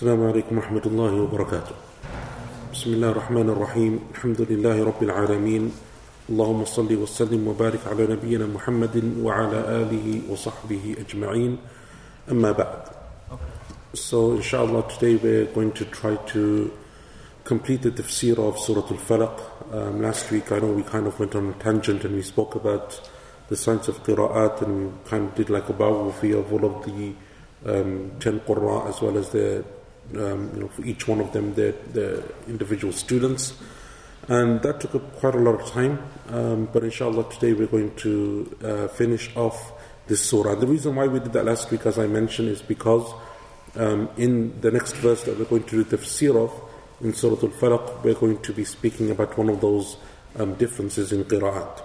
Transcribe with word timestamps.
السلام 0.00 0.26
عليكم 0.26 0.56
ورحمة 0.56 0.82
الله 0.86 1.12
وبركاته 1.22 1.74
بسم 2.72 2.90
الله 2.92 3.10
الرحمن 3.10 3.48
الرحيم 3.52 4.00
الحمد 4.16 4.40
لله 4.48 4.84
رب 4.84 5.02
العالمين 5.02 5.72
اللهم 6.32 6.64
صل 6.64 6.88
وسلم 6.88 7.48
وبارك 7.48 7.84
على 7.84 8.06
نبينا 8.06 8.46
محمد 8.46 8.96
وعلى 9.20 9.58
آله 9.84 10.22
وصحبه 10.32 11.04
أجمعين 11.04 11.52
أما 12.32 12.52
بعد 12.52 12.82
So 13.92 14.32
inshallah 14.40 14.88
today 14.88 15.20
we're 15.20 15.52
going 15.52 15.72
to 15.72 15.84
try 15.84 16.16
to 16.32 16.72
complete 17.44 17.82
the 17.82 17.90
tafsir 17.90 18.38
of 18.40 18.58
Surah 18.58 18.88
Al-Falaq 18.88 19.36
um, 19.74 20.00
Last 20.00 20.30
week 20.30 20.50
I 20.50 20.60
know 20.60 20.72
we 20.72 20.82
kind 20.82 21.08
of 21.08 21.20
went 21.20 21.34
on 21.34 21.50
a 21.50 21.52
tangent 21.52 22.06
and 22.06 22.14
we 22.14 22.22
spoke 22.22 22.54
about 22.54 22.98
the 23.50 23.56
science 23.56 23.86
of 23.88 24.02
qira'at 24.02 24.62
and 24.62 25.04
kind 25.04 25.28
of 25.28 25.34
did 25.34 25.50
like 25.50 25.68
a 25.68 25.74
biography 25.74 26.32
of 26.32 26.50
all 26.50 26.64
of 26.64 26.86
the 26.86 27.12
um, 27.66 28.12
10 28.18 28.40
qurra 28.48 28.88
as 28.88 29.02
well 29.02 29.18
as 29.18 29.28
the 29.28 29.62
um, 30.16 30.50
you 30.54 30.60
know, 30.60 30.68
for 30.68 30.84
each 30.84 31.06
one 31.06 31.20
of 31.20 31.32
them, 31.32 31.54
the, 31.54 31.74
the 31.92 32.24
individual 32.48 32.92
students. 32.92 33.54
And 34.28 34.62
that 34.62 34.80
took 34.80 34.94
up 34.94 35.16
quite 35.16 35.34
a 35.34 35.38
lot 35.38 35.60
of 35.60 35.68
time. 35.70 36.02
Um, 36.28 36.68
but 36.72 36.84
inshallah, 36.84 37.30
today 37.30 37.52
we're 37.52 37.66
going 37.66 37.94
to 37.96 38.56
uh, 38.62 38.88
finish 38.88 39.34
off 39.36 39.72
this 40.06 40.22
surah. 40.22 40.52
And 40.52 40.62
The 40.62 40.66
reason 40.66 40.94
why 40.94 41.06
we 41.06 41.20
did 41.20 41.32
that 41.32 41.44
last 41.44 41.70
week, 41.70 41.86
as 41.86 41.98
I 41.98 42.06
mentioned, 42.06 42.48
is 42.48 42.62
because 42.62 43.12
um, 43.76 44.08
in 44.16 44.60
the 44.60 44.70
next 44.70 44.94
verse 44.96 45.24
that 45.24 45.38
we're 45.38 45.44
going 45.46 45.64
to 45.64 45.84
do 45.84 45.96
tafsir 45.96 46.36
of, 46.36 46.52
in 47.00 47.14
Surah 47.14 47.36
Al 47.42 47.48
Falaq, 47.48 48.04
we're 48.04 48.14
going 48.14 48.40
to 48.42 48.52
be 48.52 48.64
speaking 48.64 49.10
about 49.10 49.36
one 49.38 49.48
of 49.48 49.60
those 49.60 49.96
um, 50.36 50.54
differences 50.54 51.12
in 51.12 51.24
qira'at. 51.24 51.82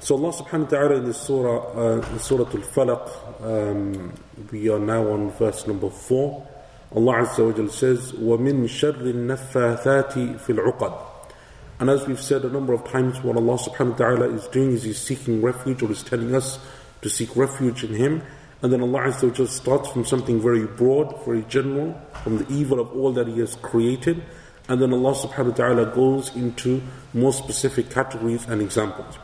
So 0.00 0.16
Allah 0.16 0.32
subhanahu 0.32 0.64
wa 0.64 0.70
ta'ala 0.70 0.94
in 0.96 1.04
this 1.04 1.20
surah, 1.20 1.72
uh, 1.76 2.12
in 2.12 2.18
Surah 2.18 2.44
Al 2.44 2.60
Falaq, 2.60 3.42
um, 3.42 4.12
we 4.50 4.68
are 4.68 4.78
now 4.78 5.08
on 5.08 5.30
verse 5.30 5.66
number 5.66 5.88
4. 5.88 6.48
Allah 6.94 7.24
Azza 7.24 7.58
wa 7.58 7.68
says, 7.70 8.12
وَمِن 8.12 8.64
شَرِّ 8.64 9.00
النَّفَّاثَاتِ 9.00 10.40
فِي 10.40 10.54
الْعُقَدِ 10.54 10.94
And 11.80 11.88
as 11.88 12.06
we've 12.06 12.20
said 12.20 12.44
a 12.44 12.50
number 12.50 12.74
of 12.74 12.84
times, 12.84 13.22
what 13.22 13.34
Allah 13.34 13.56
subhanahu 13.56 13.92
wa 13.92 13.96
ta'ala 13.96 14.28
is 14.34 14.46
doing 14.48 14.72
is 14.72 14.82
He's 14.82 14.98
seeking 14.98 15.40
refuge 15.40 15.82
or 15.82 15.90
is 15.90 16.02
telling 16.02 16.34
us 16.34 16.58
to 17.00 17.08
seek 17.08 17.34
refuge 17.34 17.82
in 17.82 17.94
Him. 17.94 18.22
And 18.60 18.70
then 18.70 18.82
Allah 18.82 19.04
Azza 19.04 19.38
wa 19.38 19.46
starts 19.46 19.88
from 19.88 20.04
something 20.04 20.38
very 20.38 20.66
broad, 20.66 21.24
very 21.24 21.42
general, 21.48 21.98
from 22.22 22.36
the 22.36 22.52
evil 22.52 22.78
of 22.78 22.94
all 22.94 23.10
that 23.12 23.26
He 23.26 23.38
has 23.38 23.54
created. 23.54 24.22
And 24.68 24.82
then 24.82 24.92
Allah 24.92 25.14
subhanahu 25.14 25.48
wa 25.48 25.54
ta'ala 25.54 25.86
goes 25.94 26.36
into 26.36 26.82
more 27.14 27.32
specific 27.32 27.88
categories 27.88 28.46
and 28.46 28.60
examples. 28.60 29.18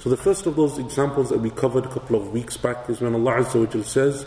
So 0.00 0.10
the 0.10 0.16
first 0.16 0.46
of 0.46 0.56
those 0.56 0.78
examples 0.78 1.28
that 1.28 1.38
we 1.38 1.50
covered 1.50 1.86
a 1.86 1.88
couple 1.88 2.16
of 2.16 2.32
weeks 2.32 2.56
back 2.56 2.90
is 2.90 3.00
when 3.00 3.14
Allah 3.14 3.44
Azza 3.44 3.76
wa 3.76 3.82
says, 3.84 4.26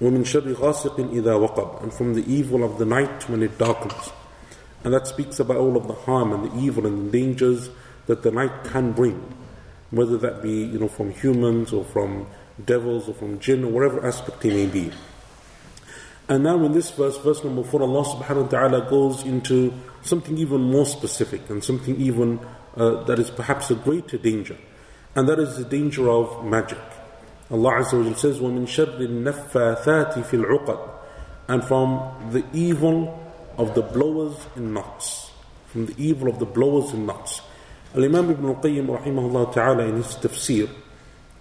وَمِن 0.00 0.24
شَرِّ 0.24 0.54
غَاسِقٍ 0.54 0.96
إِذَا 0.96 1.48
وَقَبْ 1.48 1.82
And 1.82 1.92
from 1.92 2.14
the 2.14 2.24
evil 2.30 2.62
of 2.62 2.78
the 2.78 2.84
night 2.84 3.28
when 3.28 3.42
it 3.42 3.56
darkens. 3.56 4.12
And 4.84 4.92
that 4.92 5.06
speaks 5.06 5.40
about 5.40 5.56
all 5.56 5.76
of 5.76 5.88
the 5.88 5.94
harm 5.94 6.32
and 6.32 6.50
the 6.50 6.58
evil 6.58 6.86
and 6.86 7.08
the 7.08 7.18
dangers 7.18 7.70
that 8.06 8.22
the 8.22 8.30
night 8.30 8.64
can 8.64 8.92
bring. 8.92 9.34
Whether 9.90 10.18
that 10.18 10.42
be 10.42 10.64
you 10.64 10.78
know, 10.78 10.88
from 10.88 11.12
humans 11.12 11.72
or 11.72 11.84
from 11.84 12.26
devils 12.62 13.08
or 13.08 13.14
from 13.14 13.40
jinn 13.40 13.64
or 13.64 13.68
whatever 13.68 14.06
aspect 14.06 14.44
it 14.44 14.52
may 14.52 14.66
be. 14.66 14.92
And 16.28 16.42
now 16.42 16.62
in 16.64 16.72
this 16.72 16.90
verse, 16.90 17.16
verse 17.18 17.42
number 17.44 17.62
4, 17.62 17.82
Allah 17.82 18.04
subhanahu 18.04 18.42
wa 18.44 18.48
ta'ala 18.48 18.90
goes 18.90 19.22
into 19.22 19.72
something 20.02 20.36
even 20.38 20.60
more 20.60 20.84
specific 20.84 21.48
and 21.48 21.62
something 21.62 21.96
even 21.96 22.40
uh, 22.76 23.04
that 23.04 23.18
is 23.18 23.30
perhaps 23.30 23.70
a 23.70 23.76
greater 23.76 24.18
danger. 24.18 24.56
And 25.14 25.28
that 25.28 25.38
is 25.38 25.56
the 25.56 25.64
danger 25.64 26.10
of 26.10 26.44
magic. 26.44 26.78
Allah 27.51 27.83
Azza 27.83 28.03
wa 28.03 28.15
says, 28.15 28.39
وَمِن 28.39 28.63
شَرِّ 28.63 28.97
النَّفَّاثَاتِ 28.97 30.13
فِي 30.23 30.43
الْعُقَدِ 30.43 30.89
And 31.49 31.63
from 31.63 32.31
the 32.31 32.45
evil 32.53 33.21
of 33.57 33.75
the 33.75 33.81
blowers 33.81 34.35
in 34.55 34.73
knots. 34.73 35.31
From 35.67 35.85
the 35.85 35.95
evil 35.97 36.29
of 36.29 36.39
the 36.39 36.45
blowers 36.45 36.93
in 36.93 37.05
knots. 37.05 37.41
Al-Imam 37.93 38.31
Ibn 38.31 38.45
al-Qayyim 38.45 38.87
rahimahullah 38.87 39.53
ta'ala 39.53 39.83
in 39.83 39.97
his 39.97 40.15
tafsir, 40.15 40.69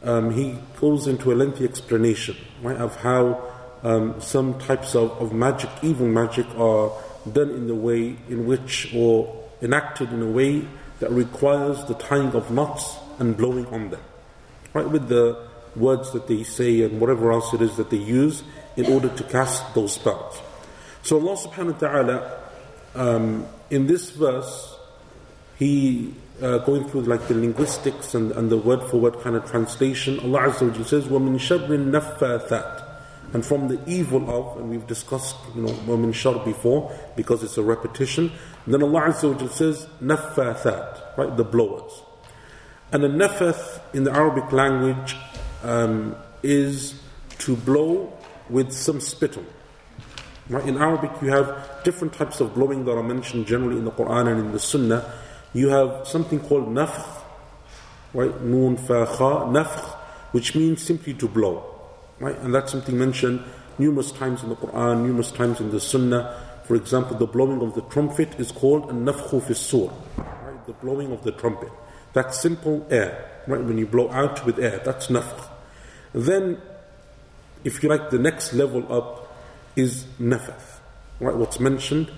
um, 0.02 0.32
he 0.32 0.58
goes 0.80 1.06
into 1.06 1.32
a 1.32 1.34
lengthy 1.34 1.64
explanation 1.64 2.36
right, 2.62 2.76
of 2.76 2.96
how 2.96 3.40
um, 3.84 4.20
some 4.20 4.58
types 4.58 4.96
of, 4.96 5.12
of 5.20 5.32
magic, 5.32 5.70
evil 5.82 6.08
magic, 6.08 6.46
are 6.58 6.90
done 7.30 7.50
in 7.50 7.68
the 7.68 7.74
way 7.74 8.16
in 8.28 8.46
which, 8.46 8.92
or 8.94 9.48
enacted 9.62 10.12
in 10.12 10.22
a 10.22 10.30
way 10.30 10.66
that 10.98 11.10
requires 11.12 11.84
the 11.84 11.94
tying 11.94 12.32
of 12.34 12.50
knots 12.50 12.96
and 13.20 13.36
blowing 13.36 13.66
on 13.66 13.90
them. 13.90 14.00
Right, 14.74 14.88
with 14.88 15.08
the 15.08 15.49
words 15.76 16.12
that 16.12 16.26
they 16.26 16.42
say 16.42 16.82
and 16.82 17.00
whatever 17.00 17.32
else 17.32 17.52
it 17.54 17.62
is 17.62 17.76
that 17.76 17.90
they 17.90 17.96
use 17.96 18.42
in 18.76 18.86
order 18.86 19.08
to 19.08 19.24
cast 19.24 19.74
those 19.74 19.94
spells. 19.94 20.40
So 21.02 21.18
Allah 21.18 21.36
subhanahu 21.36 21.72
wa 21.72 21.78
ta'ala 21.78 22.40
um, 22.94 23.46
in 23.70 23.86
this 23.86 24.10
verse 24.10 24.76
he 25.58 26.14
uh, 26.42 26.58
going 26.58 26.88
through 26.88 27.02
like 27.02 27.28
the 27.28 27.34
linguistics 27.34 28.14
and, 28.14 28.32
and 28.32 28.50
the 28.50 28.56
word 28.56 28.82
for 28.84 28.96
word 28.98 29.20
kind 29.20 29.36
of 29.36 29.48
translation, 29.50 30.18
Allah 30.20 30.48
Azza 30.48 30.76
wa 30.76 30.84
says, 30.84 31.04
وَمِن 31.04 31.34
شَرِّ 31.36 31.68
النَّفَّاثَاتِ 31.68 32.86
and 33.32 33.46
from 33.46 33.68
the 33.68 33.78
evil 33.86 34.28
of, 34.28 34.58
and 34.58 34.70
we've 34.70 34.86
discussed 34.88 35.36
you 35.54 35.62
know 35.62 35.68
وَمِن 35.68 36.10
شَرْ 36.10 36.44
before 36.44 36.92
because 37.14 37.44
it's 37.44 37.58
a 37.58 37.62
repetition, 37.62 38.32
then 38.66 38.82
Allah 38.82 39.02
Azza 39.02 39.40
wa 39.40 39.48
says, 39.48 39.86
نَفَّاثَات, 40.02 41.16
right, 41.18 41.36
the 41.36 41.44
blowers. 41.44 42.02
And 42.92 43.04
the 43.04 43.08
nafath 43.08 43.80
in 43.94 44.04
the 44.04 44.12
Arabic 44.12 44.50
language 44.50 45.14
um, 45.62 46.16
is 46.42 47.00
to 47.38 47.56
blow 47.56 48.12
with 48.48 48.72
some 48.72 49.00
spittle. 49.00 49.44
Right? 50.48 50.66
In 50.66 50.78
Arabic, 50.78 51.12
you 51.22 51.30
have 51.30 51.80
different 51.84 52.12
types 52.12 52.40
of 52.40 52.54
blowing 52.54 52.84
that 52.84 52.92
are 52.92 53.02
mentioned 53.02 53.46
generally 53.46 53.78
in 53.78 53.84
the 53.84 53.92
Quran 53.92 54.28
and 54.28 54.40
in 54.40 54.52
the 54.52 54.58
Sunnah. 54.58 55.12
You 55.52 55.68
have 55.68 56.08
something 56.08 56.40
called 56.40 56.68
nafkh, 56.68 57.22
right? 58.14 58.40
Noon, 58.42 58.76
fa, 58.76 59.06
kha, 59.06 59.46
nafkh, 59.46 59.94
which 60.32 60.56
means 60.56 60.82
simply 60.82 61.14
to 61.14 61.28
blow. 61.28 61.64
Right? 62.18 62.36
And 62.38 62.52
that's 62.54 62.72
something 62.72 62.98
mentioned 62.98 63.42
numerous 63.78 64.10
times 64.12 64.42
in 64.42 64.48
the 64.48 64.56
Quran, 64.56 65.04
numerous 65.04 65.30
times 65.30 65.60
in 65.60 65.70
the 65.70 65.80
Sunnah. 65.80 66.36
For 66.64 66.74
example, 66.74 67.16
the 67.16 67.26
blowing 67.26 67.62
of 67.62 67.74
the 67.74 67.82
trumpet 67.82 68.38
is 68.38 68.52
called 68.52 68.90
an 68.90 69.04
nafkhu 69.06 69.40
fi 69.42 69.90
right? 70.18 70.66
The 70.66 70.72
blowing 70.74 71.12
of 71.12 71.22
the 71.22 71.32
trumpet. 71.32 71.70
That's 72.12 72.40
simple 72.40 72.86
air, 72.90 73.42
right? 73.46 73.62
When 73.62 73.78
you 73.78 73.86
blow 73.86 74.10
out 74.10 74.44
with 74.44 74.58
air, 74.58 74.80
that's 74.84 75.06
nafkh. 75.06 75.49
Then, 76.12 76.60
if 77.64 77.82
you 77.82 77.88
like, 77.88 78.10
the 78.10 78.18
next 78.18 78.52
level 78.52 78.92
up 78.92 79.36
is 79.76 80.04
nafath, 80.20 80.80
right? 81.20 81.34
What's 81.34 81.60
mentioned 81.60 82.10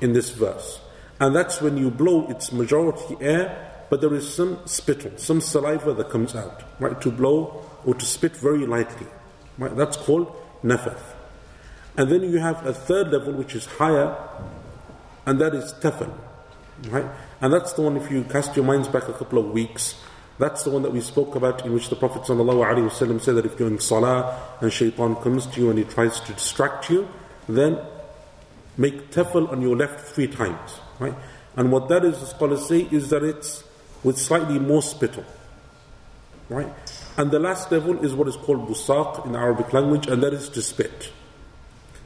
in 0.00 0.12
this 0.12 0.30
verse. 0.30 0.80
And 1.20 1.34
that's 1.34 1.60
when 1.62 1.76
you 1.76 1.90
blow, 1.90 2.26
it's 2.28 2.52
majority 2.52 3.16
air, 3.20 3.70
but 3.88 4.00
there 4.00 4.12
is 4.14 4.32
some 4.32 4.58
spittle, 4.66 5.12
some 5.16 5.40
saliva 5.40 5.94
that 5.94 6.10
comes 6.10 6.34
out, 6.34 6.62
right? 6.80 7.00
To 7.00 7.10
blow 7.10 7.64
or 7.84 7.94
to 7.94 8.04
spit 8.04 8.36
very 8.36 8.66
lightly, 8.66 9.06
right? 9.58 9.74
That's 9.76 9.96
called 9.96 10.34
nafath. 10.64 11.14
And 11.96 12.10
then 12.10 12.22
you 12.22 12.38
have 12.38 12.66
a 12.66 12.72
third 12.72 13.12
level 13.12 13.34
which 13.34 13.54
is 13.54 13.66
higher, 13.66 14.16
and 15.26 15.40
that 15.40 15.54
is 15.54 15.72
tafal, 15.74 16.12
right? 16.88 17.06
And 17.40 17.52
that's 17.52 17.74
the 17.74 17.82
one, 17.82 17.96
if 17.96 18.10
you 18.10 18.24
cast 18.24 18.56
your 18.56 18.64
minds 18.64 18.88
back 18.88 19.08
a 19.08 19.12
couple 19.12 19.38
of 19.38 19.50
weeks, 19.50 19.94
that's 20.38 20.62
the 20.64 20.70
one 20.70 20.82
that 20.82 20.92
we 20.92 21.00
spoke 21.00 21.34
about 21.34 21.64
in 21.64 21.72
which 21.72 21.88
the 21.88 21.96
Prophet 21.96 22.22
ﷺ 22.22 23.20
said 23.20 23.36
that 23.36 23.46
if 23.46 23.58
you're 23.58 23.68
in 23.68 23.78
salah 23.78 24.40
and 24.60 24.72
shaitan 24.72 25.16
comes 25.16 25.46
to 25.46 25.60
you 25.60 25.70
and 25.70 25.78
he 25.78 25.84
tries 25.84 26.20
to 26.20 26.32
distract 26.32 26.90
you, 26.90 27.08
then 27.48 27.78
make 28.76 29.10
tafal 29.10 29.50
on 29.52 29.60
your 29.60 29.76
left 29.76 30.00
three 30.00 30.26
times. 30.26 30.80
Right? 30.98 31.14
And 31.56 31.70
what 31.70 31.88
that 31.88 32.04
is, 32.04 32.18
the 32.20 32.26
scholars 32.26 32.66
say, 32.66 32.88
is 32.90 33.10
that 33.10 33.22
it's 33.22 33.64
with 34.02 34.18
slightly 34.18 34.58
more 34.58 34.82
spittle. 34.82 35.24
Right? 36.48 36.72
And 37.16 37.30
the 37.30 37.38
last 37.38 37.70
level 37.70 38.02
is 38.04 38.14
what 38.14 38.26
is 38.26 38.36
called 38.36 38.68
busaq 38.68 39.26
in 39.26 39.36
Arabic 39.36 39.72
language, 39.72 40.06
and 40.06 40.22
that 40.22 40.32
is 40.32 40.48
to 40.50 40.62
spit. 40.62 41.12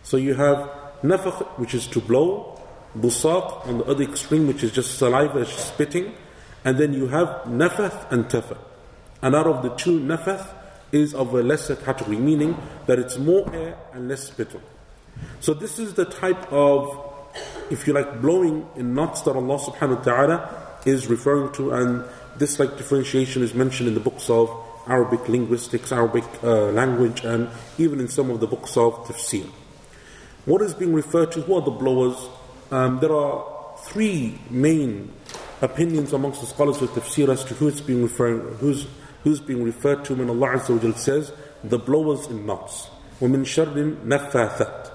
So 0.02 0.17
you 0.17 0.34
have 0.34 0.69
nafakh, 1.02 1.46
which 1.58 1.75
is 1.75 1.87
to 1.88 2.00
blow, 2.00 2.61
busaq 2.99 3.67
on 3.67 3.78
the 3.78 3.84
other 3.84 4.02
extreme, 4.02 4.49
which 4.49 4.64
is 4.64 4.73
just 4.73 4.99
saliva, 4.99 5.46
spitting, 5.46 6.14
and 6.66 6.78
then 6.78 6.92
you 6.92 7.06
have 7.06 7.28
nafath 7.46 8.10
and 8.10 8.24
tafath. 8.26 8.58
And 9.22 9.36
out 9.36 9.46
of 9.46 9.62
the 9.62 9.70
two, 9.76 10.00
nafath 10.00 10.52
is 10.90 11.14
of 11.14 11.32
a 11.32 11.40
lesser 11.40 11.76
category, 11.76 12.16
meaning 12.16 12.56
that 12.86 12.98
it's 12.98 13.16
more 13.18 13.48
air 13.54 13.78
and 13.92 14.08
less 14.08 14.24
spittle. 14.24 14.60
So 15.38 15.54
this 15.54 15.78
is 15.78 15.94
the 15.94 16.04
type 16.04 16.52
of, 16.52 16.90
if 17.70 17.86
you 17.86 17.92
like, 17.92 18.20
blowing 18.20 18.68
in 18.74 18.94
knots 18.94 19.20
that 19.22 19.36
Allah 19.36 19.58
subhanahu 19.58 19.98
wa 19.98 20.02
ta'ala 20.02 20.66
is 20.84 21.06
referring 21.06 21.52
to, 21.52 21.70
and 21.70 22.04
this 22.36 22.58
like 22.58 22.76
differentiation 22.76 23.44
is 23.44 23.54
mentioned 23.54 23.86
in 23.88 23.94
the 23.94 24.00
books 24.00 24.28
of 24.28 24.50
Arabic 24.88 25.28
linguistics, 25.28 25.92
Arabic 25.92 26.24
uh, 26.42 26.72
language, 26.72 27.24
and 27.24 27.48
even 27.78 28.00
in 28.00 28.08
some 28.08 28.28
of 28.28 28.40
the 28.40 28.46
books 28.48 28.76
of 28.76 28.92
tafsir. 29.06 29.48
What 30.46 30.62
is 30.62 30.74
being 30.74 30.94
referred 30.94 31.30
to? 31.32 31.42
Who 31.42 31.54
are 31.54 31.62
the 31.62 31.70
blowers? 31.70 32.28
Um, 32.72 32.98
there 32.98 33.14
are 33.14 33.78
three 33.84 34.40
main 34.50 35.12
opinions 35.62 36.13
amongst 36.13 36.42
the 36.42 36.48
scholars 36.48 36.81
of 36.81 36.89
tafsir 36.89 37.30
as 37.30 37.44
to 37.45 37.53
who 37.56 37.68
it's 37.68 37.81
being 37.81 38.03
referring, 38.03 38.39
who's 38.57 38.88
who's 39.24 39.39
being 39.39 39.63
referred 39.63 40.03
to 40.06 40.15
when 40.15 40.30
Allah 40.30 40.57
Azza 40.57 40.83
wa 40.83 40.95
says 40.95 41.31
the 41.63 41.77
blowers 41.77 42.27
in 42.27 42.45
knots. 42.45 42.89
وَمِن 43.19 43.44
شَرٍ 43.45 44.03
نَفَّاثَاتٍ 44.03 44.92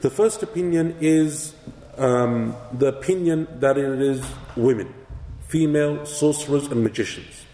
The 0.00 0.10
first 0.10 0.42
opinion 0.44 0.96
is 1.00 1.54
um, 1.98 2.54
the 2.72 2.86
opinion 2.86 3.48
that 3.58 3.76
it 3.76 4.00
is 4.00 4.24
women, 4.56 4.94
female 5.48 6.06
sorcerers 6.06 6.66
and 6.68 6.84
magicians. 6.84 7.44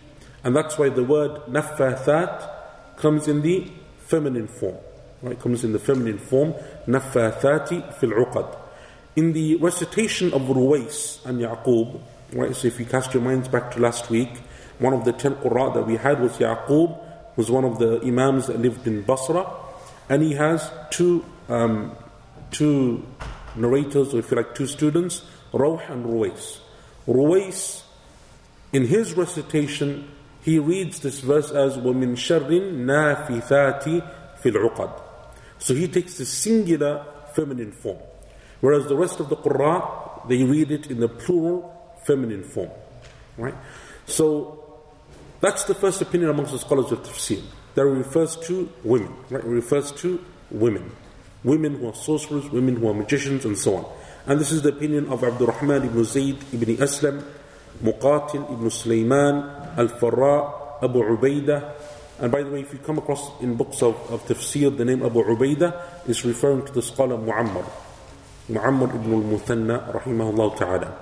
And 0.45 0.57
that's 0.57 0.79
why 0.79 0.89
the 0.89 1.05
word 1.05 1.43
naffathat 1.47 2.97
comes 2.97 3.29
in 3.29 3.43
the 3.43 3.71
feminine 3.99 4.49
form. 4.49 4.77
Right? 5.23 5.39
Comes 5.39 5.65
in 5.65 5.73
the 5.73 5.79
feminine 5.79 6.19
form, 6.19 6.55
naffathati 6.87 7.95
fil 7.95 8.11
uqad. 8.11 8.57
in 9.16 9.34
the 9.34 9.56
recitation 9.58 10.34
of 10.34 10.42
Ruwais 10.44 11.26
and 11.26 11.40
Yaqub, 11.40 12.02
right, 12.34 12.56
so 12.56 12.68
if 12.68 12.80
you 12.80 12.86
cast 12.86 13.14
your 13.14 13.24
minds 13.24 13.48
back 13.48 13.72
to 13.72 13.80
last 13.80 14.10
week, 14.10 14.30
one 14.80 14.94
of 14.94 15.06
the 15.06 15.14
ten 15.14 15.36
qurra 15.36 15.74
that 15.74 15.88
we 15.88 15.96
had 15.96 16.20
was 16.20 16.34
Yaqub, 16.34 17.00
was 17.38 17.50
one 17.50 17.64
of 17.64 17.80
the 17.80 18.02
Imams 18.02 18.48
that 18.48 18.60
lived 18.60 18.88
in 18.88 19.04
Basra, 19.04 19.50
and 20.10 20.22
he 20.22 20.34
has 20.34 20.70
two, 20.90 21.24
um, 21.48 21.96
two 22.52 23.06
narrators, 23.56 24.14
or 24.14 24.20
if 24.20 24.32
you 24.32 24.38
like, 24.38 24.54
two 24.54 24.68
students, 24.68 25.24
Rawh 25.54 25.90
and 25.90 26.06
Ruwais. 26.06 26.60
Ruwais, 27.08 27.84
in 28.74 28.86
his 28.88 29.14
recitation, 29.14 30.12
he 30.42 30.60
reads 30.60 31.00
this 31.00 31.22
verse 31.22 31.52
as 31.52 31.78
وَمِن 31.78 32.16
شَرٍ 32.16 32.50
نَافِثَاتِ 32.50 33.84
فِي 34.42 34.52
الْعُقَدِ 34.52 35.02
So 35.58 35.74
he 35.74 35.88
takes 35.88 36.18
the 36.18 36.26
singular 36.26 37.06
feminine 37.34 37.72
form. 37.72 37.98
Whereas 38.66 38.88
the 38.88 38.96
rest 38.96 39.20
of 39.20 39.30
the 39.30 39.38
qurra, 39.38 40.28
they 40.28 40.44
read 40.44 40.72
it 40.72 40.90
in 40.90 41.00
the 41.00 41.08
plural 41.08 41.60
feminine 42.04 42.44
form. 42.44 42.72
Right? 43.38 43.56
So 44.08 44.82
that's 45.40 45.66
the 45.66 45.76
first 45.76 46.02
opinion 46.02 46.30
amongst 46.32 46.52
the 46.52 46.60
scholars 46.60 46.92
of 46.92 47.04
tafsir. 47.04 47.44
That 47.76 47.86
refers 47.86 48.36
to 48.48 48.72
women. 48.84 49.14
Right? 49.30 49.44
It 49.44 49.48
refers 49.48 49.92
to 50.04 50.24
women 50.50 50.92
women 51.46 51.76
who 51.76 51.88
are 51.88 51.96
sorcerers, 51.96 52.50
women 52.50 52.76
who 52.76 52.90
are 52.90 52.94
magicians, 52.94 53.46
and 53.46 53.58
so 53.58 53.78
on. 53.78 53.86
And 54.26 54.42
this 54.42 54.52
is 54.52 54.64
the 54.64 54.70
opinion 54.70 55.08
of 55.10 55.24
Abdurrahman 55.24 55.86
ibn 55.86 56.04
Zayd 56.04 56.38
ibn 56.52 56.76
Aslam, 56.78 57.24
Muqatil 57.84 58.52
ibn 58.52 58.70
Sulaiman, 58.70 59.36
Al 59.78 59.88
Farra, 59.88 60.84
Abu 60.84 61.04
Ubaidah. 61.04 61.72
And 62.20 62.32
by 62.32 62.42
the 62.42 62.50
way, 62.50 62.62
if 62.62 62.74
you 62.74 62.80
come 62.80 62.98
across 62.98 63.40
in 63.42 63.56
books 63.56 63.84
of, 63.84 63.96
of 64.12 64.26
tafsir, 64.26 64.76
the 64.76 64.84
name 64.84 65.06
Abu 65.06 65.24
Ubaidah 65.24 66.10
is 66.10 66.26
referring 66.26 66.66
to 66.66 66.74
the 66.74 66.82
scholar 66.82 67.18
Muammar. 67.18 67.66
Muammar 68.50 68.94
ibn 68.96 69.14
al-Muthanna, 69.14 69.94
rahimahullah 69.94 70.58
ta'ala. 70.58 70.98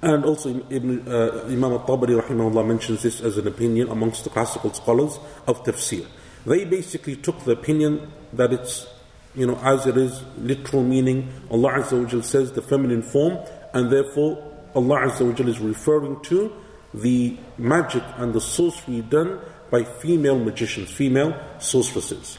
And 0.00 0.24
also 0.24 0.50
Ibn, 0.70 1.08
uh, 1.08 1.44
Imam 1.46 1.72
al-Tabari 1.72 2.20
rahimahullah 2.20 2.66
mentions 2.66 3.02
this 3.02 3.20
as 3.20 3.36
an 3.36 3.48
opinion 3.48 3.88
amongst 3.88 4.24
the 4.24 4.30
classical 4.30 4.72
scholars 4.72 5.18
of 5.46 5.64
tafsir. 5.64 6.06
They 6.46 6.64
basically 6.64 7.16
took 7.16 7.44
the 7.44 7.52
opinion 7.52 8.12
that 8.32 8.52
it's 8.52 8.86
you 9.34 9.46
know, 9.46 9.58
as 9.62 9.86
it 9.86 9.96
is 9.96 10.22
literal 10.38 10.82
meaning, 10.82 11.28
Allah 11.50 11.74
Azza 11.74 12.12
wa 12.14 12.20
says 12.22 12.52
the 12.52 12.62
feminine 12.62 13.02
form, 13.02 13.38
and 13.72 13.90
therefore 13.90 14.42
Allah 14.74 15.06
Azza 15.06 15.24
wa 15.24 15.46
is 15.46 15.60
referring 15.60 16.20
to 16.24 16.52
the 16.94 17.36
magic 17.56 18.02
and 18.16 18.32
the 18.32 18.40
sorcery 18.40 19.02
done 19.02 19.38
by 19.70 19.84
female 19.84 20.38
magicians, 20.38 20.90
female 20.90 21.38
sorceresses. 21.58 22.38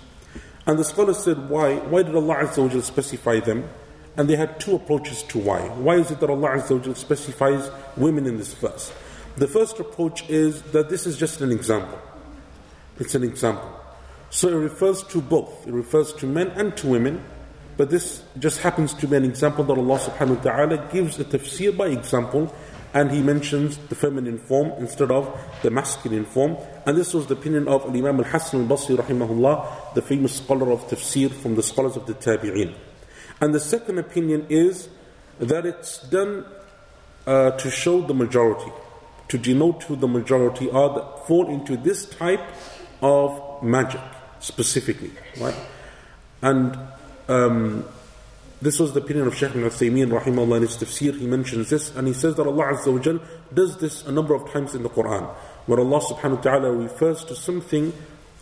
And 0.69 0.77
the 0.77 0.83
scholar 0.83 1.15
said, 1.15 1.49
why? 1.49 1.77
Why 1.77 2.03
did 2.03 2.15
Allah 2.15 2.43
Azza 2.43 2.83
specify 2.83 3.39
them? 3.39 3.67
And 4.15 4.29
they 4.29 4.35
had 4.35 4.59
two 4.59 4.75
approaches 4.75 5.23
to 5.23 5.39
why. 5.39 5.61
Why 5.61 5.95
is 5.95 6.11
it 6.11 6.19
that 6.19 6.29
Allah 6.29 6.49
Azza 6.49 6.95
specifies 6.95 7.71
women 7.97 8.27
in 8.27 8.37
this 8.37 8.53
verse? 8.53 8.93
The 9.35 9.47
first 9.47 9.79
approach 9.79 10.29
is 10.29 10.61
that 10.73 10.87
this 10.87 11.07
is 11.07 11.17
just 11.17 11.41
an 11.41 11.51
example. 11.51 11.97
It's 12.99 13.15
an 13.15 13.23
example. 13.23 13.67
So 14.29 14.47
it 14.49 14.61
refers 14.61 15.01
to 15.05 15.21
both. 15.21 15.67
It 15.67 15.73
refers 15.73 16.13
to 16.13 16.27
men 16.27 16.49
and 16.49 16.77
to 16.77 16.87
women. 16.87 17.23
But 17.75 17.89
this 17.89 18.21
just 18.37 18.59
happens 18.59 18.93
to 18.93 19.07
be 19.07 19.15
an 19.15 19.25
example 19.25 19.63
that 19.63 19.75
Allah 19.75 19.97
subhanahu 19.97 20.37
wa 20.37 20.43
ta'ala 20.43 20.89
gives 20.93 21.19
a 21.19 21.25
tafsir 21.25 21.75
by 21.75 21.87
example 21.87 22.53
and 22.93 23.11
he 23.11 23.21
mentions 23.21 23.77
the 23.77 23.95
feminine 23.95 24.39
form 24.39 24.71
instead 24.79 25.11
of 25.11 25.39
the 25.61 25.69
masculine 25.69 26.25
form. 26.25 26.57
And 26.85 26.97
this 26.97 27.13
was 27.13 27.27
the 27.27 27.35
opinion 27.35 27.67
of 27.67 27.85
Imam 27.85 28.17
al 28.17 28.23
Hasan 28.23 28.61
al 28.61 28.67
Basri, 28.67 28.97
rahimahullah, 28.97 29.93
the 29.93 30.01
famous 30.01 30.37
scholar 30.37 30.71
of 30.71 30.87
tafsir 30.87 31.31
from 31.31 31.55
the 31.55 31.63
scholars 31.63 31.95
of 31.95 32.05
the 32.07 32.13
Tabi'in. 32.13 32.75
And 33.41 33.53
the 33.53 33.59
second 33.59 33.99
opinion 33.99 34.47
is 34.49 34.89
that 35.39 35.65
it's 35.65 35.99
done 36.09 36.45
uh, 37.27 37.51
to 37.51 37.69
show 37.69 38.01
the 38.01 38.13
majority, 38.13 38.71
to 39.27 39.37
denote 39.37 39.83
who 39.83 39.95
the 39.95 40.07
majority 40.07 40.69
are 40.71 40.93
that 40.93 41.27
fall 41.27 41.47
into 41.47 41.77
this 41.77 42.05
type 42.05 42.41
of 43.01 43.61
magic 43.63 44.01
specifically, 44.39 45.11
right? 45.39 45.55
And 46.41 46.77
um, 47.27 47.85
this 48.64 48.78
was 48.78 48.94
the 48.94 49.00
opinion 49.00 49.26
of 49.26 49.34
Shaykh 49.34 49.50
al-Uthaymeen 49.56 50.08
rahimahullah 50.08 50.56
in 50.56 50.62
his 50.62 50.78
tafsir. 50.78 51.18
He 51.18 51.26
mentions 51.26 51.68
this 51.68 51.94
and 51.94 52.08
he 52.08 52.14
says 52.14 52.36
that 52.36 52.46
Allah 52.46 52.72
Azza 52.72 52.90
wa 52.90 52.98
Jal 52.98 53.20
does 53.52 53.76
this 53.76 54.06
a 54.06 54.10
number 54.10 54.34
of 54.34 54.50
times 54.52 54.74
in 54.74 54.82
the 54.82 54.88
Quran 54.88 55.28
where 55.66 55.80
Allah 55.80 56.00
subhanahu 56.00 56.36
wa 56.36 56.40
ta'ala 56.40 56.72
refers 56.72 57.24
to 57.24 57.36
something 57.36 57.92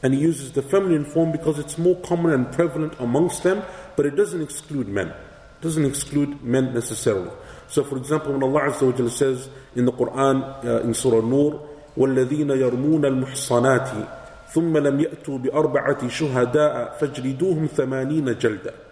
and 0.00 0.14
he 0.14 0.20
uses 0.20 0.52
the 0.52 0.62
feminine 0.62 1.04
form 1.04 1.32
because 1.32 1.58
it's 1.58 1.76
more 1.76 1.96
common 2.02 2.32
and 2.32 2.52
prevalent 2.52 2.94
amongst 3.00 3.42
them 3.42 3.64
but 3.96 4.06
it 4.06 4.14
doesn't 4.14 4.40
exclude 4.42 4.86
men. 4.86 5.08
It 5.08 5.60
doesn't 5.60 5.84
exclude 5.84 6.40
men 6.44 6.72
necessarily. 6.72 7.32
So 7.66 7.82
for 7.82 7.96
example 7.96 8.32
when 8.32 8.44
Allah 8.44 8.70
Azza 8.70 8.82
wa 8.82 8.96
Jal 8.96 9.10
says 9.10 9.48
in 9.74 9.86
the 9.86 9.92
Quran 9.92 10.64
uh, 10.64 10.82
in 10.82 10.94
Surah 10.94 11.26
Nur 11.26 11.68
وَالَّذِينَ 11.96 12.46
يَرْمُونَ 12.46 13.02
الْمُحْصَنَاتِ 13.02 14.08
ثم 14.52 14.76
لم 14.78 15.00
يأتوا 15.00 15.38
بأربعة 15.38 16.08
شهداء 16.08 16.96
فاجلدوهم 17.00 17.66
ثمانين 17.66 18.38
جلدة 18.38 18.85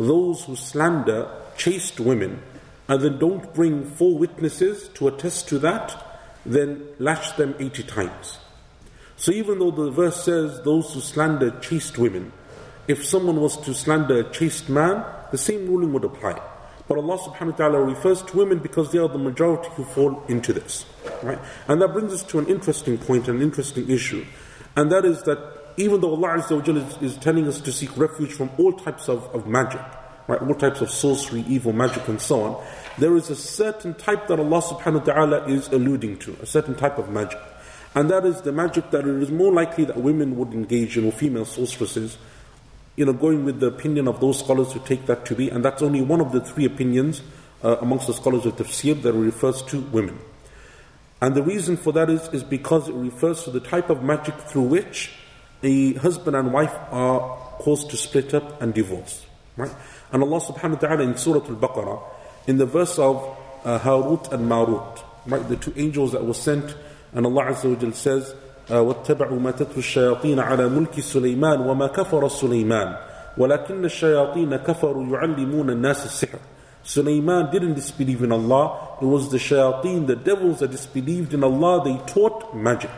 those 0.00 0.44
who 0.44 0.56
slander 0.56 1.28
chaste 1.58 2.00
women 2.00 2.42
and 2.88 3.02
then 3.02 3.18
don't 3.18 3.52
bring 3.52 3.84
four 3.84 4.16
witnesses 4.16 4.88
to 4.94 5.08
attest 5.08 5.46
to 5.50 5.58
that, 5.58 6.22
then 6.46 6.82
lash 6.98 7.32
them 7.32 7.54
80 7.58 7.82
times. 7.82 8.38
So 9.16 9.30
even 9.30 9.58
though 9.58 9.70
the 9.70 9.90
verse 9.90 10.24
says 10.24 10.62
those 10.62 10.94
who 10.94 11.00
slander 11.00 11.50
chaste 11.60 11.98
women, 11.98 12.32
if 12.88 13.04
someone 13.04 13.42
was 13.42 13.58
to 13.58 13.74
slander 13.74 14.20
a 14.20 14.30
chaste 14.32 14.70
man, 14.70 15.04
the 15.32 15.36
same 15.36 15.68
ruling 15.68 15.92
would 15.92 16.04
apply. 16.04 16.40
But 16.88 16.96
Allah 16.96 17.18
subhanahu 17.18 17.52
wa 17.52 17.56
ta'ala 17.56 17.82
refers 17.82 18.22
to 18.22 18.38
women 18.38 18.58
because 18.58 18.90
they 18.92 18.98
are 18.98 19.06
the 19.06 19.18
majority 19.18 19.68
who 19.74 19.84
fall 19.84 20.24
into 20.28 20.54
this. 20.54 20.86
Right? 21.22 21.38
And 21.68 21.82
that 21.82 21.92
brings 21.92 22.14
us 22.14 22.22
to 22.24 22.38
an 22.38 22.46
interesting 22.46 22.96
point, 22.96 23.28
an 23.28 23.42
interesting 23.42 23.90
issue. 23.90 24.24
And 24.76 24.90
that 24.90 25.04
is 25.04 25.22
that 25.24 25.59
even 25.76 26.00
though 26.00 26.10
Allah 26.10 26.38
Azza 26.38 26.56
wa 26.56 26.80
is, 26.80 27.14
is 27.14 27.16
telling 27.18 27.46
us 27.46 27.60
to 27.60 27.72
seek 27.72 27.96
refuge 27.96 28.32
from 28.32 28.50
all 28.58 28.72
types 28.72 29.08
of, 29.08 29.24
of 29.34 29.46
magic, 29.46 29.80
right, 30.26 30.40
all 30.40 30.54
types 30.54 30.80
of 30.80 30.90
sorcery, 30.90 31.44
evil, 31.48 31.72
magic, 31.72 32.06
and 32.08 32.20
so 32.20 32.42
on, 32.42 32.64
there 32.98 33.16
is 33.16 33.30
a 33.30 33.36
certain 33.36 33.94
type 33.94 34.28
that 34.28 34.38
Allah 34.38 34.62
subhanahu 34.62 35.06
wa 35.06 35.12
ta'ala 35.12 35.46
is 35.46 35.68
alluding 35.68 36.18
to, 36.18 36.36
a 36.42 36.46
certain 36.46 36.74
type 36.74 36.98
of 36.98 37.08
magic. 37.10 37.40
And 37.94 38.08
that 38.10 38.24
is 38.24 38.40
the 38.42 38.52
magic 38.52 38.90
that 38.90 39.06
it 39.06 39.22
is 39.22 39.30
more 39.30 39.52
likely 39.52 39.84
that 39.86 39.96
women 39.96 40.36
would 40.36 40.52
engage 40.52 40.96
in, 40.96 41.04
or 41.04 41.12
female 41.12 41.44
sorceresses, 41.44 42.18
you 42.96 43.04
know, 43.04 43.12
going 43.12 43.44
with 43.44 43.60
the 43.60 43.66
opinion 43.66 44.06
of 44.06 44.20
those 44.20 44.38
scholars 44.38 44.72
who 44.72 44.80
take 44.80 45.06
that 45.06 45.24
to 45.26 45.34
be, 45.34 45.48
and 45.48 45.64
that's 45.64 45.82
only 45.82 46.02
one 46.02 46.20
of 46.20 46.32
the 46.32 46.40
three 46.40 46.64
opinions 46.64 47.22
uh, 47.62 47.76
amongst 47.80 48.06
the 48.06 48.14
scholars 48.14 48.46
of 48.46 48.56
tafsir 48.56 49.00
that 49.02 49.12
refers 49.12 49.62
to 49.62 49.80
women. 49.80 50.18
And 51.20 51.34
the 51.34 51.42
reason 51.42 51.76
for 51.76 51.92
that 51.92 52.08
is, 52.08 52.28
is 52.28 52.42
because 52.42 52.88
it 52.88 52.94
refers 52.94 53.44
to 53.44 53.50
the 53.50 53.60
type 53.60 53.90
of 53.90 54.02
magic 54.02 54.34
through 54.38 54.62
which 54.62 55.12
a 55.63 55.93
husband 55.93 56.35
and 56.35 56.53
wife 56.53 56.73
are 56.91 57.19
caused 57.59 57.89
to 57.91 57.97
split 57.97 58.33
up 58.33 58.61
and 58.61 58.73
divorce. 58.73 59.25
Right? 59.57 59.71
And 60.11 60.23
Allah 60.23 60.39
subhanahu 60.39 60.81
wa 60.81 60.87
ta'ala 60.87 61.03
in 61.03 61.17
Surah 61.17 61.45
Al-Baqarah, 61.47 62.01
in 62.47 62.57
the 62.57 62.65
verse 62.65 62.99
of 62.99 63.17
uh, 63.63 63.79
Harut 63.79 64.31
and 64.31 64.47
Marut, 64.47 65.03
right, 65.25 65.47
the 65.47 65.55
two 65.55 65.73
angels 65.75 66.11
that 66.11 66.23
were 66.23 66.33
sent, 66.33 66.75
and 67.13 67.25
Allah 67.25 67.45
Azza 67.45 67.69
wa 67.69 67.75
Jal 67.75 67.93
says, 67.93 68.35
واتبعوا 68.69 69.39
ما 69.39 69.51
تتلو 69.51 69.77
الشياطين 69.77 70.39
على 70.39 70.69
ملك 70.69 70.99
سليمان 70.99 71.61
وما 71.61 71.87
كفر 71.87 72.27
سليمان 72.27 72.97
ولكن 73.37 73.85
الشياطين 73.85 74.55
كفروا 74.55 75.05
يعلمون 75.05 75.69
الناس 75.69 76.05
السحر 76.05 76.39
Sulaiman 76.85 77.49
didn't 77.51 77.73
disbelieve 77.73 78.21
in 78.21 78.31
Allah. 78.31 78.97
It 79.01 79.05
was 79.05 79.31
the 79.31 79.37
shayateen, 79.37 80.05
the 80.05 80.15
devils 80.15 80.59
that 80.59 80.69
disbelieved 80.69 81.33
in 81.33 81.43
Allah. 81.43 81.83
They 81.83 81.97
taught 82.13 82.55
magic. 82.55 82.91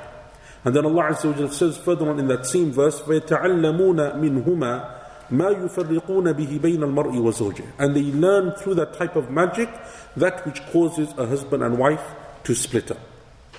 And 0.63 0.75
then 0.75 0.86
Allah 0.86 1.12
Azza 1.12 1.36
wa 1.36 1.50
says 1.50 1.77
further 1.77 2.10
on 2.10 2.20
in 2.20 2.27
that 2.27 2.46
same 2.46 2.72
verse, 2.72 3.00
فَيَتَعَلَّمُونَ 3.01 4.44
مِنْهُمَا 4.44 4.98
مَا 5.32 5.70
يُفَرِّقُونَ 5.70 6.34
بِهِ 6.34 6.60
بَيْنَ 6.60 6.79
الْمَرْءِ 6.79 7.13
وَزَوْجِهِ 7.13 7.65
And 7.79 7.96
they 7.96 8.03
learn 8.03 8.51
through 8.56 8.75
that 8.75 8.94
type 8.94 9.15
of 9.15 9.29
magic 9.29 9.70
that 10.15 10.46
which 10.46 10.65
causes 10.67 11.13
a 11.17 11.25
husband 11.25 11.63
and 11.63 11.77
wife 11.77 12.03
to 12.44 12.56
split 12.56 12.91
up. 12.91 13.00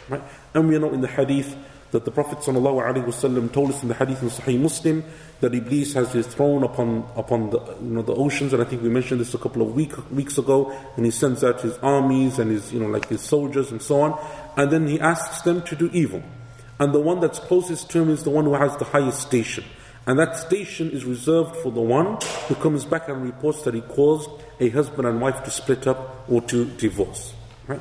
Right? 0.08 0.22
And 0.54 0.68
we 0.68 0.78
know 0.78 0.92
in 0.92 1.00
the 1.00 1.08
hadith 1.08 1.56
that 1.90 2.04
the 2.04 2.10
Prophet 2.10 2.38
ﷺ 2.38 3.52
told 3.52 3.70
us 3.70 3.82
in 3.82 3.88
the 3.88 3.94
hadith 3.94 4.22
in 4.22 4.28
Sahih 4.28 4.60
Muslim 4.60 5.04
that 5.40 5.54
Iblis 5.54 5.94
has 5.94 6.12
his 6.12 6.26
throne 6.26 6.62
upon 6.62 7.08
upon 7.16 7.50
the 7.50 7.58
you 7.80 7.90
know 7.90 8.02
the 8.02 8.14
oceans, 8.14 8.52
and 8.52 8.60
I 8.60 8.66
think 8.66 8.82
we 8.82 8.88
mentioned 8.88 9.20
this 9.20 9.34
a 9.34 9.38
couple 9.38 9.62
of 9.62 9.74
week, 9.74 9.92
weeks 10.10 10.36
ago, 10.36 10.76
and 10.96 11.04
he 11.04 11.10
sends 11.10 11.42
out 11.42 11.60
his 11.60 11.78
armies 11.78 12.38
and 12.38 12.50
his 12.50 12.72
you 12.72 12.80
know 12.80 12.88
like 12.88 13.08
his 13.08 13.22
soldiers 13.22 13.70
and 13.70 13.80
so 13.80 14.02
on, 14.02 14.18
and 14.56 14.70
then 14.70 14.86
he 14.86 15.00
asks 15.00 15.42
them 15.42 15.62
to 15.62 15.76
do 15.76 15.88
evil, 15.92 16.22
and 16.83 16.93
the 16.93 16.99
one 16.99 17.21
that's 17.21 17.39
closest 17.39 17.89
to 17.91 18.01
him 18.01 18.09
is 18.09 18.23
the 18.23 18.29
one 18.29 18.43
who 18.43 18.55
has 18.55 18.75
the 18.75 18.83
highest 18.83 19.21
station, 19.21 19.63
And 20.05 20.19
that 20.19 20.35
station 20.35 20.91
is 20.91 21.05
reserved 21.05 21.55
for 21.55 21.71
the 21.71 21.79
one 21.79 22.17
who 22.49 22.55
comes 22.55 22.83
back 22.83 23.07
and 23.07 23.23
reports 23.23 23.63
that 23.63 23.73
he 23.73 23.79
caused 23.79 24.29
a 24.59 24.67
husband 24.67 25.07
and 25.07 25.21
wife 25.21 25.45
to 25.45 25.49
split 25.49 25.87
up 25.87 26.25
or 26.29 26.41
to 26.41 26.65
divorce. 26.65 27.33
Right? 27.67 27.79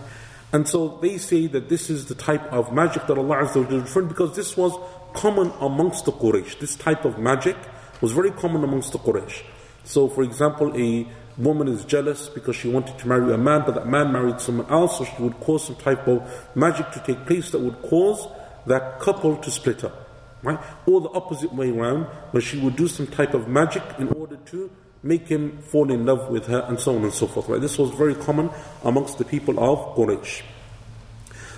And 0.52 0.68
so 0.68 1.00
they 1.02 1.18
say 1.18 1.49
that 1.49 1.68
this 1.68 1.90
is 1.90 2.06
the 2.06 2.14
type 2.14 2.44
of 2.52 2.73
magic 2.73 3.09
that 3.09 3.18
Allah 3.18 3.38
Azza 3.38 3.68
wa 3.68 3.76
referred 3.76 4.09
because 4.09 4.37
this 4.37 4.56
was 4.56 4.73
common 5.14 5.52
amongst 5.61 6.04
the 6.04 6.12
Quraysh. 6.12 6.61
This 6.61 6.76
type 6.76 7.04
of 7.04 7.18
magic 7.18 7.56
was 8.00 8.12
very 8.12 8.30
common 8.30 8.62
amongst 8.62 8.92
the 8.92 9.00
Quraysh. 9.00 9.42
So, 9.82 10.09
for 10.09 10.23
example, 10.23 10.76
a 10.76 11.09
woman 11.37 11.66
is 11.66 11.85
jealous 11.85 12.28
because 12.28 12.54
she 12.54 12.68
wanted 12.68 12.97
to 13.00 13.09
marry 13.09 13.35
a 13.35 13.38
man, 13.38 13.64
but 13.66 13.75
that 13.75 13.88
man 13.88 14.12
married 14.12 14.40
someone 14.40 14.71
else, 14.71 14.99
so 14.99 15.04
she 15.04 15.21
would 15.21 15.40
cause 15.40 15.66
some 15.66 15.75
type 15.75 16.06
of 16.06 16.23
magic 16.54 16.92
to 16.92 17.00
take 17.00 17.26
place 17.26 17.50
that 17.50 17.59
would 17.59 17.82
cause 17.82 18.28
that 18.66 19.00
couple 19.00 19.37
to 19.37 19.50
split 19.50 19.85
up. 19.85 20.09
Right? 20.42 20.59
Or 20.87 21.00
the 21.00 21.11
opposite 21.11 21.54
way 21.54 21.71
around, 21.71 22.04
where 22.33 22.40
she 22.40 22.59
would 22.59 22.75
do 22.75 22.88
some 22.88 23.07
type 23.07 23.33
of 23.33 23.47
magic 23.47 23.83
in 23.99 24.09
order 24.09 24.37
to 24.47 24.71
make 25.04 25.28
him 25.28 25.59
fall 25.62 25.90
in 25.90 26.04
love 26.04 26.31
with 26.31 26.47
her, 26.47 26.64
and 26.69 26.78
so 26.81 26.97
on 26.97 27.02
and 27.02 27.12
so 27.12 27.26
forth. 27.26 27.49
Right? 27.49 27.61
This 27.61 27.78
was 27.78 27.90
very 27.90 28.14
common 28.14 28.50
amongst 28.85 29.19
the 29.19 29.25
people 29.25 29.59
of 29.62 29.97
Quraysh. 29.97 30.42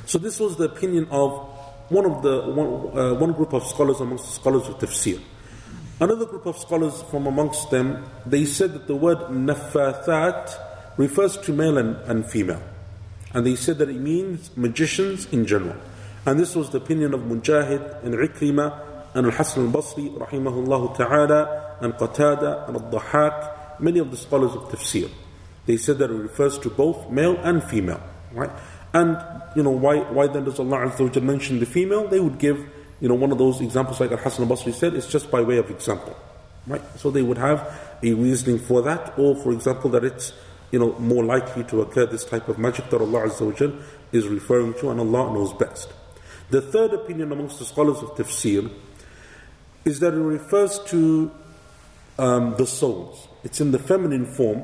So 0.06 0.18
this 0.18 0.38
was 0.38 0.56
the 0.56 0.64
opinion 0.64 1.08
of 1.10 1.32
one 1.88 2.04
of 2.04 2.22
the 2.22 2.42
one, 2.42 2.98
uh, 2.98 3.14
one 3.14 3.32
group 3.32 3.52
of 3.52 3.66
scholars 3.66 4.00
amongst 4.00 4.26
the 4.26 4.32
scholars 4.32 4.68
of 4.68 4.78
tafsir. 4.78 5.20
Another 6.00 6.26
group 6.26 6.44
of 6.46 6.58
scholars 6.58 7.02
from 7.02 7.26
amongst 7.26 7.70
them, 7.70 8.04
they 8.26 8.44
said 8.44 8.74
that 8.74 8.86
the 8.86 8.96
word 8.96 9.18
nafathat 9.30 10.52
refers 10.96 11.36
to 11.38 11.52
male 11.52 11.78
and, 11.78 11.96
and 12.08 12.28
female. 12.28 12.62
And 13.32 13.46
they 13.46 13.54
said 13.56 13.78
that 13.78 13.88
it 13.88 14.00
means 14.00 14.50
magicians 14.56 15.26
in 15.26 15.46
general. 15.46 15.76
And 16.26 16.40
this 16.40 16.56
was 16.56 16.70
the 16.70 16.78
opinion 16.78 17.12
of 17.12 17.20
Mujahid 17.20 18.02
and 18.02 18.14
Ikrima 18.14 18.80
and 19.14 19.26
Al-Hasan 19.26 19.66
al-Basri 19.66 20.16
rahimahullah 20.16 20.96
ta'ala 20.96 21.76
and 21.80 21.92
Qatada 21.94 22.68
and 22.68 22.76
Al-Dahak, 22.76 23.80
many 23.80 23.98
of 23.98 24.10
the 24.10 24.16
scholars 24.16 24.52
of 24.52 24.62
tafsir. 24.64 25.10
They 25.66 25.76
said 25.76 25.98
that 25.98 26.10
it 26.10 26.14
refers 26.14 26.58
to 26.60 26.70
both 26.70 27.10
male 27.10 27.36
and 27.42 27.62
female. 27.62 28.02
Right? 28.32 28.50
And, 28.92 29.18
you 29.54 29.62
know, 29.62 29.70
why, 29.70 29.98
why 29.98 30.26
then 30.28 30.44
does 30.44 30.58
Allah 30.58 30.86
Azza 30.86 31.14
wa 31.14 31.20
mention 31.20 31.60
the 31.60 31.66
female? 31.66 32.08
They 32.08 32.20
would 32.20 32.38
give 32.38 32.58
you 33.00 33.08
know, 33.08 33.14
one 33.14 33.32
of 33.32 33.38
those 33.38 33.60
examples, 33.60 34.00
like 34.00 34.12
Al 34.12 34.18
Hasan 34.18 34.48
al 34.48 34.56
Basri 34.56 34.72
said, 34.72 34.94
it's 34.94 35.06
just 35.06 35.30
by 35.30 35.42
way 35.42 35.58
of 35.58 35.70
example. 35.70 36.16
Right? 36.66 36.82
So 36.96 37.10
they 37.10 37.22
would 37.22 37.38
have 37.38 37.80
a 38.02 38.12
reasoning 38.14 38.58
for 38.58 38.82
that, 38.82 39.18
or 39.18 39.36
for 39.36 39.52
example, 39.52 39.90
that 39.90 40.04
it's 40.04 40.32
you 40.70 40.78
know, 40.78 40.98
more 40.98 41.24
likely 41.24 41.64
to 41.64 41.82
occur 41.82 42.06
this 42.06 42.24
type 42.24 42.48
of 42.48 42.58
magic 42.58 42.88
that 42.90 43.00
Allah 43.00 43.28
Azza 43.28 43.42
wa 43.42 43.80
is 44.10 44.26
referring 44.26 44.74
to, 44.74 44.90
and 44.90 45.00
Allah 45.00 45.32
knows 45.34 45.52
best. 45.52 45.92
The 46.50 46.60
third 46.60 46.92
opinion 46.94 47.32
amongst 47.32 47.58
the 47.58 47.64
scholars 47.64 47.98
of 47.98 48.10
tafsir 48.10 48.70
is 49.84 50.00
that 50.00 50.14
it 50.14 50.18
refers 50.18 50.78
to 50.86 51.30
um, 52.18 52.54
the 52.56 52.66
souls. 52.66 53.28
It's 53.42 53.60
in 53.60 53.72
the 53.72 53.78
feminine 53.78 54.26
form 54.26 54.62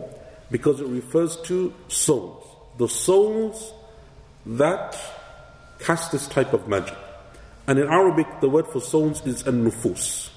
because 0.50 0.80
it 0.80 0.86
refers 0.86 1.36
to 1.42 1.72
souls. 1.88 2.46
The 2.78 2.88
souls 2.88 3.72
that 4.46 4.96
cast 5.78 6.12
this 6.12 6.26
type 6.28 6.52
of 6.52 6.68
magic. 6.68 6.96
And 7.66 7.78
in 7.78 7.88
Arabic, 7.88 8.26
the 8.40 8.48
word 8.48 8.66
for 8.68 8.80
souls 8.80 9.24
is 9.26 9.46
an-nufus. 9.46 10.30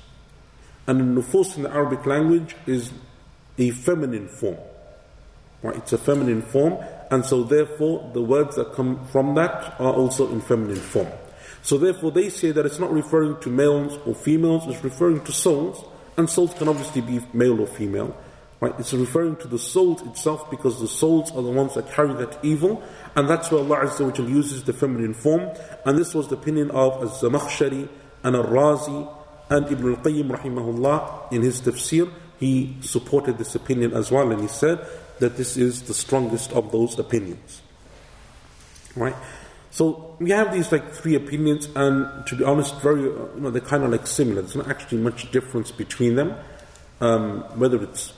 And 0.87 0.99
an-nufus 0.99 1.55
in 1.57 1.63
the 1.63 1.71
Arabic 1.71 2.05
language 2.05 2.55
is 2.65 2.91
a 3.57 3.71
feminine 3.71 4.27
form. 4.27 4.57
Right? 5.61 5.77
It's 5.77 5.93
a 5.93 5.97
feminine 5.97 6.41
form, 6.41 6.77
and 7.09 7.25
so 7.25 7.43
therefore 7.43 8.11
the 8.13 8.21
words 8.21 8.57
that 8.57 8.73
come 8.73 9.05
from 9.07 9.35
that 9.35 9.79
are 9.79 9.93
also 9.93 10.29
in 10.31 10.41
feminine 10.41 10.75
form. 10.75 11.07
So 11.63 11.77
therefore 11.77 12.11
they 12.11 12.29
say 12.29 12.51
that 12.51 12.65
it's 12.65 12.79
not 12.79 12.93
referring 12.93 13.39
to 13.41 13.49
males 13.49 13.97
or 14.05 14.13
females, 14.13 14.67
it's 14.67 14.83
referring 14.83 15.23
to 15.23 15.31
souls, 15.31 15.83
and 16.17 16.29
souls 16.29 16.53
can 16.53 16.67
obviously 16.67 17.01
be 17.01 17.21
male 17.33 17.59
or 17.59 17.67
female. 17.67 18.15
Right? 18.59 18.73
It's 18.79 18.93
referring 18.93 19.37
to 19.37 19.47
the 19.47 19.59
souls 19.59 20.01
itself 20.03 20.49
because 20.49 20.79
the 20.79 20.87
souls 20.87 21.31
are 21.31 21.41
the 21.41 21.49
ones 21.51 21.73
that 21.73 21.91
carry 21.91 22.13
that 22.13 22.37
evil, 22.43 22.81
and 23.15 23.29
that's 23.29 23.51
why 23.51 23.57
Allah 23.57 23.85
Azza 23.87 24.29
uses 24.29 24.63
the 24.63 24.71
feminine 24.71 25.13
form. 25.13 25.49
And 25.85 25.97
this 25.97 26.13
was 26.13 26.29
the 26.29 26.35
opinion 26.35 26.71
of 26.71 27.03
Az-Zamakhshari 27.03 27.89
and 28.23 28.35
Al-Razi 28.35 29.13
and 29.49 29.69
Ibn 29.69 29.95
al-Qayyim 29.95 30.29
rahimahullah 30.29 31.33
in 31.33 31.41
his 31.41 31.61
tafsir. 31.61 32.09
He 32.39 32.77
supported 32.81 33.37
this 33.37 33.55
opinion 33.55 33.93
as 33.93 34.11
well, 34.11 34.31
and 34.31 34.41
he 34.41 34.47
said 34.47 34.85
that 35.19 35.35
this 35.35 35.57
is 35.57 35.83
the 35.83 35.93
strongest 35.93 36.51
of 36.53 36.71
those 36.71 36.97
opinions. 36.99 37.61
Right? 38.95 39.15
So 39.73 40.15
we 40.19 40.29
have 40.29 40.53
these 40.53 40.71
like 40.71 40.91
three 40.93 41.15
opinions, 41.15 41.67
and 41.75 42.27
to 42.27 42.35
be 42.35 42.43
honest, 42.43 42.79
very 42.81 43.01
you 43.01 43.33
know 43.37 43.49
they're 43.49 43.59
kind 43.59 43.83
of 43.83 43.89
like 43.89 44.05
similar. 44.05 44.43
There's 44.43 44.55
not 44.55 44.69
actually 44.69 44.99
much 44.99 45.31
difference 45.31 45.71
between 45.71 46.13
them, 46.13 46.35
um, 47.01 47.41
whether 47.57 47.81
it's 47.81 48.13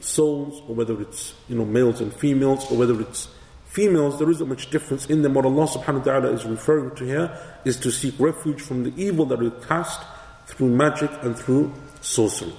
souls, 0.00 0.60
or 0.66 0.74
whether 0.74 1.00
it's 1.00 1.34
you 1.48 1.56
know 1.56 1.64
males 1.64 2.00
and 2.00 2.12
females, 2.12 2.68
or 2.72 2.78
whether 2.78 3.00
it's 3.00 3.28
females, 3.66 4.18
there 4.18 4.28
isn't 4.28 4.48
much 4.48 4.70
difference 4.70 5.06
in 5.06 5.22
them. 5.22 5.34
What 5.34 5.44
Allah 5.44 5.68
subhanahu 5.68 5.98
wa 5.98 6.02
ta'ala 6.02 6.32
is 6.32 6.44
referring 6.44 6.96
to 6.96 7.04
here 7.04 7.30
is 7.64 7.76
to 7.78 7.92
seek 7.92 8.18
refuge 8.18 8.60
from 8.60 8.82
the 8.82 8.92
evil 9.00 9.24
that 9.26 9.40
is 9.40 9.52
cast 9.68 10.02
through 10.48 10.70
magic 10.70 11.12
and 11.22 11.38
through 11.38 11.72
sorcery. 12.00 12.56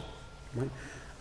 Right? 0.56 0.70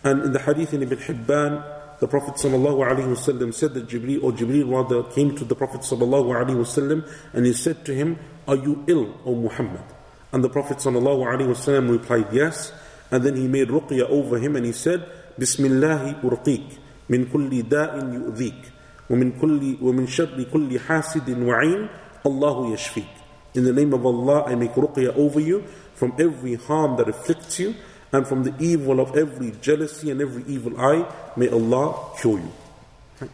And 0.05 0.23
in 0.23 0.31
the 0.31 0.39
hadith 0.39 0.73
in 0.73 0.83
Ibn 0.83 0.97
Hibban, 0.97 1.78
the 2.00 2.08
Prophet 2.08 2.34
ﷺ 2.34 3.54
said 3.54 3.74
that 3.74 3.88
Jibreel, 3.88 4.22
or 4.22 4.32
Jibreel 4.32 4.70
rather, 4.70 5.02
came 5.10 5.34
to 5.36 5.44
the 5.44 5.54
Prophet 5.54 5.80
ﷺ 5.80 7.10
and 7.32 7.46
he 7.46 7.52
said 7.52 7.84
to 7.86 7.94
him, 7.94 8.18
Are 8.46 8.56
you 8.56 8.84
ill, 8.86 9.14
O 9.24 9.34
Muhammad? 9.34 9.84
And 10.32 10.42
the 10.42 10.48
Prophet 10.50 10.78
ﷺ 10.78 11.90
replied, 11.90 12.26
Yes. 12.32 12.72
And 13.10 13.22
then 13.22 13.36
he 13.36 13.46
made 13.46 13.68
ruqya 13.68 14.08
over 14.08 14.38
him 14.38 14.56
and 14.56 14.66
he 14.66 14.72
said, 14.72 15.08
بسم 15.38 15.66
الله 15.66 16.22
أرقيك 16.24 16.68
من 17.10 17.26
كل 17.26 17.62
داء 17.68 17.98
يؤذيك 18.12 18.62
ومن 19.10 19.32
كل 19.40 19.76
ومن 19.82 20.06
شر 20.06 20.42
كل 20.52 20.80
حاسد 20.80 21.42
وعين 21.42 21.88
الله 22.26 22.72
يشفيك 22.72 23.14
In 23.56 23.64
the 23.64 23.72
name 23.72 23.92
of 23.92 24.04
Allah 24.04 24.44
I 24.46 24.54
make 24.54 24.72
ruqya 24.74 25.14
over 25.16 25.40
you 25.40 25.64
from 25.94 26.12
every 26.18 26.54
harm 26.54 26.96
that 26.96 27.08
afflicts 27.08 27.58
you 27.60 27.74
and 28.11 28.27
from 28.27 28.43
the 28.43 28.53
evil 28.59 28.99
of 28.99 29.15
every 29.15 29.51
jealousy 29.61 30.09
and 30.11 30.21
every 30.21 30.43
evil 30.51 30.79
eye 30.79 31.05
may 31.35 31.49
Allah 31.49 32.15
cure 32.19 32.39
you. 32.39 33.29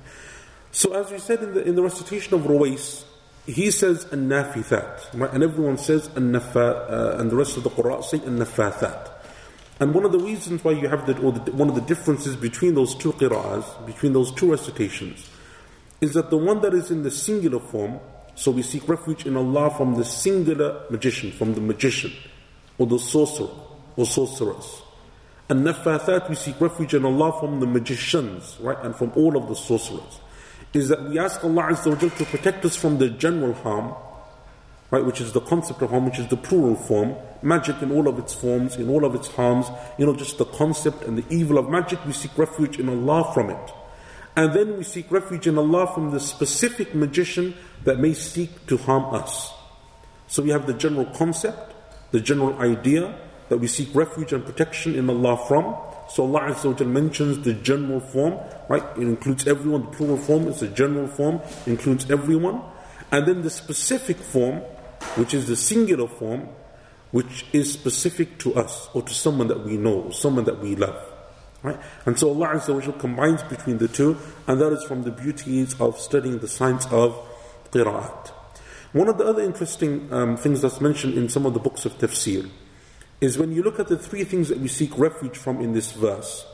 So 0.72 0.94
as 0.94 1.10
we 1.12 1.20
said 1.20 1.41
in 1.41 1.53
the, 1.53 1.63
in 1.63 1.75
the 1.75 1.82
recitation 1.82 2.34
of 2.34 2.41
Ruwais 2.41 3.05
he 3.46 3.70
says 3.72 4.05
an-nafithat. 4.12 5.13
Right? 5.13 5.32
and 5.32 5.44
everyone 5.44 5.77
says 5.77 6.08
an-nafa 6.15 6.91
uh, 6.91 7.17
and 7.20 7.29
the 7.29 7.36
rest 7.36 7.58
of 7.58 7.63
the 7.63 7.70
qurra 7.70 8.03
say 8.03 8.17
an-nafathat 8.17 9.12
and 9.79 9.94
one 9.94 10.05
of 10.05 10.12
the 10.12 10.20
reasons 10.20 10.63
why 10.63 10.72
you 10.72 10.88
have 10.88 11.05
that, 11.08 11.20
or 11.20 11.34
the, 11.34 11.51
one 11.51 11.67
of 11.67 11.75
the 11.75 11.82
differences 11.82 12.36
between 12.36 12.75
those 12.75 12.96
two 12.96 13.12
qira'ahs, 13.12 13.86
between 13.86 14.13
those 14.13 14.32
two 14.32 14.50
recitations, 14.50 15.29
is 16.00 16.13
that 16.13 16.29
the 16.29 16.38
one 16.38 16.62
that 16.62 16.74
is 16.74 16.91
in 16.91 17.03
the 17.03 17.12
singular 17.12 17.60
form, 17.60 18.00
so 18.36 18.51
we 18.51 18.62
seek 18.62 18.88
refuge 18.88 19.25
in 19.25 19.36
Allah 19.36 19.72
from 19.72 19.96
the 19.96 20.05
singular 20.05 20.86
magician, 20.89 21.32
from 21.32 21.55
the 21.55 21.62
magician, 21.62 22.13
or 22.77 22.88
the 22.88 23.00
sorcerer, 23.00 23.50
or 23.96 24.06
sorcerers. 24.06 24.82
And 25.48 25.66
nafathat, 25.66 26.28
we 26.30 26.36
seek 26.36 26.60
refuge 26.60 26.94
in 26.96 27.06
Allah 27.06 27.40
from 27.40 27.60
the 27.60 27.68
magicians, 27.68 28.58
right, 28.60 28.78
and 28.84 28.96
from 28.96 29.12
all 29.16 29.38
of 29.38 29.48
the 29.48 29.56
sorcerers. 29.56 30.20
Is 30.74 30.90
that 30.90 31.08
we 31.08 31.20
ask 31.20 31.44
Allah 31.44 31.70
Azza 31.70 32.18
to 32.18 32.25
protect 32.25 32.66
us 32.66 32.75
from 32.75 32.98
the 32.98 33.10
general 33.10 33.54
harm, 33.54 33.94
right, 34.90 35.06
which 35.06 35.22
is 35.22 35.34
the 35.34 35.42
concept 35.42 35.82
of 35.82 35.92
harm, 35.92 36.06
which 36.06 36.20
is 36.20 36.28
the 36.28 36.38
plural 36.38 36.75
form, 36.75 37.16
magic 37.44 37.82
in 37.82 37.92
all 37.92 38.08
of 38.08 38.18
its 38.18 38.34
forms, 38.34 38.75
in 38.75 38.90
all 38.90 39.06
of 39.06 39.14
its 39.14 39.28
harms, 39.28 39.68
you 39.98 40.06
know, 40.06 40.16
just 40.16 40.38
the 40.40 40.46
concept 40.46 41.04
and 41.04 41.18
the 41.18 41.25
evil 41.30 41.58
of 41.58 41.70
magic, 41.70 42.04
we 42.06 42.12
seek 42.12 42.36
refuge 42.38 42.80
in 42.80 42.90
Allah 42.90 43.32
from 43.34 43.52
it. 43.52 43.72
And 44.36 44.52
then 44.54 44.78
we 44.78 44.84
seek 44.84 45.10
refuge 45.12 45.48
in 45.48 45.58
Allah 45.58 45.92
from 45.94 46.12
the 46.12 46.20
specific 46.20 46.94
magician 46.94 47.54
that 47.84 48.00
may 48.00 48.14
seek 48.14 48.66
to 48.68 48.78
harm 48.78 49.14
us. 49.14 49.54
So 50.28 50.42
we 50.44 50.50
have 50.50 50.66
the 50.66 50.74
general 50.74 51.06
concept, 51.06 51.74
the 52.12 52.20
general 52.20 52.58
idea 52.60 53.16
that 53.50 53.58
we 53.58 53.68
seek 53.68 53.94
refuge 53.94 54.34
and 54.34 54.46
protection 54.46 54.96
in 54.96 55.10
Allah 55.10 55.38
from. 55.48 55.75
So 56.10 56.24
Allah 56.24 56.54
Azza 56.54 56.86
mentions 56.86 57.44
the 57.44 57.54
general 57.54 58.00
form, 58.00 58.40
right? 58.70 58.84
It 58.98 59.04
includes 59.04 59.48
everyone. 59.48 59.84
The 59.84 59.98
plural 59.98 60.18
form 60.18 60.48
is 60.48 60.62
a 60.62 60.68
general 60.68 61.08
form, 61.08 61.42
includes 61.66 62.10
everyone. 62.12 62.62
And 63.12 63.28
then 63.28 63.42
the 63.42 63.50
specific 63.50 64.18
form 64.18 64.62
which 65.16 65.34
is 65.34 65.48
the 65.48 65.56
singular 65.56 66.08
form, 66.08 66.50
which 67.12 67.46
is 67.54 67.72
specific 67.72 68.38
to 68.40 68.56
us 68.56 68.90
or 68.94 69.02
to 69.04 69.14
someone 69.14 69.48
that 69.48 69.64
we 69.64 69.78
know, 69.78 70.10
someone 70.10 70.44
that 70.46 70.60
we 70.60 70.75
love. 70.75 71.02
Right? 71.64 71.80
And 72.06 72.20
so 72.20 72.30
Allah 72.30 72.56
Azza 72.56 73.00
combines 73.00 73.42
between 73.44 73.78
the 73.78 73.88
two, 73.88 74.18
and 74.48 74.60
that 74.60 74.74
is 74.74 74.84
from 74.84 75.04
the 75.04 75.12
beauties 75.12 75.80
of 75.80 75.98
studying 75.98 76.40
the 76.40 76.48
science 76.48 76.86
of 76.92 77.16
qira'at. 77.72 78.30
One 78.94 79.10
of 79.10 79.18
the 79.18 79.25
other 79.25 79.42
interesting 79.42 80.12
um, 80.14 80.38
things 80.38 80.62
that's 80.62 80.80
mentioned 80.80 81.16
in 81.16 81.28
some 81.30 81.46
of 81.46 81.54
the 81.54 81.60
books 81.60 81.86
of 81.86 81.98
tafsir 81.98 82.50
is 83.21 83.38
when 83.38 83.52
you 83.52 83.62
look 83.62 83.78
at 83.78 83.88
the 83.88 83.99
three 83.99 84.25
things 84.25 84.49
that 84.49 84.59
we 84.59 84.69
seek 84.69 84.97
refuge 84.99 85.37
from 85.37 85.61
in 85.61 85.73
this 85.73 85.92
verse, 85.92 86.47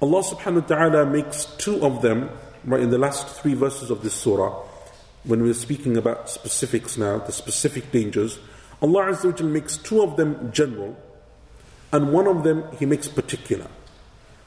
Allah 0.00 0.22
subhanahu 0.22 0.62
wa 0.62 0.76
ta'ala 0.76 1.06
makes 1.06 1.46
two 1.58 1.84
of 1.84 2.02
them, 2.02 2.30
right, 2.64 2.80
in 2.80 2.90
the 2.90 2.98
last 2.98 3.28
three 3.28 3.54
verses 3.54 3.90
of 3.90 4.02
this 4.02 4.14
surah 4.14 4.64
when 5.24 5.42
we're 5.42 5.54
speaking 5.54 5.96
about 5.96 6.30
specifics 6.30 6.96
now, 6.96 7.18
the 7.18 7.32
specific 7.32 7.90
dangers, 7.92 8.38
Allah 8.80 9.12
Azza 9.12 9.40
wa 9.40 9.46
makes 9.48 9.76
two 9.76 10.02
of 10.02 10.16
them 10.16 10.50
general, 10.52 10.96
and 11.92 12.12
one 12.12 12.26
of 12.26 12.44
them 12.44 12.64
he 12.78 12.86
makes 12.86 13.08
particular. 13.08 13.66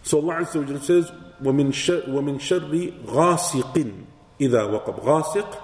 So 0.03 0.19
Allah 0.19 0.45
Azza 0.45 0.67
wa 0.67 0.79
says, 0.79 1.11
وَمِن 1.41 1.69
شَرِّ, 1.69 2.07
ومن 2.07 2.39
شر 2.39 2.61
غَاسِقٍ 3.05 4.05
إِذَا 4.39 4.85
وَقَبْ 4.85 5.03
غَاسِق 5.03 5.57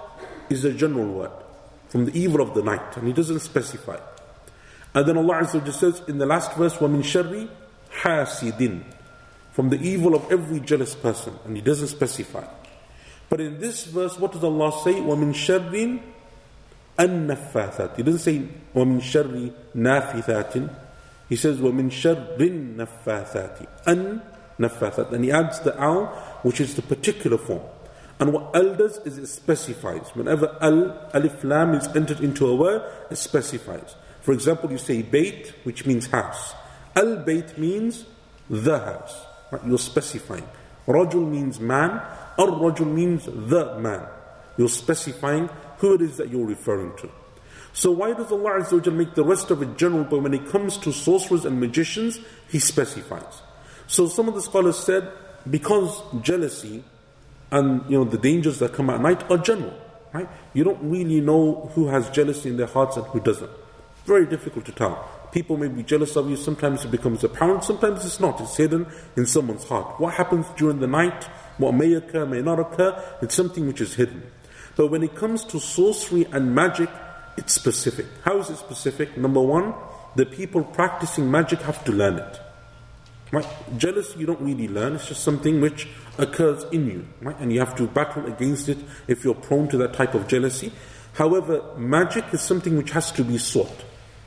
is 0.49 0.65
a 0.65 0.73
general 0.73 1.07
word 1.07 1.31
from 1.89 2.05
the 2.05 2.19
evil 2.19 2.41
of 2.41 2.53
the 2.53 2.61
night, 2.61 2.97
and 2.97 3.07
he 3.07 3.13
doesn't 3.13 3.39
specify. 3.39 3.97
And 4.94 5.06
then 5.06 5.16
Allah 5.16 5.42
Azza 5.42 5.64
just 5.64 5.80
says 5.80 6.02
in 6.06 6.18
the 6.18 6.26
last 6.26 6.54
verse, 6.54 6.74
وَمِن 6.76 7.02
شَرِّ 7.02 7.48
حَاسِدٍ 8.02 8.84
From 9.52 9.70
the 9.70 9.80
evil 9.80 10.14
of 10.14 10.30
every 10.30 10.60
jealous 10.60 10.94
person. 10.94 11.38
And 11.44 11.56
He 11.56 11.62
doesn't 11.62 11.88
specify. 11.88 12.46
But 13.28 13.40
in 13.40 13.60
this 13.60 13.84
verse, 13.86 14.18
what 14.18 14.32
does 14.32 14.44
Allah 14.44 14.72
say? 14.84 14.94
وَمِن 14.94 15.32
شَرِّ 15.32 16.00
النَّفَّاثَاتِ 16.98 17.96
He 17.96 18.02
doesn't 18.02 18.20
say 18.20 18.42
وَمِن 18.74 19.00
شَرِّ 19.00 19.52
نَافِثَاتٍ 19.74 20.76
He 21.28 21.36
says 21.36 21.58
وَمِن 21.58 21.90
شَرِّ 21.90 22.36
النَّفَّاثَاتِ 22.38 23.66
أَن 23.86 25.12
And 25.12 25.24
He 25.24 25.32
adds 25.32 25.60
the 25.60 25.78
al, 25.80 26.06
which 26.42 26.60
is 26.60 26.74
the 26.74 26.82
particular 26.82 27.38
form. 27.38 27.62
And 28.20 28.34
what 28.34 28.54
al 28.54 28.74
does 28.74 28.98
is 28.98 29.18
it 29.18 29.26
specifies. 29.26 30.10
Whenever 30.14 30.56
al, 30.60 31.10
alif 31.14 31.42
lam 31.42 31.74
is 31.74 31.88
entered 31.96 32.20
into 32.20 32.46
a 32.46 32.54
word, 32.54 32.82
it 33.10 33.16
specifies. 33.16 33.96
For 34.22 34.32
example, 34.32 34.70
you 34.70 34.78
say 34.78 35.02
bait, 35.02 35.52
which 35.64 35.84
means 35.84 36.06
house. 36.06 36.54
Al 36.96 37.16
bait 37.16 37.58
means 37.58 38.04
the 38.48 38.78
house. 38.78 39.24
Right? 39.50 39.62
You're 39.66 39.78
specifying. 39.78 40.48
Rajul 40.86 41.28
means 41.28 41.60
man. 41.60 41.90
Ar 42.38 42.46
rajul 42.46 42.92
means 42.92 43.26
the 43.26 43.78
man. 43.78 44.06
You're 44.56 44.68
specifying 44.68 45.48
who 45.78 45.94
it 45.94 46.02
is 46.02 46.16
that 46.16 46.30
you're 46.30 46.46
referring 46.46 46.96
to. 46.98 47.10
So 47.72 47.90
why 47.90 48.12
does 48.12 48.30
Allah 48.30 48.60
Azza 48.60 48.92
make 48.92 49.14
the 49.14 49.24
rest 49.24 49.50
of 49.50 49.62
it 49.62 49.78
general, 49.78 50.04
but 50.04 50.22
when 50.22 50.34
it 50.34 50.46
comes 50.48 50.76
to 50.78 50.92
sorcerers 50.92 51.44
and 51.44 51.58
magicians, 51.58 52.20
He 52.48 52.58
specifies. 52.58 53.42
So 53.86 54.06
some 54.06 54.28
of 54.28 54.34
the 54.34 54.42
scholars 54.42 54.78
said 54.78 55.10
because 55.50 56.02
jealousy 56.22 56.84
and 57.50 57.82
you 57.90 57.98
know 57.98 58.04
the 58.04 58.18
dangers 58.18 58.58
that 58.60 58.72
come 58.72 58.90
at 58.90 59.00
night 59.00 59.28
are 59.30 59.38
general, 59.38 59.74
right? 60.12 60.28
You 60.54 60.64
don't 60.64 60.90
really 60.90 61.20
know 61.20 61.70
who 61.74 61.88
has 61.88 62.08
jealousy 62.10 62.50
in 62.50 62.56
their 62.56 62.66
hearts 62.66 62.96
and 62.96 63.06
who 63.06 63.20
doesn't. 63.20 63.50
Very 64.04 64.26
difficult 64.26 64.64
to 64.66 64.72
tell. 64.72 65.08
People 65.32 65.56
may 65.56 65.68
be 65.68 65.82
jealous 65.82 66.16
of 66.16 66.28
you, 66.28 66.36
sometimes 66.36 66.84
it 66.84 66.90
becomes 66.90 67.22
apparent, 67.24 67.64
sometimes 67.64 68.04
it's 68.04 68.20
not. 68.20 68.40
It's 68.40 68.56
hidden 68.56 68.86
in 69.16 69.26
someone's 69.26 69.64
heart. 69.64 69.98
What 69.98 70.14
happens 70.14 70.46
during 70.56 70.80
the 70.80 70.86
night, 70.86 71.24
what 71.56 71.72
may 71.72 71.94
occur, 71.94 72.26
may 72.26 72.42
not 72.42 72.58
occur, 72.58 73.02
it's 73.22 73.34
something 73.34 73.66
which 73.66 73.80
is 73.80 73.94
hidden. 73.94 74.24
But 74.76 74.88
when 74.88 75.02
it 75.02 75.14
comes 75.14 75.44
to 75.46 75.60
sorcery 75.60 76.26
and 76.32 76.54
magic, 76.54 76.90
it's 77.36 77.54
specific. 77.54 78.06
How 78.24 78.38
is 78.38 78.50
it 78.50 78.56
specific? 78.56 79.16
Number 79.16 79.40
one, 79.40 79.72
the 80.16 80.26
people 80.26 80.64
practicing 80.64 81.30
magic 81.30 81.60
have 81.60 81.82
to 81.84 81.92
learn 81.92 82.18
it. 82.18 82.40
Right? 83.30 83.46
Jealousy 83.78 84.18
you 84.18 84.26
don't 84.26 84.40
really 84.40 84.68
learn, 84.68 84.96
it's 84.96 85.08
just 85.08 85.22
something 85.22 85.60
which 85.62 85.88
occurs 86.18 86.64
in 86.72 86.90
you. 86.90 87.06
Right? 87.22 87.36
And 87.38 87.52
you 87.52 87.60
have 87.60 87.76
to 87.76 87.86
battle 87.86 88.26
against 88.26 88.68
it 88.68 88.78
if 89.06 89.24
you're 89.24 89.34
prone 89.34 89.68
to 89.68 89.78
that 89.78 89.94
type 89.94 90.14
of 90.14 90.28
jealousy. 90.28 90.72
However, 91.14 91.62
magic 91.78 92.24
is 92.32 92.42
something 92.42 92.76
which 92.76 92.90
has 92.90 93.12
to 93.12 93.24
be 93.24 93.38
sought 93.38 93.84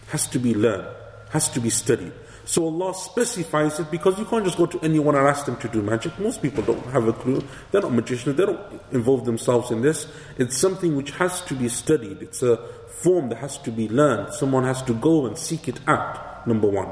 has 0.07 0.27
to 0.27 0.39
be 0.39 0.53
learned, 0.53 0.87
has 1.29 1.49
to 1.49 1.59
be 1.59 1.69
studied. 1.69 2.13
So 2.45 2.65
Allah 2.65 2.93
specifies 2.93 3.79
it 3.79 3.89
because 3.89 4.19
you 4.19 4.25
can't 4.25 4.45
just 4.45 4.57
go 4.57 4.67
to 4.67 4.79
anyone 4.81 5.15
and 5.15 5.27
ask 5.27 5.45
them 5.45 5.57
to 5.57 5.67
do 5.67 5.81
magic. 5.81 6.17
Most 6.19 6.43
people 6.43 6.63
don't 6.63 6.85
have 6.87 7.07
a 7.07 7.13
clue. 7.13 7.43
They're 7.71 7.81
not 7.81 7.91
magicians. 7.91 8.37
They 8.37 8.45
don't 8.45 8.81
involve 8.91 9.25
themselves 9.25 9.71
in 9.71 9.81
this. 9.81 10.07
It's 10.37 10.55
something 10.55 10.95
which 10.95 11.11
has 11.11 11.41
to 11.45 11.55
be 11.55 11.69
studied. 11.69 12.21
It's 12.21 12.43
a 12.43 12.57
form 13.01 13.29
that 13.29 13.39
has 13.39 13.57
to 13.59 13.71
be 13.71 13.89
learned. 13.89 14.33
Someone 14.33 14.63
has 14.63 14.83
to 14.83 14.93
go 14.93 15.25
and 15.25 15.35
seek 15.37 15.67
it 15.67 15.79
out. 15.87 16.45
Number 16.45 16.67
one. 16.67 16.91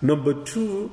Number 0.00 0.34
two, 0.44 0.92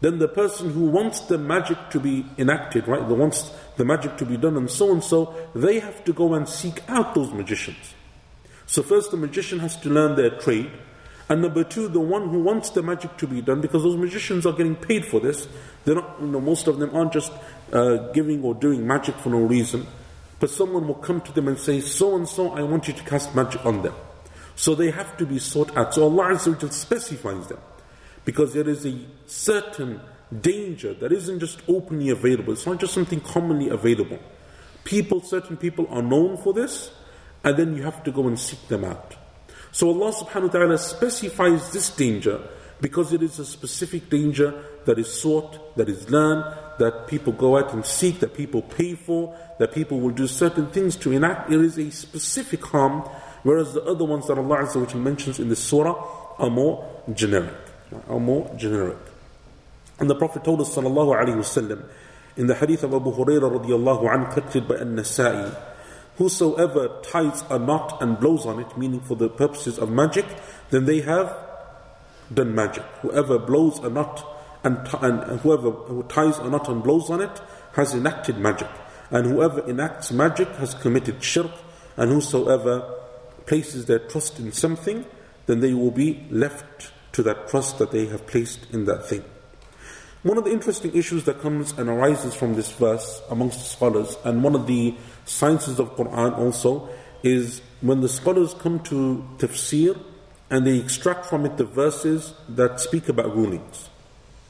then 0.00 0.18
the 0.18 0.28
person 0.28 0.72
who 0.72 0.86
wants 0.86 1.20
the 1.20 1.38
magic 1.38 1.78
to 1.90 2.00
be 2.00 2.26
enacted, 2.38 2.88
right? 2.88 3.06
The 3.06 3.14
wants 3.14 3.52
the 3.76 3.84
magic 3.84 4.16
to 4.18 4.26
be 4.26 4.36
done 4.36 4.56
and 4.56 4.70
so 4.70 4.92
and 4.92 5.02
so, 5.02 5.34
they 5.54 5.78
have 5.78 6.04
to 6.04 6.12
go 6.12 6.34
and 6.34 6.48
seek 6.48 6.82
out 6.88 7.14
those 7.14 7.32
magicians. 7.32 7.94
So 8.66 8.82
first 8.82 9.10
the 9.10 9.16
magician 9.16 9.58
has 9.60 9.76
to 9.76 9.90
learn 9.90 10.16
their 10.16 10.30
trade. 10.30 10.70
And 11.32 11.40
number 11.40 11.64
two, 11.64 11.88
the 11.88 11.98
one 11.98 12.28
who 12.28 12.40
wants 12.40 12.68
the 12.68 12.82
magic 12.82 13.16
to 13.16 13.26
be 13.26 13.40
done, 13.40 13.62
because 13.62 13.84
those 13.84 13.96
magicians 13.96 14.44
are 14.44 14.52
getting 14.52 14.76
paid 14.76 15.06
for 15.06 15.18
this. 15.18 15.48
They're 15.82 15.94
not, 15.94 16.18
you 16.20 16.26
know, 16.26 16.42
most 16.42 16.66
of 16.66 16.78
them 16.78 16.94
aren't 16.94 17.14
just 17.14 17.32
uh, 17.72 18.12
giving 18.12 18.44
or 18.44 18.54
doing 18.54 18.86
magic 18.86 19.14
for 19.14 19.30
no 19.30 19.38
reason. 19.38 19.86
But 20.40 20.50
someone 20.50 20.86
will 20.86 20.96
come 20.96 21.22
to 21.22 21.32
them 21.32 21.48
and 21.48 21.58
say, 21.58 21.80
so 21.80 22.16
and 22.16 22.28
so, 22.28 22.50
I 22.50 22.60
want 22.60 22.86
you 22.86 22.92
to 22.92 23.02
cast 23.04 23.34
magic 23.34 23.64
on 23.64 23.80
them. 23.80 23.94
So 24.56 24.74
they 24.74 24.90
have 24.90 25.16
to 25.16 25.24
be 25.24 25.38
sought 25.38 25.74
out. 25.74 25.94
So 25.94 26.02
Allah 26.02 26.38
specifies 26.38 27.46
them. 27.46 27.60
Because 28.26 28.52
there 28.52 28.68
is 28.68 28.84
a 28.84 28.98
certain 29.24 30.02
danger 30.38 30.92
that 30.92 31.12
isn't 31.12 31.40
just 31.40 31.62
openly 31.66 32.10
available. 32.10 32.52
It's 32.52 32.66
not 32.66 32.78
just 32.78 32.92
something 32.92 33.20
commonly 33.20 33.70
available. 33.70 34.18
People, 34.84 35.22
certain 35.22 35.56
people 35.56 35.86
are 35.88 36.02
known 36.02 36.36
for 36.36 36.52
this, 36.52 36.90
and 37.42 37.56
then 37.56 37.74
you 37.74 37.84
have 37.84 38.04
to 38.04 38.12
go 38.12 38.26
and 38.26 38.38
seek 38.38 38.68
them 38.68 38.84
out. 38.84 39.16
So 39.72 39.88
Allah 39.88 40.12
subhanahu 40.12 40.42
wa 40.42 40.52
ta'ala 40.52 40.78
specifies 40.78 41.72
this 41.72 41.90
danger 41.90 42.40
because 42.82 43.12
it 43.12 43.22
is 43.22 43.38
a 43.38 43.46
specific 43.46 44.10
danger 44.10 44.52
that 44.84 44.98
is 44.98 45.10
sought, 45.10 45.76
that 45.76 45.88
is 45.88 46.10
learned, 46.10 46.44
that 46.78 47.06
people 47.06 47.32
go 47.32 47.56
out 47.56 47.72
and 47.72 47.86
seek, 47.86 48.20
that 48.20 48.34
people 48.34 48.60
pay 48.60 48.94
for, 48.94 49.34
that 49.58 49.72
people 49.72 50.00
will 50.00 50.10
do 50.10 50.26
certain 50.26 50.66
things 50.66 50.96
to 50.96 51.12
enact. 51.12 51.50
It 51.50 51.60
is 51.60 51.78
a 51.78 51.90
specific 51.90 52.64
harm, 52.66 53.00
whereas 53.44 53.72
the 53.72 53.82
other 53.84 54.04
ones 54.04 54.26
that 54.26 54.36
Allah 54.36 54.58
Azza 54.58 54.94
mentions 54.94 55.40
in 55.40 55.48
the 55.48 55.56
surah 55.56 55.94
are 56.38 56.50
more 56.50 56.86
generic. 57.14 57.54
Are 58.08 58.20
more 58.20 58.50
generic. 58.56 58.98
And 59.98 60.10
the 60.10 60.14
Prophet 60.14 60.44
told 60.44 60.60
us 60.60 60.74
sallallahu 60.74 61.16
alayhi 61.16 61.36
wasallam 61.36 61.84
in 62.36 62.46
the 62.46 62.54
hadith 62.54 62.82
of 62.82 62.92
Abu 62.92 63.12
Hurairah 63.12 63.64
radiallahu 63.64 64.10
anhu 64.10 64.34
collected 64.34 64.66
by 64.66 64.76
An-Nasa'i 64.76 65.71
Whosoever 66.16 67.00
ties 67.02 67.42
a 67.48 67.58
knot 67.58 68.02
and 68.02 68.18
blows 68.20 68.44
on 68.46 68.60
it, 68.60 68.76
meaning 68.76 69.00
for 69.00 69.16
the 69.16 69.28
purposes 69.28 69.78
of 69.78 69.90
magic, 69.90 70.26
then 70.70 70.84
they 70.84 71.00
have 71.00 71.34
done 72.32 72.54
magic. 72.54 72.84
Whoever 73.00 73.38
blows 73.38 73.78
a 73.78 73.88
knot 73.88 74.24
and, 74.64 74.76
and 75.00 75.40
whoever 75.40 75.70
who 75.70 76.02
ties 76.04 76.38
a 76.38 76.48
knot 76.48 76.68
and 76.68 76.82
blows 76.82 77.10
on 77.10 77.20
it 77.20 77.40
has 77.74 77.94
enacted 77.94 78.38
magic. 78.38 78.68
And 79.10 79.26
whoever 79.26 79.68
enacts 79.68 80.12
magic 80.12 80.48
has 80.56 80.74
committed 80.74 81.22
shirk. 81.22 81.50
And 81.96 82.10
whosoever 82.10 82.98
places 83.46 83.86
their 83.86 83.98
trust 83.98 84.38
in 84.38 84.52
something, 84.52 85.04
then 85.46 85.60
they 85.60 85.74
will 85.74 85.90
be 85.90 86.26
left 86.30 86.92
to 87.12 87.22
that 87.24 87.48
trust 87.48 87.78
that 87.78 87.90
they 87.90 88.06
have 88.06 88.26
placed 88.26 88.70
in 88.72 88.84
that 88.86 89.06
thing. 89.06 89.24
One 90.22 90.38
of 90.38 90.44
the 90.44 90.52
interesting 90.52 90.94
issues 90.94 91.24
that 91.24 91.40
comes 91.40 91.72
and 91.72 91.88
arises 91.90 92.34
from 92.34 92.54
this 92.54 92.70
verse 92.70 93.20
amongst 93.28 93.58
the 93.58 93.64
scholars, 93.64 94.16
and 94.24 94.44
one 94.44 94.54
of 94.54 94.68
the 94.68 94.94
sciences 95.24 95.78
of 95.78 95.96
Quran 95.96 96.36
also, 96.38 96.88
is 97.22 97.62
when 97.80 98.00
the 98.00 98.08
scholars 98.08 98.54
come 98.54 98.80
to 98.80 99.24
tafsir 99.38 99.98
and 100.50 100.66
they 100.66 100.78
extract 100.78 101.26
from 101.26 101.46
it 101.46 101.56
the 101.56 101.64
verses 101.64 102.34
that 102.48 102.80
speak 102.80 103.08
about 103.08 103.34
rulings. 103.34 103.88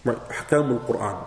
Right? 0.05 0.19
Ahkam 0.29 0.73
al 0.73 0.81
Quran. 0.81 1.25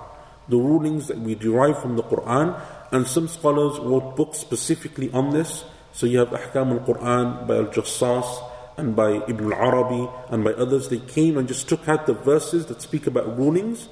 The 0.50 0.58
rulings 0.58 1.08
that 1.08 1.18
we 1.18 1.34
derive 1.36 1.82
from 1.82 1.96
the 1.96 2.04
Quran, 2.04 2.60
and 2.92 3.08
some 3.08 3.28
scholars 3.28 3.80
wrote 3.80 4.16
books 4.16 4.38
specifically 4.38 5.10
on 5.12 5.32
this. 5.32 5.64
So 5.94 6.06
you 6.06 6.20
have 6.20 6.30
Ahkam 6.30 6.72
al 6.72 6.86
Quran 6.86 7.48
by 7.48 7.56
Al 7.56 7.72
Jassas 7.72 8.28
and 8.78 8.96
by 8.96 9.24
Ibn 9.28 9.54
al 9.54 9.54
Arabi 9.54 10.10
and 10.30 10.44
by 10.44 10.52
others. 10.54 10.90
They 10.90 11.00
came 11.00 11.38
and 11.38 11.48
just 11.48 11.70
took 11.70 11.88
out 11.88 12.06
the 12.06 12.14
verses 12.14 12.66
that 12.68 12.82
speak 12.82 13.08
about 13.08 13.38
rulings 13.38 13.88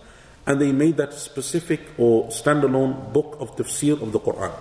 and 0.46 0.60
they 0.60 0.72
made 0.72 0.98
that 0.98 1.14
specific 1.14 1.80
or 1.98 2.28
standalone 2.28 3.14
book 3.14 3.38
of 3.40 3.56
tafsir 3.56 4.02
of 4.02 4.12
the 4.12 4.20
Quran. 4.20 4.52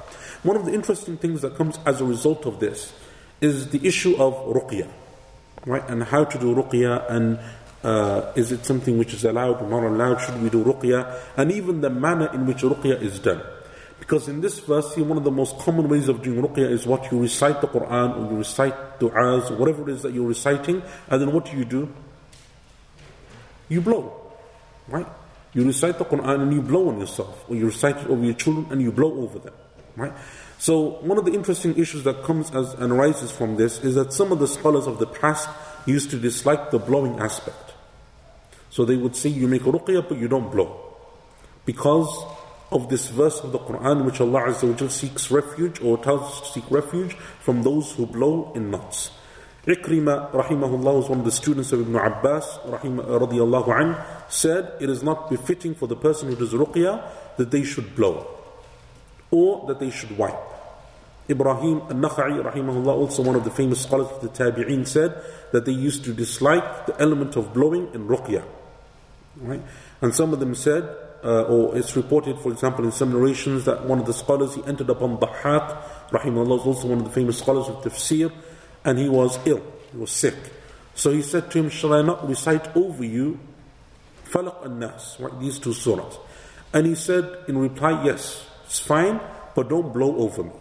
One 0.43 0.57
of 0.57 0.67
the 0.67 0.75
interesting 0.75 1.17
things 1.17 1.43
that 1.43 1.57
comes 1.57 1.79
as 1.87 2.01
a 2.01 2.05
result 2.05 2.47
of 2.47 2.59
this 2.59 2.93
is 3.41 3.71
the 3.71 3.87
issue 3.87 4.17
of 4.21 4.35
ruqya, 4.35 4.89
right? 5.67 5.89
And 5.89 6.03
how 6.03 6.25
to 6.25 6.39
do 6.39 6.55
ruqya 6.55 7.11
and 7.11 7.39
uh, 7.85 8.33
is 8.35 8.53
it 8.53 8.65
something 8.65 8.99
which 8.99 9.15
is 9.15 9.25
allowed 9.25 9.63
or 9.63 9.69
not 9.69 9.85
allowed? 9.85 10.19
Should 10.19 10.43
we 10.43 10.51
do 10.51 10.65
ruqya? 10.65 11.21
And 11.37 11.53
even 11.53 11.81
the 11.81 11.91
manner 11.91 12.33
in 12.33 12.47
which 12.47 12.59
ruqya 12.59 13.01
is 13.01 13.19
done. 13.19 13.43
Because 14.01 14.27
in 14.27 14.41
this 14.41 14.59
verse, 14.59 14.97
one 14.97 15.17
of 15.17 15.23
the 15.23 15.31
most 15.31 15.59
common 15.59 15.89
ways 15.89 16.09
of 16.09 16.23
doing 16.23 16.43
ruqya 16.43 16.69
is 16.69 16.87
what 16.87 17.11
you 17.13 17.21
recite 17.21 17.61
the 17.61 17.69
Quran 17.69 18.17
or 18.17 18.33
you 18.33 18.39
recite 18.39 18.99
du'as, 18.99 19.49
or 19.49 19.57
whatever 19.57 19.89
it 19.89 19.95
is 19.95 20.03
that 20.03 20.13
you're 20.13 20.27
reciting, 20.27 20.83
and 21.09 21.23
then 21.23 21.33
what 21.33 21.45
do 21.45 21.57
you 21.57 21.65
do? 21.65 21.89
You 23.69 23.81
blow, 23.81 24.33
right? 24.89 25.07
You 25.55 25.65
recite 25.65 25.99
the 25.99 26.05
Quran 26.05 26.43
and 26.43 26.53
you 26.53 26.63
blow 26.63 26.89
on 26.89 26.99
yourself, 26.99 27.45
or 27.49 27.55
you 27.55 27.67
recite 27.67 27.97
it 27.99 28.09
over 28.09 28.25
your 28.25 28.35
children 28.35 28.67
and 28.71 28.83
you 28.83 28.91
blow 28.91 29.23
over 29.23 29.39
them. 29.39 29.55
Right? 29.97 30.13
So 30.59 31.01
one 31.01 31.19
of 31.19 31.25
the 31.25 31.33
interesting 31.33 31.77
issues 31.77 32.05
that 32.05 32.23
comes 32.23 32.51
as 32.55 32.75
and 32.75 32.93
arises 32.93 33.31
from 33.31 33.57
this 33.57 33.83
is 33.83 33.97
that 33.97 34.13
some 34.13 34.33
of 34.33 34.39
the 34.39 34.47
scholars 34.47 34.87
of 34.87 34.99
the 34.99 35.07
past 35.07 35.49
used 35.87 36.11
to 36.11 36.19
dislike 36.19 36.71
the 36.71 36.79
blowing 36.79 37.19
aspect. 37.19 37.75
So 38.71 38.85
they 38.85 38.97
would 38.97 39.17
say 39.17 39.29
you 39.29 39.49
make 39.49 39.63
ruqyah 39.63 40.09
but 40.09 40.19
you 40.19 40.29
don't 40.29 40.51
blow. 40.51 40.95
Because 41.67 42.09
of 42.71 42.89
this 42.89 43.09
verse 43.09 43.41
of 43.41 43.53
the 43.53 43.59
Quran 43.59 44.05
which 44.05 44.21
Allah 44.21 44.43
Azza 44.49 44.81
wa 44.81 44.89
seeks 44.89 45.31
refuge 45.31 45.81
or 45.83 45.99
tells 45.99 46.23
us 46.23 46.41
to 46.41 46.61
seek 46.61 46.71
refuge 46.71 47.15
from 47.41 47.63
those 47.63 47.93
who 47.93 48.07
blow 48.07 48.53
in 48.55 48.71
knots. 48.71 49.11
Ikrima 49.67 50.33
rahimahullah 50.33 50.95
was 50.95 51.09
one 51.09 51.21
of 51.21 51.25
the 51.25 51.31
students 51.31 51.71
of 51.73 51.81
Ibn 51.81 51.95
Abbas 51.97 52.59
uh, 52.65 52.79
radiallahu 52.79 53.69
anh, 53.69 53.97
said 54.29 54.73
it 54.81 54.89
is 54.89 55.03
not 55.03 55.29
befitting 55.29 55.75
for 55.75 55.87
the 55.87 55.95
person 55.95 56.29
who 56.29 56.37
does 56.37 56.53
ruqya 56.53 57.05
that 57.37 57.51
they 57.51 57.63
should 57.63 57.95
blow 57.95 58.42
or 59.33 59.67
that 59.67 59.81
they 59.81 59.91
should 59.91 60.17
wipe. 60.17 60.39
Ibrahim 61.29 61.81
al-Nakha'i 61.83 62.43
rahimahullah 62.43 62.95
also 62.95 63.23
one 63.23 63.35
of 63.35 63.45
the 63.45 63.51
famous 63.51 63.83
scholars 63.83 64.09
of 64.09 64.21
the 64.21 64.29
Tabi'een 64.29 64.87
said 64.87 65.21
that 65.53 65.65
they 65.65 65.73
used 65.73 66.05
to 66.05 66.13
dislike 66.13 66.87
the 66.87 67.01
element 67.01 67.35
of 67.37 67.53
blowing 67.55 67.89
in 67.95 68.07
ruqya. 68.07 68.45
Right? 69.37 69.63
And 70.01 70.15
some 70.15 70.33
of 70.33 70.41
them 70.41 70.55
said, 70.55 70.83
uh, 71.25 71.45
or 71.45 71.77
it's 71.77 71.97
reported 71.97 72.39
for 72.41 72.53
example 72.53 72.85
in 72.85 72.93
some 72.93 73.13
narrations 73.13 73.65
that 73.65 73.85
one 73.85 73.99
of 73.99 74.07
the 74.07 74.13
scholars 74.13 74.55
he 74.55 74.63
entered 74.65 74.91
upon 74.91 75.17
Dhahhak 75.19 76.11
rahimahullah 76.11 76.61
is 76.61 76.67
also 76.67 76.89
one 76.89 76.99
of 76.99 77.05
the 77.05 77.11
famous 77.11 77.39
scholars 77.39 77.69
of 77.69 77.77
tafsir 77.77 78.33
and 78.85 78.99
he 78.99 79.09
was 79.09 79.39
ill, 79.47 79.63
he 79.93 79.99
was 79.99 80.11
sick. 80.11 80.35
So 80.95 81.13
he 81.13 81.23
said 81.23 81.51
to 81.53 81.59
him, 81.59 81.71
Shall 81.71 81.95
I 81.95 82.03
not 82.03 82.29
recite 82.29 82.77
over 82.77 83.05
you 83.05 83.39
Falaq 84.27 84.65
and 84.65 84.81
Nas, 84.81 85.17
right, 85.21 85.39
these 85.41 85.59
two 85.59 85.71
surahs? 85.71 86.19
And 86.75 86.87
he 86.87 86.95
said 86.95 87.45
in 87.49 87.59
reply, 87.59 88.05
Yes, 88.05 88.45
it's 88.73 88.81
fine, 88.81 89.21
but 89.55 89.69
don't 89.69 89.93
blow 89.93 90.17
over 90.17 90.45
me. 90.45 90.57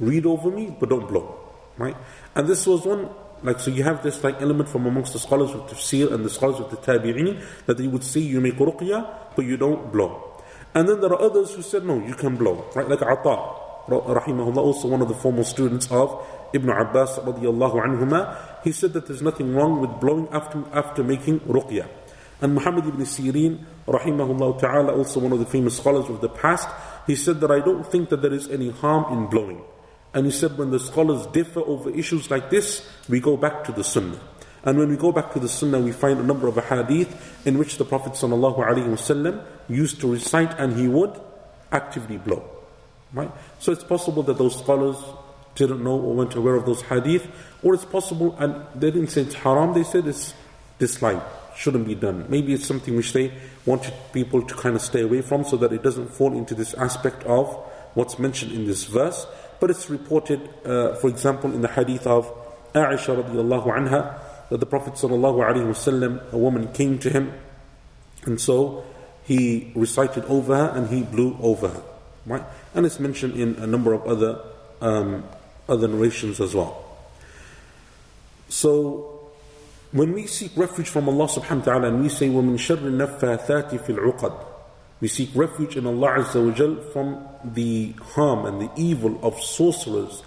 Read 0.00 0.26
over 0.26 0.50
me, 0.50 0.76
but 0.78 0.90
don't 0.90 1.08
blow. 1.08 1.34
Right? 1.78 1.96
And 2.34 2.46
this 2.46 2.66
was 2.66 2.84
one 2.84 3.08
like 3.42 3.58
so 3.58 3.70
you 3.70 3.84
have 3.84 4.02
this 4.02 4.22
like 4.22 4.42
element 4.42 4.68
from 4.68 4.84
amongst 4.84 5.14
the 5.14 5.18
scholars 5.18 5.52
of 5.52 5.62
tafsir 5.62 6.12
and 6.12 6.26
the 6.26 6.28
scholars 6.28 6.60
of 6.60 6.70
the 6.70 6.76
tabi'een 6.76 7.42
that 7.64 7.78
they 7.78 7.86
would 7.86 8.04
say 8.04 8.20
you 8.20 8.38
make 8.38 8.56
ruqya 8.56 9.00
but 9.34 9.46
you 9.46 9.56
don't 9.56 9.90
blow. 9.92 10.42
And 10.74 10.86
then 10.86 11.00
there 11.00 11.10
are 11.10 11.22
others 11.22 11.54
who 11.54 11.62
said 11.62 11.86
no, 11.86 12.04
you 12.04 12.14
can 12.14 12.36
blow. 12.36 12.66
Right? 12.74 12.86
Like 12.86 13.00
Ata, 13.00 13.88
rahimahullah, 13.88 14.58
also 14.58 14.88
one 14.88 15.00
of 15.00 15.08
the 15.08 15.14
former 15.14 15.42
students 15.42 15.90
of 15.90 16.22
Ibn 16.52 16.68
Abbas 16.68 17.18
radiallahu 17.20 18.62
he 18.62 18.72
said 18.72 18.92
that 18.92 19.06
there's 19.06 19.22
nothing 19.22 19.54
wrong 19.54 19.80
with 19.80 19.98
blowing 20.00 20.28
after, 20.32 20.62
after 20.74 21.02
making 21.02 21.40
ruqya. 21.40 21.88
And 22.44 22.56
Muhammad 22.56 22.84
ibn 22.86 23.00
Sirin, 23.00 23.64
rahimahullah 23.88 24.60
ta'ala, 24.60 24.94
also 24.94 25.18
one 25.18 25.32
of 25.32 25.38
the 25.38 25.46
famous 25.46 25.78
scholars 25.78 26.10
of 26.10 26.20
the 26.20 26.28
past, 26.28 26.68
he 27.06 27.16
said 27.16 27.40
that 27.40 27.50
I 27.50 27.60
don't 27.60 27.86
think 27.90 28.10
that 28.10 28.20
there 28.20 28.34
is 28.34 28.50
any 28.50 28.68
harm 28.68 29.10
in 29.14 29.30
blowing. 29.30 29.62
And 30.12 30.26
he 30.26 30.30
said 30.30 30.58
when 30.58 30.70
the 30.70 30.78
scholars 30.78 31.26
differ 31.28 31.60
over 31.60 31.88
issues 31.88 32.30
like 32.30 32.50
this, 32.50 32.86
we 33.08 33.18
go 33.18 33.38
back 33.38 33.64
to 33.64 33.72
the 33.72 33.82
sunnah. 33.82 34.20
And 34.62 34.78
when 34.78 34.90
we 34.90 34.98
go 34.98 35.10
back 35.10 35.32
to 35.32 35.40
the 35.40 35.48
sunnah, 35.48 35.80
we 35.80 35.92
find 35.92 36.20
a 36.20 36.22
number 36.22 36.46
of 36.46 36.62
hadith 36.62 37.46
in 37.46 37.56
which 37.56 37.78
the 37.78 37.84
Prophet 37.86 38.12
used 39.68 40.00
to 40.02 40.12
recite 40.12 40.60
and 40.60 40.76
he 40.76 40.86
would 40.86 41.18
actively 41.72 42.18
blow. 42.18 42.44
Right? 43.14 43.32
So 43.58 43.72
it's 43.72 43.84
possible 43.84 44.22
that 44.24 44.36
those 44.36 44.58
scholars 44.58 44.98
didn't 45.54 45.82
know 45.82 45.98
or 45.98 46.14
weren't 46.14 46.34
aware 46.34 46.56
of 46.56 46.66
those 46.66 46.82
hadith, 46.82 47.26
or 47.62 47.72
it's 47.72 47.86
possible, 47.86 48.36
and 48.38 48.66
they 48.74 48.90
didn't 48.90 49.08
say 49.08 49.22
it's 49.22 49.34
haram, 49.34 49.72
they 49.72 49.84
said 49.84 50.06
it's 50.06 50.34
disliked, 50.78 51.24
shouldn't 51.56 51.86
be 51.86 51.94
done. 51.94 52.26
Maybe 52.28 52.54
it's 52.54 52.66
something 52.66 52.96
which 52.96 53.12
they 53.12 53.32
wanted 53.64 53.94
people 54.12 54.42
to 54.42 54.54
kind 54.54 54.76
of 54.76 54.82
stay 54.82 55.02
away 55.02 55.22
from 55.22 55.44
so 55.44 55.56
that 55.56 55.72
it 55.72 55.82
doesn't 55.82 56.08
fall 56.12 56.36
into 56.36 56.54
this 56.54 56.74
aspect 56.74 57.24
of 57.24 57.54
what's 57.94 58.18
mentioned 58.18 58.52
in 58.52 58.66
this 58.66 58.84
verse. 58.84 59.26
But 59.60 59.70
it's 59.70 59.88
reported, 59.88 60.40
uh, 60.64 60.94
for 60.96 61.08
example, 61.08 61.52
in 61.52 61.62
the 61.62 61.68
hadith 61.68 62.06
of 62.06 62.30
Aisha 62.74 63.22
radiallahu 63.22 63.66
anha, 63.66 64.18
that 64.50 64.58
the 64.58 64.66
Prophet 64.66 64.94
sallallahu 64.94 65.38
alaihi 65.44 65.66
wasallam, 65.66 66.32
a 66.32 66.38
woman 66.38 66.72
came 66.72 66.98
to 66.98 67.10
him, 67.10 67.32
and 68.24 68.40
so 68.40 68.84
he 69.24 69.72
recited 69.74 70.24
over 70.26 70.54
her 70.54 70.72
and 70.74 70.88
he 70.88 71.02
blew 71.02 71.36
over 71.40 71.68
her. 71.68 71.82
Right? 72.26 72.42
And 72.74 72.84
it's 72.84 72.98
mentioned 72.98 73.34
in 73.34 73.54
a 73.56 73.66
number 73.66 73.92
of 73.92 74.06
other 74.06 74.40
um, 74.80 75.24
other 75.68 75.88
narrations 75.88 76.40
as 76.40 76.54
well. 76.54 76.84
So, 78.48 79.13
when 79.94 80.12
we 80.12 80.26
seek 80.26 80.50
refuge 80.56 80.88
from 80.88 81.08
Allah 81.08 81.28
subhanahu 81.28 81.58
wa 81.58 81.64
ta'ala 81.64 81.86
and 81.86 82.02
we 82.02 82.08
say, 82.08 82.28
وَمِن 82.28 82.58
شَرِّ 82.58 82.82
النَّفَّاثَاتِ 82.82 83.78
فِي 83.78 83.96
الْعُقَدِ 83.96 84.44
We 84.98 85.06
seek 85.06 85.30
refuge 85.36 85.76
in 85.76 85.86
Allah 85.86 86.18
Azza 86.18 86.44
wa 86.44 86.50
Jal 86.50 86.82
from 86.92 87.24
the 87.44 87.94
harm 88.02 88.44
and 88.44 88.60
the 88.60 88.70
evil 88.74 89.20
of 89.22 89.40
sorcerers 89.40 90.24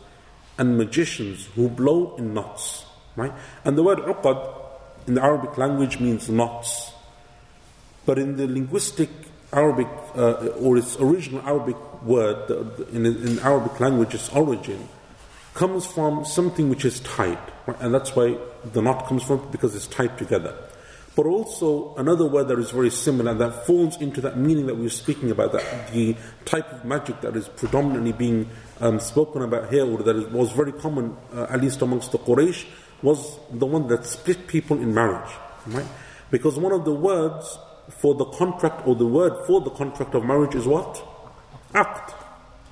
and 0.58 0.78
magicians 0.78 1.48
who 1.48 1.68
blow 1.68 2.16
in 2.16 2.34
knots. 2.34 2.86
Right? 3.18 3.34
And 3.66 3.78
the 3.78 3.84
word 3.84 3.98
uqad 3.98 4.40
in 5.06 5.16
the 5.16 5.22
Arabic 5.22 5.58
language 5.58 6.00
means 6.00 6.30
knots. 6.30 6.94
But 8.06 8.20
in 8.20 8.38
the 8.38 8.48
linguistic 8.48 9.10
Arabic, 9.52 9.90
uh, 10.16 10.48
or 10.62 10.78
its 10.78 10.98
original 10.98 11.42
Arabic 11.42 11.76
word, 12.04 12.48
the, 12.48 12.64
the, 12.64 12.88
in, 12.96 13.06
in 13.06 13.40
Arabic 13.40 13.78
language, 13.82 14.14
its 14.14 14.30
origin, 14.30 14.88
comes 15.54 15.86
from 15.86 16.24
something 16.24 16.70
which 16.70 16.86
is 16.86 17.02
tied. 17.02 17.38
Right? 17.66 17.82
And 17.82 17.94
that's 17.94 18.16
why 18.16 18.38
the 18.74 18.82
knot 18.82 19.08
comes 19.08 19.24
from, 19.24 19.50
because 19.52 19.76
it's 19.76 19.88
tied 19.88 20.18
together. 20.18 20.56
But 21.16 21.26
also 21.26 21.96
another 21.96 22.28
word 22.28 22.48
that 22.50 22.60
is 22.60 22.70
very 22.70 22.92
similar 22.92 23.34
that 23.34 23.66
falls 23.66 24.00
into 24.00 24.22
that 24.22 24.38
meaning 24.38 24.68
that 24.68 24.76
we 24.76 24.84
were 24.84 24.90
speaking 24.90 25.32
about, 25.32 25.52
that 25.54 25.92
the 25.92 26.16
type 26.46 26.72
of 26.72 26.86
magic 26.86 27.22
that 27.22 27.36
is 27.36 27.48
predominantly 27.48 28.12
being 28.12 28.48
um, 28.82 29.00
spoken 29.00 29.42
about 29.42 29.72
here, 29.72 29.84
or 29.84 29.98
that 30.04 30.16
is, 30.16 30.28
was 30.28 30.52
very 30.52 30.72
common, 30.72 31.18
uh, 31.34 31.48
at 31.50 31.60
least 31.60 31.82
amongst 31.82 32.12
the 32.12 32.20
Quraysh, 32.20 32.68
was 33.02 33.40
the 33.52 33.66
one 33.66 33.88
that 33.88 34.06
split 34.06 34.46
people 34.46 34.78
in 34.78 34.94
marriage. 34.94 35.32
Right? 35.66 35.88
Because 36.30 36.60
one 36.60 36.72
of 36.72 36.86
the 36.86 36.94
words 36.94 37.58
for 37.90 38.14
the 38.14 38.26
contract 38.26 38.88
or 38.88 38.96
the 38.96 39.08
word 39.08 39.34
for 39.48 39.62
the 39.62 39.72
contract 39.72 40.14
of 40.14 40.24
marriage 40.24 40.54
is 40.54 40.68
what? 40.68 41.04
Aqd. 41.74 42.14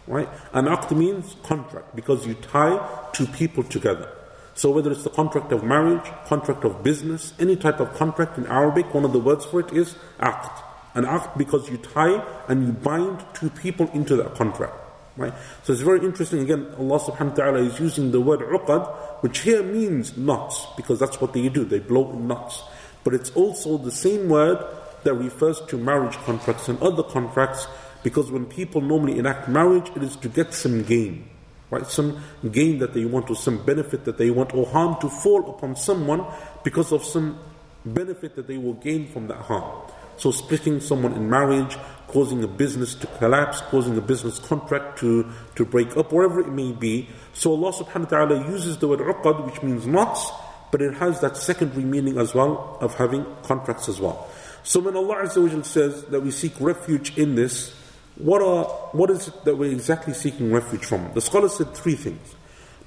Right? 0.08 0.30
And 0.54 0.68
aqd 0.68 0.96
means 0.96 1.36
contract 1.44 1.96
because 1.96 2.28
you 2.28 2.36
tie 2.36 3.10
two 3.12 3.26
people 3.26 3.64
together. 3.64 4.15
So 4.56 4.72
whether 4.72 4.92
it's 4.92 5.04
the 5.04 5.10
contract 5.10 5.52
of 5.52 5.64
marriage, 5.64 6.10
contract 6.26 6.64
of 6.64 6.82
business, 6.84 7.34
any 7.40 7.56
type 7.56 7.80
of 7.80 7.94
contract 7.94 8.38
in 8.38 8.48
Arabic, 8.48 8.94
one 8.94 9.06
of 9.06 9.14
the 9.14 9.20
words 9.20 9.46
for 9.46 9.60
it 9.60 9.72
is 9.72 9.96
aqd. 10.20 10.64
An 10.96 11.04
aqd 11.04 11.38
because 11.38 11.70
you 11.70 11.78
tie 11.78 12.24
and 12.48 12.66
you 12.66 12.72
bind 12.72 13.24
two 13.34 13.50
people 13.50 13.90
into 13.94 14.16
that 14.16 14.36
contract. 14.36 14.74
Right? 15.18 15.34
So 15.64 15.74
it's 15.74 15.82
very 15.82 16.00
interesting. 16.00 16.40
Again, 16.40 16.74
Allah 16.78 17.00
subhanahu 17.00 17.30
wa 17.30 17.36
ta'ala 17.36 17.60
is 17.60 17.80
using 17.80 18.12
the 18.12 18.20
word 18.20 18.40
uqad, 18.40 19.22
which 19.22 19.40
here 19.40 19.64
means 19.64 20.18
knots, 20.18 20.66
because 20.76 21.00
that's 21.00 21.22
what 21.22 21.34
they 21.34 21.48
do. 21.48 21.64
They 21.64 21.80
blow 21.80 22.12
in 22.12 22.28
knots. 22.28 22.64
But 23.04 23.14
it's 23.14 23.32
also 23.32 23.78
the 23.78 23.92
same 23.92 24.28
word 24.28 24.60
that 25.04 25.14
refers 25.14 25.62
to 25.68 25.78
marriage 25.78 26.16
contracts 26.26 26.68
and 26.68 26.82
other 26.82 27.04
contracts 27.04 27.68
because 28.04 28.30
when 28.30 28.46
people 28.46 28.82
normally 28.82 29.18
enact 29.18 29.50
marriage, 29.50 29.90
it 29.96 30.04
is 30.04 30.16
to 30.18 30.30
get 30.30 30.54
some 30.54 30.84
gain, 30.84 31.28
right? 31.70 31.86
Some 31.88 32.22
gain 32.52 32.80
that 32.80 32.94
they 32.94 33.06
want 33.06 33.30
or 33.30 33.36
some 33.36 33.64
benefit 33.66 34.06
that 34.06 34.18
they 34.18 34.30
want 34.30 34.54
or 34.54 34.66
harm 34.66 34.98
to 35.02 35.10
fall 35.10 35.50
upon 35.50 35.76
someone 35.76 36.26
because 36.64 36.92
of 36.92 37.04
some 37.04 37.40
benefit 37.86 38.36
that 38.36 38.48
they 38.48 38.58
will 38.58 38.74
gain 38.74 39.08
from 39.08 39.28
that 39.28 39.38
harm. 39.38 39.82
So 40.18 40.32
splitting 40.32 40.80
someone 40.80 41.14
in 41.14 41.30
marriage, 41.30 41.78
causing 42.08 42.44
a 42.44 42.48
business 42.48 42.96
to 42.96 43.08
collapse, 43.08 43.62
causing 43.62 43.98
a 43.98 44.02
business 44.02 44.40
contract 44.40 45.00
to, 45.00 45.30
to 45.56 45.66
break 45.66 45.98
up, 45.98 46.12
whatever 46.12 46.40
it 46.40 46.50
may 46.50 46.72
be. 46.72 47.10
So 47.34 47.52
Allah 47.52 47.74
subhanahu 47.74 48.12
wa 48.12 48.26
ta'ala 48.26 48.50
uses 48.50 48.78
the 48.78 48.88
word 48.88 49.00
uqad, 49.00 49.46
which 49.46 49.62
means 49.62 49.86
knots, 49.86 50.32
but 50.72 50.82
it 50.82 50.94
has 50.96 51.20
that 51.22 51.36
secondary 51.36 51.84
meaning 51.84 52.18
as 52.18 52.34
well 52.34 52.78
of 52.80 52.96
having 52.96 53.26
contracts 53.44 53.90
as 53.90 54.00
well. 54.00 54.30
So 54.64 54.80
when 54.80 54.96
Allah 54.96 55.24
Azza 55.24 55.64
says 55.66 56.06
that 56.06 56.22
we 56.22 56.32
seek 56.32 56.54
refuge 56.60 57.18
in 57.18 57.36
this, 57.36 57.76
what, 58.18 58.42
are, 58.42 58.66
what 58.94 59.10
is 59.10 59.28
it 59.28 59.44
that 59.44 59.58
we're 59.58 59.72
exactly 59.72 60.14
seeking 60.14 60.52
refuge 60.52 60.86
from? 60.86 61.12
The 61.14 61.22
scholar 61.22 61.50
said 61.50 61.74
three 61.74 61.96
things. 61.96 62.36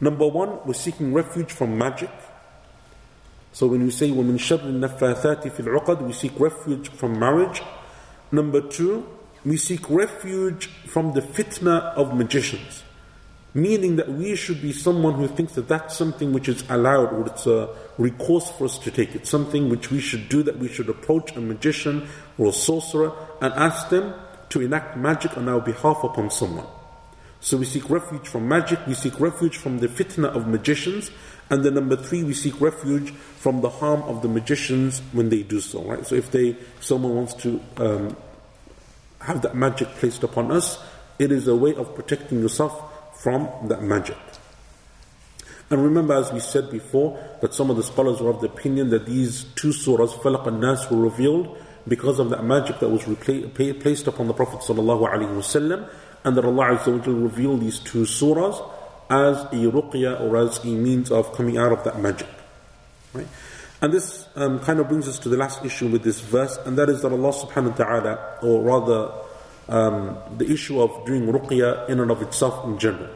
Number 0.00 0.26
one, 0.26 0.60
we're 0.64 0.72
seeking 0.72 1.12
refuge 1.12 1.52
from 1.52 1.76
magic. 1.76 2.10
So 3.52 3.66
when 3.66 3.84
we 3.84 3.90
say 3.90 4.10
women 4.10 4.38
شَرِّ 4.38 4.60
النَّفَّاثَاتِ 4.60 5.42
فِي 5.42 5.64
الْعُقَدِ 5.64 6.02
we 6.02 6.12
seek 6.12 6.38
refuge 6.38 6.88
from 6.90 7.18
marriage. 7.18 7.62
Number 8.32 8.60
two, 8.60 9.06
we 9.44 9.56
seek 9.56 9.90
refuge 9.90 10.68
from 10.86 11.12
the 11.12 11.20
fitna 11.20 11.92
of 11.94 12.14
magicians. 12.14 12.84
Meaning 13.52 13.96
that 13.96 14.08
we 14.08 14.36
should 14.36 14.62
be 14.62 14.72
someone 14.72 15.14
who 15.14 15.26
thinks 15.26 15.54
that 15.54 15.68
that's 15.68 15.96
something 15.96 16.32
which 16.32 16.48
is 16.48 16.62
allowed 16.70 17.12
or 17.12 17.26
it's 17.26 17.46
a 17.46 17.74
recourse 17.98 18.50
for 18.52 18.66
us 18.66 18.78
to 18.78 18.90
take. 18.90 19.14
It's 19.14 19.28
something 19.28 19.68
which 19.68 19.90
we 19.90 20.00
should 20.00 20.28
do, 20.28 20.42
that 20.44 20.58
we 20.58 20.68
should 20.68 20.88
approach 20.88 21.34
a 21.36 21.40
magician 21.40 22.08
or 22.38 22.46
a 22.46 22.52
sorcerer 22.52 23.12
and 23.42 23.52
ask 23.54 23.88
them 23.88 24.14
to 24.50 24.60
enact 24.60 24.96
magic 24.96 25.36
on 25.36 25.48
our 25.48 25.60
behalf 25.60 26.02
upon 26.02 26.30
someone. 26.30 26.66
So 27.40 27.56
we 27.56 27.66
seek 27.66 27.88
refuge 27.88 28.26
from 28.26 28.48
magic, 28.48 28.84
we 28.86 28.94
seek 28.94 29.20
refuge 29.20 29.56
from 29.56 29.78
the 29.78 29.88
fitna 29.88 30.24
of 30.34 30.48
magicians, 30.48 31.10
and 31.50 31.64
then 31.64 31.74
number 31.74 31.96
three, 31.96 32.24
we 32.24 32.34
seek 32.34 32.60
refuge 32.60 33.10
from 33.12 33.60
the 33.60 33.70
harm 33.70 34.02
of 34.02 34.22
the 34.22 34.28
magicians 34.28 35.00
when 35.12 35.30
they 35.30 35.42
do 35.42 35.60
so. 35.60 35.82
Right. 35.82 36.06
So 36.06 36.14
if 36.14 36.30
they, 36.30 36.56
someone 36.80 37.14
wants 37.14 37.34
to 37.34 37.60
um, 37.78 38.16
have 39.20 39.42
that 39.42 39.54
magic 39.54 39.88
placed 39.96 40.22
upon 40.24 40.52
us, 40.52 40.78
it 41.18 41.32
is 41.32 41.48
a 41.48 41.56
way 41.56 41.74
of 41.74 41.94
protecting 41.94 42.40
yourself 42.40 43.22
from 43.22 43.48
that 43.68 43.82
magic. 43.82 44.18
And 45.70 45.82
remember, 45.82 46.14
as 46.14 46.32
we 46.32 46.40
said 46.40 46.70
before, 46.70 47.18
that 47.40 47.52
some 47.54 47.70
of 47.70 47.76
the 47.76 47.82
scholars 47.82 48.20
were 48.20 48.30
of 48.30 48.40
the 48.40 48.46
opinion 48.46 48.90
that 48.90 49.06
these 49.06 49.44
two 49.54 49.68
surahs, 49.68 50.12
Falaq 50.12 50.46
and 50.46 50.60
Nas, 50.60 50.90
were 50.90 50.98
revealed 50.98 51.58
because 51.88 52.18
of 52.18 52.30
that 52.30 52.44
magic 52.44 52.80
that 52.80 52.88
was 52.88 53.02
repla- 53.02 53.80
placed 53.80 54.06
upon 54.06 54.26
the 54.26 54.34
Prophet 54.34 54.60
ﷺ, 54.60 55.90
and 56.24 56.36
that 56.36 56.44
Allah 56.44 56.78
Azza 56.78 57.06
revealed 57.06 57.60
these 57.60 57.78
two 57.78 58.02
surahs 58.02 58.62
as 59.10 59.36
a 59.44 59.70
ruqya 59.70 60.20
or 60.20 60.36
as 60.36 60.62
a 60.64 60.68
means 60.68 61.10
of 61.10 61.32
coming 61.34 61.56
out 61.56 61.72
of 61.72 61.84
that 61.84 62.00
magic. 62.00 62.28
Right? 63.14 63.26
And 63.80 63.92
this 63.92 64.26
um, 64.34 64.58
kind 64.60 64.80
of 64.80 64.88
brings 64.88 65.06
us 65.06 65.18
to 65.20 65.28
the 65.28 65.36
last 65.36 65.64
issue 65.64 65.88
with 65.88 66.02
this 66.02 66.20
verse, 66.20 66.58
and 66.66 66.76
that 66.78 66.88
is 66.88 67.02
that 67.02 67.12
Allah 67.12 67.32
subhanahu 67.32 67.70
wa 67.70 67.76
ta'ala, 67.76 68.38
or 68.42 68.62
rather 68.62 69.12
um, 69.68 70.18
the 70.36 70.50
issue 70.50 70.80
of 70.80 71.06
doing 71.06 71.26
ruqya 71.26 71.88
in 71.88 72.00
and 72.00 72.10
of 72.10 72.20
itself 72.22 72.64
in 72.66 72.78
general. 72.78 73.08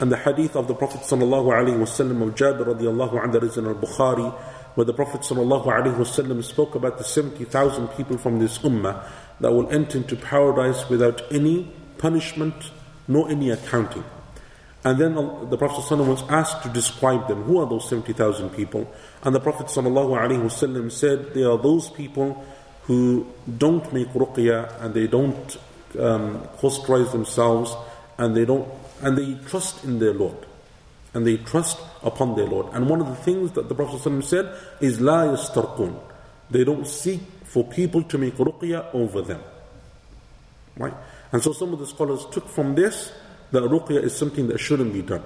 And 0.00 0.10
the 0.10 0.16
hadith 0.16 0.56
of 0.56 0.66
the 0.66 0.74
Prophet 0.74 1.02
sallallahu 1.02 1.46
alaihi 1.52 1.78
wasallam 1.78 2.26
of 2.26 2.34
Jabir 2.34 2.66
radiallahu 2.66 3.22
anhu 3.22 3.32
that 3.32 3.44
is 3.44 3.56
in 3.56 3.66
al-Bukhari, 3.66 4.34
where 4.74 4.84
the 4.84 4.94
Prophet 4.94 5.20
wasallam 5.20 6.42
spoke 6.42 6.74
about 6.74 6.98
the 6.98 7.04
70,000 7.04 7.88
people 7.88 8.18
from 8.18 8.38
this 8.38 8.58
ummah 8.58 9.04
that 9.40 9.52
will 9.52 9.70
enter 9.70 9.98
into 9.98 10.16
paradise 10.16 10.88
without 10.88 11.22
any 11.32 11.72
punishment 11.98 12.70
nor 13.08 13.28
any 13.28 13.50
accounting. 13.50 14.04
And 14.84 14.98
then 14.98 15.14
the 15.14 15.56
Prophet 15.56 15.84
ﷺ 15.84 16.08
was 16.08 16.22
asked 16.28 16.64
to 16.64 16.68
describe 16.68 17.28
them. 17.28 17.44
Who 17.44 17.60
are 17.60 17.68
those 17.68 17.88
70,000 17.88 18.50
people? 18.50 18.92
And 19.22 19.34
the 19.34 19.40
Prophet 19.40 19.66
ﷺ 19.66 20.90
said, 20.90 21.34
They 21.34 21.44
are 21.44 21.56
those 21.56 21.88
people 21.90 22.44
who 22.84 23.26
don't 23.58 23.92
make 23.92 24.08
ruqya 24.08 24.82
and 24.82 24.92
they 24.92 25.06
don't 25.06 25.56
um, 26.00 26.48
themselves 26.60 27.76
and 28.18 28.36
they 28.36 28.44
don't 28.44 28.68
and 29.02 29.16
they 29.16 29.34
trust 29.48 29.84
in 29.84 30.00
their 30.00 30.14
Lord. 30.14 30.46
And 31.14 31.26
they 31.26 31.36
trust 31.36 31.78
upon 32.04 32.36
their 32.36 32.46
Lord. 32.46 32.72
And 32.72 32.88
one 32.88 33.00
of 33.00 33.08
the 33.08 33.16
things 33.16 33.52
that 33.52 33.68
the 33.68 33.74
Prophet 33.74 34.00
ﷺ 34.00 34.24
said 34.24 34.56
is 34.80 35.00
La 35.00 35.24
yastarqun. 35.24 35.98
They 36.50 36.64
don't 36.64 36.86
seek 36.86 37.20
for 37.44 37.64
people 37.64 38.02
to 38.04 38.18
make 38.18 38.36
ruqya 38.36 38.94
over 38.94 39.22
them. 39.22 39.42
Right? 40.76 40.94
And 41.32 41.42
so 41.42 41.52
some 41.52 41.72
of 41.72 41.78
the 41.78 41.86
scholars 41.86 42.26
took 42.30 42.48
from 42.48 42.74
this 42.74 43.12
that 43.52 43.62
ruqya 43.62 44.02
is 44.02 44.16
something 44.16 44.48
that 44.48 44.58
shouldn't 44.58 44.92
be 44.92 45.02
done. 45.02 45.22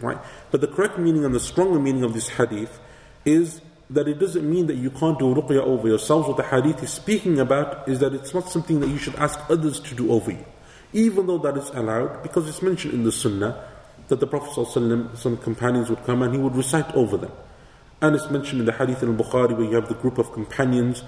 Right? 0.00 0.18
But 0.50 0.60
the 0.60 0.68
correct 0.68 0.98
meaning 0.98 1.24
and 1.24 1.34
the 1.34 1.40
stronger 1.40 1.78
meaning 1.78 2.04
of 2.04 2.12
this 2.12 2.28
hadith 2.28 2.80
is 3.24 3.60
that 3.90 4.08
it 4.08 4.18
doesn't 4.18 4.48
mean 4.48 4.66
that 4.66 4.76
you 4.76 4.90
can't 4.90 5.18
do 5.18 5.34
ruqya 5.34 5.60
over 5.60 5.88
yourselves. 5.88 6.28
What 6.28 6.36
the 6.36 6.42
hadith 6.42 6.82
is 6.82 6.90
speaking 6.90 7.38
about 7.38 7.88
is 7.88 8.00
that 8.00 8.14
it's 8.14 8.34
not 8.34 8.50
something 8.50 8.80
that 8.80 8.88
you 8.88 8.98
should 8.98 9.14
ask 9.16 9.38
others 9.48 9.80
to 9.80 9.94
do 9.94 10.10
over 10.10 10.32
you. 10.32 10.44
Even 10.92 11.26
though 11.26 11.38
that 11.38 11.56
is 11.56 11.68
allowed, 11.70 12.22
because 12.22 12.48
it's 12.48 12.62
mentioned 12.62 12.94
in 12.94 13.04
the 13.04 13.12
sunnah 13.12 13.68
that 14.08 14.20
the 14.20 14.26
Prophet 14.26 14.50
ﷺ, 14.50 15.16
some 15.16 15.36
companions 15.36 15.90
would 15.90 16.04
come 16.04 16.22
and 16.22 16.34
he 16.34 16.40
would 16.40 16.56
recite 16.56 16.92
over 16.94 17.16
them. 17.16 17.32
And 18.00 18.14
it's 18.14 18.30
mentioned 18.30 18.60
in 18.60 18.66
the 18.66 18.72
hadith 18.72 19.02
in 19.02 19.16
Bukhari 19.16 19.56
where 19.56 19.66
you 19.66 19.74
have 19.74 19.88
the 19.88 19.94
group 19.94 20.18
of 20.18 20.32
companions 20.32 21.02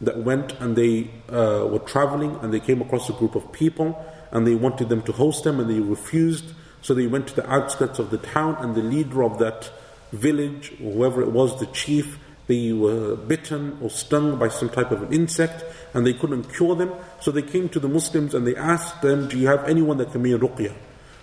that 0.00 0.18
went 0.18 0.52
and 0.60 0.76
they 0.76 1.10
uh, 1.28 1.66
were 1.70 1.82
traveling 1.86 2.36
and 2.42 2.52
they 2.52 2.60
came 2.60 2.82
across 2.82 3.08
a 3.08 3.12
group 3.14 3.34
of 3.34 3.52
people 3.52 4.04
and 4.32 4.46
they 4.46 4.54
wanted 4.54 4.88
them 4.88 5.02
to 5.02 5.12
host 5.12 5.44
them 5.44 5.60
and 5.60 5.70
they 5.70 5.80
refused. 5.80 6.52
So 6.82 6.92
they 6.94 7.06
went 7.06 7.28
to 7.28 7.34
the 7.36 7.50
outskirts 7.50 7.98
of 7.98 8.10
the 8.10 8.18
town 8.18 8.56
and 8.58 8.74
the 8.74 8.82
leader 8.82 9.22
of 9.22 9.38
that 9.38 9.70
village, 10.10 10.68
whoever 10.78 11.22
it 11.22 11.30
was, 11.30 11.58
the 11.58 11.66
chief, 11.66 12.18
they 12.48 12.72
were 12.72 13.16
bitten 13.16 13.78
or 13.80 13.88
stung 13.88 14.36
by 14.38 14.48
some 14.48 14.68
type 14.68 14.90
of 14.90 15.04
an 15.04 15.12
insect 15.12 15.64
and 15.94 16.06
they 16.06 16.12
couldn't 16.12 16.52
cure 16.52 16.74
them. 16.74 16.92
So 17.20 17.30
they 17.30 17.42
came 17.42 17.68
to 17.70 17.80
the 17.80 17.88
Muslims 17.88 18.34
and 18.34 18.46
they 18.46 18.56
asked 18.56 19.00
them, 19.00 19.28
Do 19.28 19.38
you 19.38 19.46
have 19.46 19.64
anyone 19.68 19.96
that 19.98 20.12
can 20.12 20.22
make 20.22 20.32
ruqya? 20.32 20.74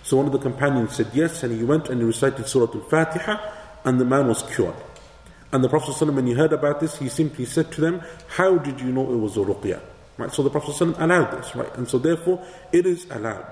So 0.03 0.17
one 0.17 0.27
of 0.27 0.31
the 0.31 0.39
companions 0.39 0.95
said 0.95 1.07
yes, 1.13 1.43
and 1.43 1.57
he 1.57 1.63
went 1.63 1.89
and 1.89 1.99
he 1.99 2.05
recited 2.05 2.47
Surah 2.47 2.71
Al 2.73 2.81
Fatiha, 2.81 3.39
and 3.85 3.99
the 3.99 4.05
man 4.05 4.27
was 4.27 4.43
cured. 4.43 4.75
And 5.51 5.63
the 5.63 5.69
Prophet 5.69 5.95
ﷺ, 5.95 6.13
when 6.13 6.27
he 6.27 6.33
heard 6.33 6.53
about 6.53 6.79
this, 6.79 6.97
he 6.97 7.07
simply 7.07 7.45
said 7.45 7.71
to 7.73 7.81
them, 7.81 8.01
How 8.27 8.57
did 8.57 8.81
you 8.81 8.91
know 8.91 9.11
it 9.11 9.15
was 9.15 9.37
a 9.37 9.39
ruqya? 9.39 9.79
Right? 10.17 10.31
So 10.31 10.43
the 10.43 10.49
Prophet 10.49 10.75
ﷺ 10.75 10.99
allowed 10.99 11.31
this, 11.31 11.55
right? 11.55 11.73
And 11.77 11.87
so 11.87 11.97
therefore, 11.97 12.45
it 12.71 12.85
is 12.85 13.07
allowed. 13.09 13.45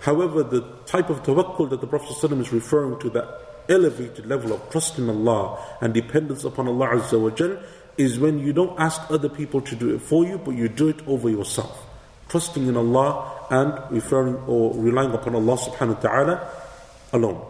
However, 0.00 0.42
the 0.42 0.62
type 0.86 1.10
of 1.10 1.22
tawakkul 1.22 1.68
that 1.70 1.80
the 1.80 1.86
Prophet 1.86 2.16
ﷺ 2.16 2.40
is 2.40 2.52
referring 2.52 2.98
to, 3.00 3.10
that 3.10 3.28
elevated 3.68 4.26
level 4.26 4.52
of 4.52 4.70
trust 4.70 4.98
in 4.98 5.08
Allah 5.10 5.62
and 5.80 5.92
dependence 5.92 6.44
upon 6.44 6.66
Allah 6.66 6.88
Azza 6.88 7.20
wa 7.20 7.30
Jal, 7.30 7.58
is 7.98 8.18
when 8.18 8.38
you 8.38 8.52
don't 8.52 8.78
ask 8.80 9.02
other 9.10 9.28
people 9.28 9.60
to 9.60 9.76
do 9.76 9.94
it 9.94 10.00
for 10.00 10.24
you, 10.24 10.38
but 10.38 10.52
you 10.52 10.68
do 10.68 10.88
it 10.88 11.06
over 11.06 11.28
yourself. 11.28 11.83
Trusting 12.29 12.67
in 12.67 12.77
Allah 12.77 13.47
and 13.49 13.91
referring 13.91 14.35
or 14.47 14.73
relying 14.75 15.11
upon 15.11 15.35
Allah 15.35 15.57
subhanahu 15.57 15.95
wa 15.95 16.01
ta'ala 16.01 16.49
alone. 17.13 17.45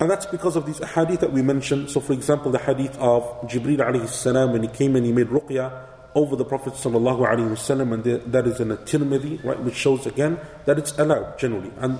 And 0.00 0.10
that's 0.10 0.24
because 0.24 0.56
of 0.56 0.64
these 0.64 0.78
hadith 0.78 1.20
that 1.20 1.32
we 1.32 1.42
mentioned. 1.42 1.90
So, 1.90 2.00
for 2.00 2.14
example, 2.14 2.50
the 2.50 2.58
hadith 2.58 2.96
of 2.98 3.22
Jibreel 3.42 3.80
alayhi 3.80 4.08
salam 4.08 4.52
when 4.52 4.62
he 4.62 4.68
came 4.68 4.96
and 4.96 5.04
he 5.04 5.12
made 5.12 5.26
ruqya 5.26 5.70
over 6.14 6.36
the 6.36 6.44
Prophet 6.44 6.72
sallallahu 6.72 7.18
alaihi 7.18 7.50
wasallam, 7.50 7.92
and 7.92 8.32
that 8.32 8.46
is 8.46 8.60
in 8.60 8.70
a 8.70 8.76
Tirmidhi, 8.76 9.44
right, 9.44 9.60
which 9.60 9.74
shows 9.74 10.06
again 10.06 10.38
that 10.64 10.78
it's 10.78 10.98
allowed 10.98 11.38
generally. 11.38 11.70
And 11.78 11.98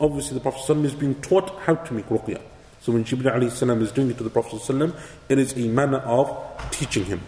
obviously, 0.00 0.34
the 0.34 0.40
Prophet 0.40 0.70
is 0.84 0.94
being 0.94 1.16
taught 1.16 1.50
how 1.60 1.74
to 1.74 1.94
make 1.94 2.06
ruqya. 2.06 2.40
So, 2.80 2.92
when 2.92 3.04
Jibreel 3.04 3.34
alayhi 3.34 3.50
salam 3.50 3.82
is 3.82 3.90
doing 3.90 4.10
it 4.10 4.18
to 4.18 4.24
the 4.24 4.30
Prophet 4.30 4.62
it 5.28 5.38
is 5.38 5.56
a 5.56 5.66
manner 5.66 5.98
of 5.98 6.30
teaching 6.70 7.04
him. 7.04 7.20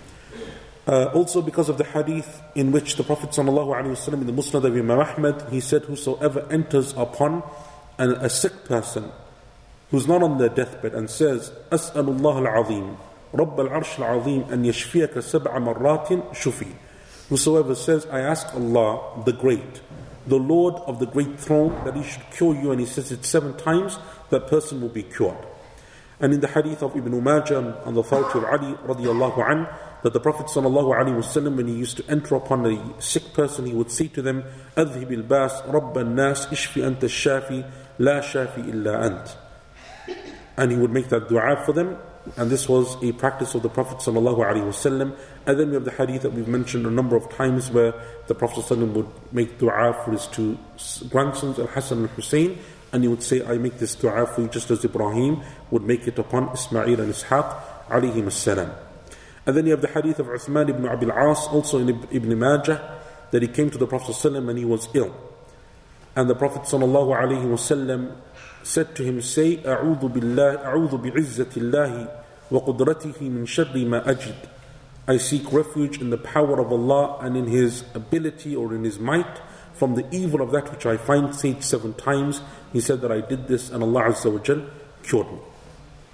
Uh, 0.88 1.06
also, 1.13 1.41
because 1.41 1.69
of 1.69 1.78
the 1.78 1.84
hadith 1.84 2.41
in 2.56 2.72
which 2.72 2.95
the 2.95 3.04
Prophet 3.04 3.30
sallallahu 3.30 3.76
alaihi 3.76 3.91
wasallam 3.91 4.22
in 4.22 4.28
the 4.28 4.34
Musnad 4.34 4.63
of 4.63 4.76
Imam 4.76 5.00
Ahmad, 5.00 5.45
he 5.52 5.60
said, 5.60 5.84
"Whosoever 5.84 6.48
enters 6.52 6.93
upon 6.98 7.43
an, 7.98 8.12
a 8.13 8.30
sick 8.30 8.65
person." 8.65 9.12
who's 9.91 10.08
not 10.08 10.22
on 10.22 10.38
their 10.38 10.50
deathbed 10.50 10.93
and 10.93 11.10
says, 11.10 11.52
أسأل 11.72 12.19
الله 12.19 12.39
العظيم 12.39 12.95
رب 13.34 13.60
العرش 13.60 14.00
العظيم 14.00 14.45
أن 14.52 14.65
يشفيك 14.65 15.19
سبع 15.19 15.60
مرات 15.60 16.34
شفي. 16.34 16.67
Whosoever 17.30 17.76
says, 17.76 18.06
I 18.08 18.22
ask 18.22 18.54
Allah, 18.56 19.24
the 19.26 19.34
great, 19.34 19.82
the 20.26 20.38
Lord 20.38 20.76
of 20.88 21.00
the 21.00 21.06
great 21.06 21.39
throne, 21.39 21.84
that 21.86 21.95
He 21.95 22.04
should 22.04 22.24
cure 22.32 22.56
you, 22.56 22.72
and 22.72 22.80
He 22.80 22.88
says 22.88 23.12
it 23.12 23.24
seven 23.24 23.56
times, 23.56 24.00
that 24.32 24.48
person 24.48 24.82
will 24.82 24.89
be 24.89 25.04
cured. 25.04 25.38
And 26.19 26.34
in 26.34 26.39
the 26.39 26.48
hadith 26.48 26.82
of 26.82 26.95
Ibn 26.95 27.24
Majah 27.24 27.84
on 27.86 27.93
the 27.93 28.02
authority 28.02 28.39
of 28.39 28.45
Ali 28.45 28.74
radiallahu 28.74 29.50
an, 29.50 29.67
that 30.04 30.13
the 30.13 30.19
Prophet 30.19 30.48
sallallahu 30.48 30.95
alaihi 30.95 31.17
wasallam, 31.17 31.58
when 31.58 31.67
he 31.67 31.74
used 31.74 31.98
to 31.98 32.06
enter 32.10 32.36
upon 32.36 32.65
a 32.65 33.02
sick 33.02 33.34
person, 33.34 33.65
he 33.65 33.74
would 33.74 33.91
say 33.91 34.08
to 34.08 34.22
them, 34.22 34.43
أذهب 34.78 35.12
الباس 35.12 35.63
رب 35.67 35.98
الناس 35.98 36.48
اشفي 36.48 36.88
أنت 36.88 37.04
الشافي 37.04 37.65
لا 38.00 38.22
شافي 38.22 38.62
إلا 38.62 39.06
أنت 39.06 39.28
and 40.60 40.74
he 40.74 40.78
would 40.78 40.91
make 40.91 41.08
that 41.08 41.30
dua 41.30 41.56
for 41.65 41.72
them. 41.72 41.98
And 42.36 42.52
this 42.52 42.67
was 42.67 43.02
a 43.02 43.13
practice 43.13 43.56
of 43.56 43.63
the 43.63 43.69
Prophet 43.69 44.00
ﷺ. 44.00 45.15
And 45.48 45.60
then 45.60 45.69
we 45.69 45.74
have 45.76 45.86
the 45.86 45.91
hadith 45.91 46.24
that 46.24 46.34
we've 46.34 46.50
mentioned 46.50 46.86
a 46.86 46.91
number 46.91 47.15
of 47.15 47.30
times 47.30 47.72
where 47.72 47.93
the 48.28 48.36
Prophet 48.36 48.65
ﷺ 48.65 48.91
would 48.91 49.08
make 49.32 49.58
dua 49.58 49.93
for 50.04 50.12
his 50.12 50.28
two 50.28 50.60
grandsons, 51.10 51.60
Al 51.60 51.67
Hassan 51.67 52.00
and 52.00 52.10
Hussein, 52.10 52.60
and 52.91 53.04
he 53.04 53.08
would 53.08 53.24
say, 53.24 53.43
I 53.45 53.58
make 53.58 53.80
this 53.80 53.95
dua 53.95 54.28
for 54.28 54.41
you 54.41 54.50
just 54.50 54.69
as 54.69 54.84
Ibrahim 54.84 55.41
would 55.72 55.84
make 55.84 56.08
it 56.10 56.19
upon 56.19 56.50
Ismail 56.50 57.00
and 57.00 57.13
Ishaq 57.13 57.88
alayhim 57.88 58.30
salam. 58.30 58.69
And 59.45 59.56
then 59.56 59.65
you 59.65 59.72
have 59.72 59.82
the 59.82 59.88
hadith 59.88 60.19
of 60.19 60.28
Uthman 60.28 60.69
ibn 60.69 60.86
Abil 60.88 61.12
As, 61.12 61.48
also 61.48 61.80
in 61.80 62.08
Ibn 62.12 62.39
Majah, 62.39 63.02
that 63.32 63.41
he 63.41 63.48
came 63.48 63.69
to 63.69 63.78
the 63.78 63.88
Prophet 63.88 64.15
ﷺ 64.15 64.50
and 64.50 64.58
he 64.58 64.65
was 64.65 64.88
ill. 64.93 65.15
And 66.15 66.30
the 66.30 66.36
Prophet 66.36 66.63
ﷺ 66.63 68.15
said 68.63 68.95
to 68.95 69.04
him, 69.04 69.22
Say, 69.22 69.58
أعوذ 69.58 70.12
بالله 70.12 70.63
أعوذ 70.63 70.98
بعزة 70.98 71.58
الله 71.58 72.10
وقدرته 72.52 73.22
من 73.22 73.45
شر 73.45 73.74
ما 73.86 74.04
أجد. 74.06 74.36
I 75.08 75.17
seek 75.17 75.52
refuge 75.52 76.00
in 76.00 76.12
the 76.12 76.17
power 76.17 76.60
of 76.60 76.72
Allah 76.72 77.17
and 77.22 77.36
in 77.36 77.48
His 77.48 77.84
ability 77.95 78.56
or 78.56 78.76
in 78.76 78.84
His 78.84 79.00
might 79.00 79.41
from 79.74 79.95
the 79.95 80.06
evil 80.12 80.39
of 80.39 80.52
that 80.52 80.72
which 80.72 80.86
I 80.86 80.98
find. 80.98 81.34
Say 81.34 81.60
seven 81.62 81.93
times. 81.95 82.41
He 82.72 82.80
said 82.80 83.02
that 83.02 83.12
I 83.12 83.22
did 83.22 83.48
this 83.48 83.72
and 83.72 83.82
Allah 83.82 84.04
Azza 84.04 84.32
wa 84.32 84.38
Jal 84.38 84.67
cured 85.02 85.28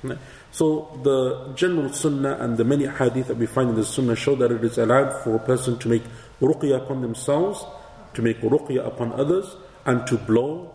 me. 0.04 0.16
So 0.52 0.98
the 1.04 1.54
general 1.56 1.92
sunnah 1.92 2.38
and 2.40 2.58
the 2.58 2.64
many 2.64 2.86
hadith 2.86 3.28
that 3.28 3.38
we 3.38 3.46
find 3.46 3.70
in 3.70 3.76
the 3.76 3.84
sunnah 3.84 4.16
show 4.16 4.36
that 4.36 4.52
it 4.52 4.64
is 4.64 4.78
allowed 4.78 5.22
for 5.24 5.36
a 5.36 5.40
person 5.40 5.78
to 5.80 5.90
make 5.90 6.04
ruqya 6.42 6.78
upon 6.78 7.02
themselves, 7.02 7.66
to 8.14 8.22
make 8.22 8.40
ruqya 8.40 8.86
upon 8.88 9.12
others, 9.14 9.56
and 9.86 10.08
to 10.08 10.18
blow 10.18 10.74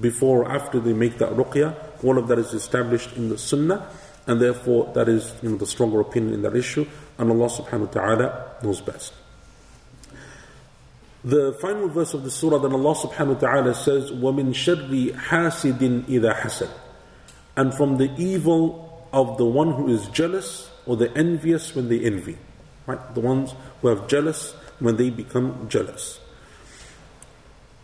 before 0.00 0.42
or 0.44 0.50
after 0.50 0.80
they 0.80 0.92
make 0.92 1.18
that 1.18 1.30
ruqya. 1.30 1.74
All 2.02 2.18
of 2.18 2.28
that 2.28 2.38
is 2.38 2.52
established 2.52 3.16
in 3.16 3.28
the 3.28 3.38
sunnah, 3.38 3.88
and 4.26 4.40
therefore 4.40 4.90
that 4.94 5.08
is 5.08 5.34
you 5.42 5.50
know, 5.50 5.56
the 5.56 5.66
stronger 5.66 6.00
opinion 6.00 6.34
in 6.34 6.42
that 6.42 6.56
issue, 6.56 6.86
and 7.18 7.30
Allah 7.30 7.48
subhanahu 7.48 7.86
wa 7.86 7.92
ta'ala 7.92 8.56
knows 8.62 8.80
best. 8.80 9.12
The 11.22 11.52
final 11.60 11.88
verse 11.88 12.14
of 12.14 12.24
the 12.24 12.30
surah, 12.30 12.58
then 12.58 12.72
Allah 12.72 12.94
subhanahu 12.94 13.34
wa 13.34 13.40
ta'ala 13.40 13.74
says, 13.74 14.10
وَمِن 14.10 14.50
شَرِّ 14.50 15.14
حَاسِدٍ 15.14 16.06
إِذَا 16.06 16.34
حَسَدٍ 16.40 16.70
and 17.57 17.73
from 17.73 17.97
the 17.97 18.11
evil 18.17 19.07
of 19.13 19.37
the 19.37 19.45
one 19.45 19.71
who 19.73 19.89
is 19.89 20.07
jealous 20.07 20.69
or 20.85 20.97
the 20.97 21.15
envious 21.17 21.75
when 21.75 21.89
they 21.89 21.99
envy. 21.99 22.37
Right? 22.85 23.15
The 23.15 23.21
ones 23.21 23.53
who 23.81 23.87
have 23.87 24.07
jealous 24.07 24.53
when 24.79 24.97
they 24.97 25.09
become 25.09 25.67
jealous. 25.69 26.19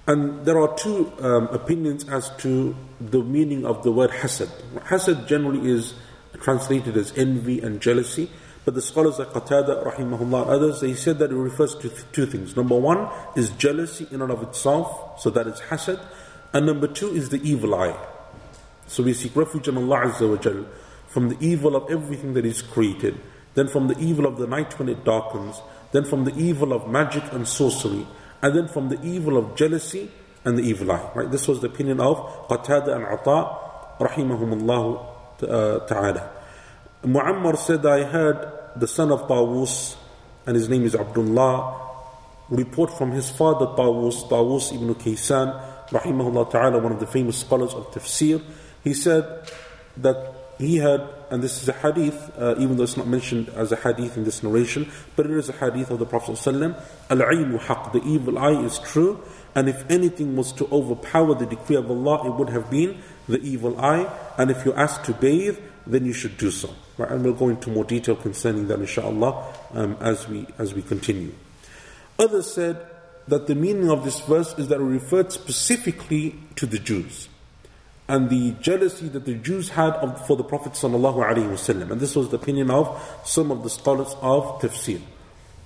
And 0.07 0.45
there 0.45 0.59
are 0.59 0.75
two 0.75 1.13
um, 1.19 1.47
opinions 1.47 2.07
as 2.09 2.29
to 2.37 2.75
the 2.99 3.23
meaning 3.23 3.65
of 3.65 3.83
the 3.83 3.91
word 3.91 4.09
hasad. 4.09 4.49
Hasad 4.79 5.27
generally 5.27 5.69
is 5.69 5.93
translated 6.41 6.97
as 6.97 7.15
envy 7.17 7.61
and 7.61 7.79
jealousy, 7.79 8.29
but 8.65 8.73
the 8.73 8.81
scholars 8.81 9.19
like 9.19 9.29
Qatada, 9.29 9.85
rahimahullah, 9.85 10.47
others, 10.47 10.81
they 10.81 10.95
said 10.95 11.19
that 11.19 11.31
it 11.31 11.35
refers 11.35 11.75
to 11.75 11.89
th- 11.89 12.03
two 12.11 12.25
things. 12.25 12.55
Number 12.55 12.77
one 12.77 13.09
is 13.35 13.51
jealousy 13.51 14.07
in 14.11 14.21
and 14.21 14.31
of 14.31 14.43
itself, 14.43 15.21
so 15.21 15.29
that 15.29 15.47
is 15.47 15.59
hasad. 15.61 16.03
And 16.53 16.65
number 16.65 16.87
two 16.87 17.09
is 17.09 17.29
the 17.29 17.41
evil 17.47 17.73
eye. 17.75 17.95
So 18.91 19.03
we 19.03 19.13
seek 19.13 19.33
refuge 19.37 19.69
in 19.69 19.77
Allah 19.77 20.11
Azza 20.11 20.29
wa 20.29 20.35
Jal 20.35 20.65
from 21.07 21.29
the 21.29 21.37
evil 21.39 21.77
of 21.77 21.89
everything 21.89 22.33
that 22.33 22.45
is 22.45 22.61
created, 22.61 23.17
then 23.53 23.69
from 23.69 23.87
the 23.87 23.97
evil 23.97 24.25
of 24.25 24.37
the 24.37 24.47
night 24.47 24.77
when 24.77 24.89
it 24.89 25.05
darkens, 25.05 25.61
then 25.93 26.03
from 26.03 26.25
the 26.25 26.35
evil 26.35 26.73
of 26.73 26.89
magic 26.89 27.23
and 27.31 27.47
sorcery, 27.47 28.05
and 28.41 28.53
then 28.53 28.67
from 28.67 28.89
the 28.89 29.01
evil 29.01 29.37
of 29.37 29.55
jealousy 29.55 30.11
and 30.43 30.57
the 30.57 30.63
evil 30.63 30.91
eye. 30.91 31.09
Right? 31.15 31.31
This 31.31 31.47
was 31.47 31.61
the 31.61 31.67
opinion 31.67 32.01
of 32.01 32.17
Qatada 32.49 32.93
and 32.93 33.05
Ata, 33.05 33.55
rahimahumullah 33.97 35.05
uh, 35.43 35.79
ta'ala. 35.87 36.29
Muammar 37.05 37.57
said, 37.57 37.85
I 37.85 38.03
heard 38.03 38.51
the 38.75 38.87
son 38.87 39.13
of 39.13 39.21
Tawus, 39.21 39.95
and 40.45 40.57
his 40.57 40.67
name 40.67 40.83
is 40.83 40.95
Abdullah, 40.95 41.79
report 42.49 42.91
from 42.97 43.11
his 43.11 43.29
father 43.29 43.67
Tawus, 43.67 44.27
Tawus 44.27 44.75
ibn 44.75 44.93
Kaysan, 44.95 45.87
rahimahullah 45.87 46.51
ta'ala, 46.51 46.79
one 46.79 46.91
of 46.91 46.99
the 46.99 47.07
famous 47.07 47.37
scholars 47.37 47.73
of 47.73 47.89
tafsir. 47.91 48.43
He 48.83 48.93
said 48.93 49.51
that 49.97 50.35
he 50.61 50.77
had, 50.77 51.07
and 51.31 51.41
this 51.41 51.61
is 51.61 51.69
a 51.69 51.73
hadith, 51.73 52.31
uh, 52.37 52.55
even 52.59 52.77
though 52.77 52.83
it's 52.83 52.97
not 52.97 53.07
mentioned 53.07 53.49
as 53.49 53.71
a 53.71 53.75
hadith 53.75 54.15
in 54.15 54.23
this 54.23 54.43
narration, 54.43 54.91
but 55.15 55.25
it 55.25 55.31
is 55.31 55.49
a 55.49 55.53
hadith 55.53 55.89
of 55.89 55.99
the 55.99 56.05
Prophet 56.05 56.33
ﷺ, 56.33 56.79
Al-aynu 57.09 57.59
haq, 57.59 57.91
the 57.91 58.03
evil 58.03 58.37
eye 58.37 58.61
is 58.63 58.77
true, 58.79 59.19
and 59.55 59.67
if 59.67 59.89
anything 59.89 60.35
was 60.35 60.53
to 60.53 60.67
overpower 60.71 61.33
the 61.33 61.45
decree 61.45 61.75
of 61.75 61.89
Allah, 61.89 62.27
it 62.27 62.33
would 62.35 62.49
have 62.49 62.69
been 62.69 63.01
the 63.27 63.41
evil 63.41 63.79
eye, 63.79 64.07
and 64.37 64.51
if 64.51 64.63
you're 64.63 64.77
asked 64.77 65.05
to 65.05 65.13
bathe, 65.13 65.57
then 65.87 66.05
you 66.05 66.13
should 66.13 66.37
do 66.37 66.51
so. 66.51 66.73
Right? 66.97 67.09
And 67.09 67.23
we'll 67.23 67.33
go 67.33 67.49
into 67.49 67.71
more 67.71 67.83
detail 67.83 68.15
concerning 68.15 68.67
that 68.67 68.79
inshallah 68.79 69.53
um, 69.73 69.97
as, 69.99 70.27
we, 70.27 70.45
as 70.59 70.75
we 70.75 70.83
continue. 70.83 71.33
Others 72.19 72.53
said 72.53 72.85
that 73.27 73.47
the 73.47 73.55
meaning 73.55 73.89
of 73.89 74.05
this 74.05 74.19
verse 74.19 74.57
is 74.59 74.67
that 74.67 74.79
it 74.79 74.83
referred 74.83 75.31
specifically 75.31 76.35
to 76.55 76.67
the 76.67 76.77
Jews 76.77 77.29
and 78.07 78.29
the 78.29 78.51
jealousy 78.61 79.07
that 79.09 79.25
the 79.25 79.35
Jews 79.35 79.69
had 79.69 79.93
of, 79.93 80.25
for 80.27 80.35
the 80.35 80.43
Prophet 80.43 80.73
ﷺ. 80.73 81.91
And 81.91 82.01
this 82.01 82.15
was 82.15 82.29
the 82.29 82.37
opinion 82.37 82.69
of 82.69 83.01
some 83.23 83.51
of 83.51 83.63
the 83.63 83.69
scholars 83.69 84.15
of 84.21 84.59
tafsir. 84.59 85.01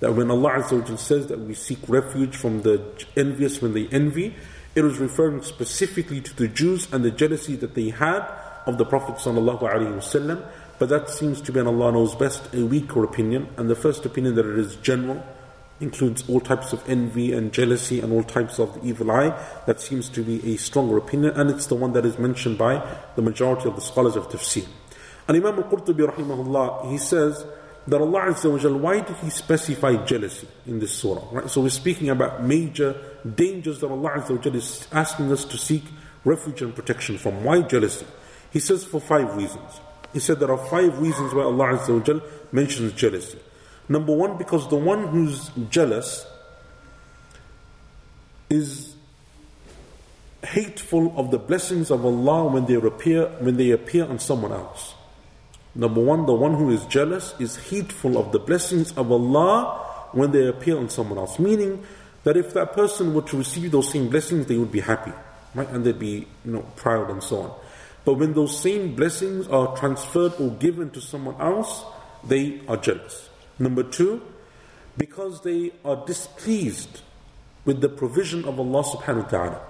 That 0.00 0.12
when 0.14 0.30
Allah 0.30 0.62
says 0.98 1.26
that 1.28 1.40
we 1.40 1.54
seek 1.54 1.78
refuge 1.88 2.36
from 2.36 2.62
the 2.62 2.82
envious 3.16 3.62
when 3.62 3.72
they 3.72 3.88
envy, 3.88 4.36
it 4.74 4.82
was 4.82 4.98
referring 4.98 5.42
specifically 5.42 6.20
to 6.20 6.36
the 6.36 6.48
Jews 6.48 6.92
and 6.92 7.04
the 7.04 7.10
jealousy 7.10 7.56
that 7.56 7.74
they 7.74 7.88
had 7.90 8.20
of 8.66 8.78
the 8.78 8.84
Prophet 8.84 9.16
ﷺ. 9.16 10.48
But 10.78 10.88
that 10.90 11.08
seems 11.08 11.40
to 11.40 11.52
be, 11.52 11.60
and 11.60 11.68
Allah 11.68 11.92
knows 11.92 12.14
best, 12.14 12.52
a 12.54 12.64
weaker 12.64 13.02
opinion. 13.02 13.48
And 13.56 13.70
the 13.70 13.74
first 13.74 14.04
opinion 14.04 14.34
that 14.34 14.46
it 14.46 14.58
is 14.58 14.76
general 14.76 15.24
includes 15.80 16.28
all 16.28 16.40
types 16.40 16.72
of 16.72 16.88
envy 16.88 17.32
and 17.32 17.52
jealousy 17.52 18.00
and 18.00 18.12
all 18.12 18.22
types 18.22 18.58
of 18.58 18.74
the 18.74 18.88
evil 18.88 19.10
eye. 19.10 19.28
That 19.66 19.80
seems 19.80 20.08
to 20.10 20.22
be 20.22 20.54
a 20.54 20.56
stronger 20.56 20.96
opinion, 20.96 21.34
and 21.36 21.50
it's 21.50 21.66
the 21.66 21.74
one 21.74 21.92
that 21.92 22.06
is 22.06 22.18
mentioned 22.18 22.58
by 22.58 22.82
the 23.14 23.22
majority 23.22 23.68
of 23.68 23.74
the 23.74 23.82
scholars 23.82 24.16
of 24.16 24.28
tafsir. 24.28 24.66
And 25.28 25.36
Imam 25.36 25.58
al-Qurtubi 25.58 26.08
rahimahullah, 26.08 26.90
he 26.90 26.98
says 26.98 27.44
that 27.86 28.00
Allah 28.00 28.20
Azza 28.26 28.50
wa 28.50 28.58
Jal, 28.58 28.76
why 28.78 29.00
did 29.00 29.16
He 29.16 29.30
specify 29.30 30.04
jealousy 30.04 30.48
in 30.66 30.78
this 30.78 30.92
surah? 30.92 31.22
Right? 31.30 31.50
So 31.50 31.60
we're 31.60 31.68
speaking 31.68 32.10
about 32.10 32.42
major 32.42 32.96
dangers 33.34 33.80
that 33.80 33.88
Allah 33.88 34.10
Azza 34.10 34.30
wa 34.30 34.42
Jal 34.42 34.54
is 34.54 34.86
asking 34.92 35.30
us 35.32 35.44
to 35.44 35.58
seek 35.58 35.84
refuge 36.24 36.62
and 36.62 36.74
protection 36.74 37.18
from. 37.18 37.44
Why 37.44 37.62
jealousy? 37.62 38.06
He 38.50 38.60
says 38.60 38.84
for 38.84 39.00
five 39.00 39.36
reasons. 39.36 39.80
He 40.12 40.20
said 40.20 40.40
there 40.40 40.50
are 40.50 40.66
five 40.70 40.98
reasons 40.98 41.34
why 41.34 41.42
Allah 41.42 41.78
Azza 41.78 41.98
wa 41.98 42.04
Jal 42.04 42.22
mentions 42.52 42.92
jealousy. 42.92 43.38
Number 43.88 44.14
one, 44.14 44.36
because 44.36 44.68
the 44.68 44.76
one 44.76 45.08
who's 45.08 45.50
jealous 45.70 46.26
is 48.50 48.94
hateful 50.44 51.12
of 51.18 51.30
the 51.30 51.38
blessings 51.38 51.90
of 51.90 52.04
Allah 52.04 52.44
when 52.48 52.66
they 52.66 52.74
appear 52.74 53.26
when 53.40 53.56
they 53.56 53.70
appear 53.70 54.06
on 54.06 54.18
someone 54.18 54.52
else. 54.52 54.94
Number 55.74 56.00
one, 56.00 56.24
the 56.26 56.32
one 56.32 56.54
who 56.54 56.70
is 56.70 56.84
jealous 56.86 57.34
is 57.38 57.56
hateful 57.56 58.16
of 58.16 58.32
the 58.32 58.38
blessings 58.38 58.92
of 58.96 59.12
Allah 59.12 60.08
when 60.12 60.32
they 60.32 60.46
appear 60.46 60.78
on 60.78 60.88
someone 60.88 61.18
else. 61.18 61.38
Meaning 61.38 61.84
that 62.24 62.36
if 62.36 62.54
that 62.54 62.72
person 62.72 63.14
were 63.14 63.22
to 63.22 63.36
receive 63.36 63.70
those 63.70 63.90
same 63.90 64.08
blessings, 64.08 64.46
they 64.46 64.56
would 64.56 64.72
be 64.72 64.80
happy, 64.80 65.12
right? 65.54 65.68
And 65.68 65.84
they'd 65.84 65.98
be, 65.98 66.26
you 66.44 66.52
know, 66.52 66.64
proud 66.76 67.10
and 67.10 67.22
so 67.22 67.42
on. 67.42 67.52
But 68.04 68.14
when 68.14 68.32
those 68.32 68.58
same 68.58 68.94
blessings 68.94 69.48
are 69.48 69.76
transferred 69.76 70.32
or 70.40 70.50
given 70.52 70.90
to 70.90 71.00
someone 71.00 71.38
else, 71.40 71.84
they 72.24 72.62
are 72.68 72.76
jealous. 72.76 73.25
Number 73.59 73.83
two, 73.83 74.21
because 74.97 75.41
they 75.41 75.71
are 75.85 76.05
displeased 76.05 77.01
with 77.65 77.81
the 77.81 77.89
provision 77.89 78.45
of 78.45 78.59
Allah 78.59 78.83
subhanahu 78.83 79.23
wa 79.23 79.29
ta'ala. 79.29 79.61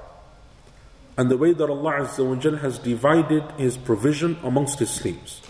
And 1.18 1.30
the 1.30 1.38
way 1.38 1.54
that 1.54 1.70
Allah 1.70 2.02
Azza 2.02 2.26
wa 2.26 2.58
has 2.58 2.80
divided 2.80 3.44
His 3.58 3.78
provision 3.78 4.38
amongst 4.44 4.80
His 4.80 4.90
slaves. 4.90 5.42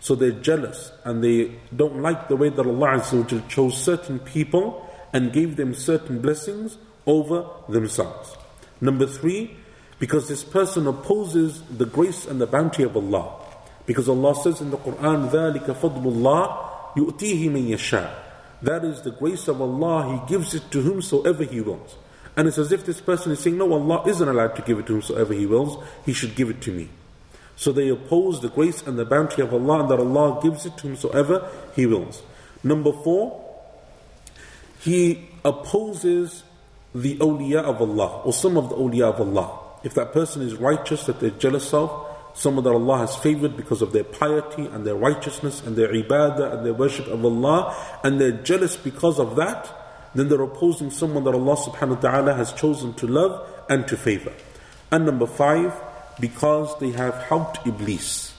So 0.00 0.14
they're 0.14 0.32
jealous 0.32 0.92
and 1.04 1.22
they 1.24 1.56
don't 1.74 2.02
like 2.02 2.28
the 2.28 2.36
way 2.36 2.50
that 2.50 2.66
Allah 2.66 2.98
Azza 2.98 3.32
wa 3.32 3.48
chose 3.48 3.82
certain 3.82 4.18
people 4.18 4.88
and 5.12 5.32
gave 5.32 5.56
them 5.56 5.74
certain 5.74 6.20
blessings 6.20 6.76
over 7.06 7.46
themselves. 7.68 8.36
Number 8.80 9.06
three, 9.06 9.56
because 9.98 10.28
this 10.28 10.44
person 10.44 10.86
opposes 10.86 11.62
the 11.62 11.86
grace 11.86 12.26
and 12.26 12.40
the 12.40 12.46
bounty 12.46 12.82
of 12.82 12.96
Allah. 12.96 13.34
Because 13.86 14.08
Allah 14.08 14.34
says 14.34 14.60
in 14.60 14.70
the 14.70 14.76
Quran, 14.76 15.30
ذَلِكَ 15.30 15.66
فَضْلُ 15.66 16.02
اللَّهِ 16.02 16.68
يُؤْتِيهِ 16.96 17.50
مِن 17.50 17.68
يَشَاءُ 17.68 18.10
That 18.62 18.84
is 18.84 19.02
the 19.02 19.10
grace 19.10 19.48
of 19.48 19.60
Allah, 19.60 20.20
He 20.26 20.32
gives 20.32 20.54
it 20.54 20.70
to 20.70 20.80
whomsoever 20.80 21.44
He 21.44 21.60
wills. 21.60 21.96
And 22.36 22.48
it's 22.48 22.58
as 22.58 22.72
if 22.72 22.86
this 22.86 23.00
person 23.00 23.32
is 23.32 23.40
saying, 23.40 23.58
No, 23.58 23.72
Allah 23.72 24.02
isn't 24.06 24.28
allowed 24.28 24.56
to 24.56 24.62
give 24.62 24.78
it 24.78 24.86
to 24.86 24.94
whomsoever 24.94 25.34
He 25.34 25.46
wills, 25.46 25.82
He 26.04 26.12
should 26.12 26.34
give 26.34 26.50
it 26.50 26.60
to 26.62 26.72
me. 26.72 26.88
So 27.56 27.72
they 27.72 27.88
oppose 27.88 28.40
the 28.40 28.48
grace 28.48 28.82
and 28.82 28.98
the 28.98 29.04
bounty 29.04 29.42
of 29.42 29.52
Allah, 29.52 29.80
and 29.80 29.90
that 29.90 29.98
Allah 29.98 30.40
gives 30.42 30.66
it 30.66 30.76
to 30.78 30.88
whomsoever 30.88 31.48
He 31.74 31.86
wills. 31.86 32.22
Number 32.64 32.92
four, 32.92 33.44
He 34.80 35.28
opposes 35.44 36.44
the 36.94 37.16
awliya 37.18 37.62
of 37.62 37.80
Allah, 37.80 38.22
or 38.22 38.32
some 38.32 38.56
of 38.56 38.68
the 38.68 38.76
awliya 38.76 39.14
of 39.14 39.20
Allah. 39.20 39.58
If 39.82 39.94
that 39.94 40.12
person 40.12 40.42
is 40.42 40.54
righteous 40.54 41.06
that 41.06 41.20
they're 41.20 41.30
jealous 41.30 41.72
of, 41.74 42.05
someone 42.37 42.63
that 42.63 42.71
Allah 42.71 42.99
has 42.99 43.15
favored 43.15 43.57
because 43.57 43.81
of 43.81 43.91
their 43.93 44.03
piety 44.03 44.67
and 44.67 44.85
their 44.85 44.95
righteousness 44.95 45.65
and 45.65 45.75
their 45.75 45.91
ibadah 45.91 46.53
and 46.53 46.65
their 46.65 46.73
worship 46.73 47.07
of 47.07 47.25
Allah, 47.25 47.75
and 48.03 48.21
they're 48.21 48.31
jealous 48.43 48.77
because 48.77 49.19
of 49.19 49.35
that, 49.37 49.73
then 50.13 50.29
they're 50.29 50.41
opposing 50.41 50.91
someone 50.91 51.23
that 51.23 51.33
Allah 51.33 51.55
subhanahu 51.55 51.95
wa 51.95 52.09
ta'ala 52.09 52.33
has 52.35 52.53
chosen 52.53 52.93
to 52.95 53.07
love 53.07 53.47
and 53.69 53.87
to 53.87 53.97
favor. 53.97 54.33
And 54.91 55.05
number 55.05 55.25
five, 55.25 55.73
because 56.19 56.77
they 56.79 56.91
have 56.91 57.15
helped 57.23 57.65
Iblis. 57.65 58.33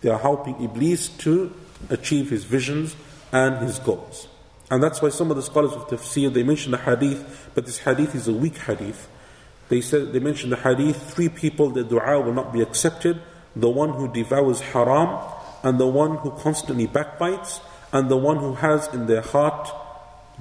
They 0.00 0.08
are 0.08 0.18
helping 0.18 0.62
Iblis 0.62 1.08
to 1.26 1.52
achieve 1.90 2.30
his 2.30 2.44
visions 2.44 2.96
and 3.32 3.58
his 3.58 3.78
goals. 3.80 4.28
And 4.70 4.82
that's 4.82 5.02
why 5.02 5.10
some 5.10 5.30
of 5.30 5.36
the 5.36 5.42
scholars 5.42 5.72
of 5.72 5.88
tafsir, 5.88 6.32
they 6.32 6.42
mention 6.42 6.70
the 6.70 6.78
hadith, 6.78 7.50
but 7.54 7.66
this 7.66 7.78
hadith 7.78 8.14
is 8.14 8.28
a 8.28 8.32
weak 8.32 8.58
hadith. 8.58 9.08
They 9.68 9.80
said 9.80 10.12
they 10.12 10.18
mentioned 10.18 10.52
the 10.52 10.56
hadith, 10.56 11.14
three 11.14 11.28
people 11.28 11.70
the 11.70 11.84
dua 11.84 12.20
will 12.20 12.34
not 12.34 12.52
be 12.52 12.60
accepted, 12.60 13.20
the 13.56 13.70
one 13.70 13.90
who 13.90 14.12
devours 14.12 14.60
haram, 14.60 15.18
and 15.62 15.78
the 15.78 15.86
one 15.86 16.16
who 16.18 16.30
constantly 16.32 16.86
backbites, 16.86 17.60
and 17.92 18.10
the 18.10 18.16
one 18.16 18.38
who 18.38 18.54
has 18.54 18.88
in 18.92 19.06
their 19.06 19.22
heart 19.22 19.70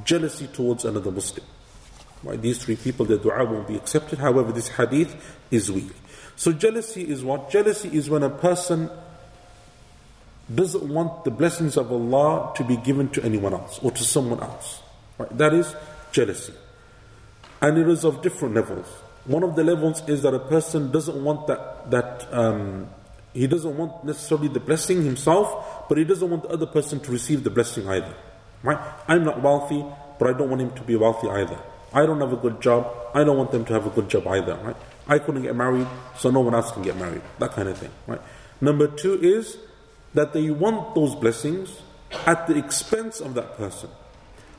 jealousy 0.04 0.48
towards 0.48 0.86
another 0.86 1.12
Muslim. 1.12 1.46
Right? 2.24 2.42
These 2.42 2.64
three 2.64 2.76
people, 2.76 3.06
their 3.06 3.18
dua 3.18 3.46
won't 3.46 3.68
be 3.68 3.76
accepted. 3.76 4.20
However, 4.20 4.52
this 4.52 4.70
hadith 4.70 5.16
is 5.50 5.72
weak. 5.72 5.92
So 6.36 6.52
jealousy 6.52 7.08
is 7.08 7.24
what? 7.24 7.50
Jealousy 7.50 7.90
is 7.90 8.10
when 8.10 8.24
a 8.24 8.30
person 8.30 8.90
doesn't 10.54 10.84
want 10.84 11.24
the 11.24 11.32
blessings 11.32 11.78
of 11.78 11.92
Allah 11.92 12.54
to 12.56 12.64
be 12.64 12.78
given 12.78 13.10
to 13.10 13.24
anyone 13.24 13.54
else 13.54 13.80
or 13.82 13.92
to 13.92 14.04
someone 14.04 14.42
else. 14.42 14.82
Right? 15.18 15.38
That 15.38 15.54
is 15.54 15.76
jealousy. 16.12 16.54
And 17.62 17.78
it 17.78 17.88
is 17.88 18.04
of 18.04 18.22
different 18.22 18.56
levels. 18.56 18.88
One 19.26 19.44
of 19.44 19.56
the 19.56 19.64
levels 19.64 20.02
is 20.08 20.24
that 20.24 20.34
a 20.34 20.40
person 20.40 20.92
doesn't 20.92 21.24
want 21.24 21.48
that, 21.48 21.92
that 21.92 22.28
um, 22.34 22.88
he 23.34 23.48
doesn't 23.48 23.78
want 23.78 24.04
necessarily 24.04 24.48
the 24.48 24.60
blessing 24.60 25.04
himself, 25.04 25.88
but 25.88 25.98
he 25.98 26.04
doesn't 26.04 26.30
want 26.30 26.44
the 26.44 26.50
other 26.50 26.66
person 26.66 27.00
to 27.02 27.12
receive 27.12 27.44
the 27.44 27.50
blessing 27.50 27.88
either. 27.88 28.14
Right? 28.64 28.80
I'm 29.08 29.24
not 29.24 29.42
wealthy, 29.42 29.86
but 30.20 30.30
I 30.30 30.38
don't 30.38 30.50
want 30.50 30.62
him 30.62 30.72
to 30.72 30.82
be 30.82 30.96
wealthy 30.96 31.30
either. 31.30 31.60
I 31.94 32.06
don't 32.06 32.20
have 32.22 32.34
a 32.34 32.38
good 32.38 32.62
job, 32.62 32.92
I 33.14 33.24
don't 33.24 33.38
want 33.38 33.52
them 33.52 33.66
to 33.66 33.74
have 33.74 33.86
a 33.86 33.90
good 33.90 34.10
job 34.10 34.28
either. 34.28 34.56
Right? 34.56 34.76
I 35.08 35.20
couldn't 35.20 35.44
get 35.44 35.56
married, 35.56 35.88
so 36.18 36.32
no 36.32 36.40
one 36.40 36.56
else 36.56 36.72
can 36.72 36.82
get 36.82 36.98
married. 36.98 37.22
That 37.40 37.52
kind 37.52 37.70
of 37.70 37.78
thing. 37.78 37.92
Right? 38.08 38.22
Number 38.60 38.88
two 38.88 39.20
is 39.22 39.58
that 40.14 40.34
they 40.34 40.50
want 40.50 40.96
those 40.96 41.16
blessings 41.16 41.82
at 42.26 42.48
the 42.48 42.58
expense 42.58 43.20
of 43.20 43.34
that 43.36 43.58
person. 43.58 43.90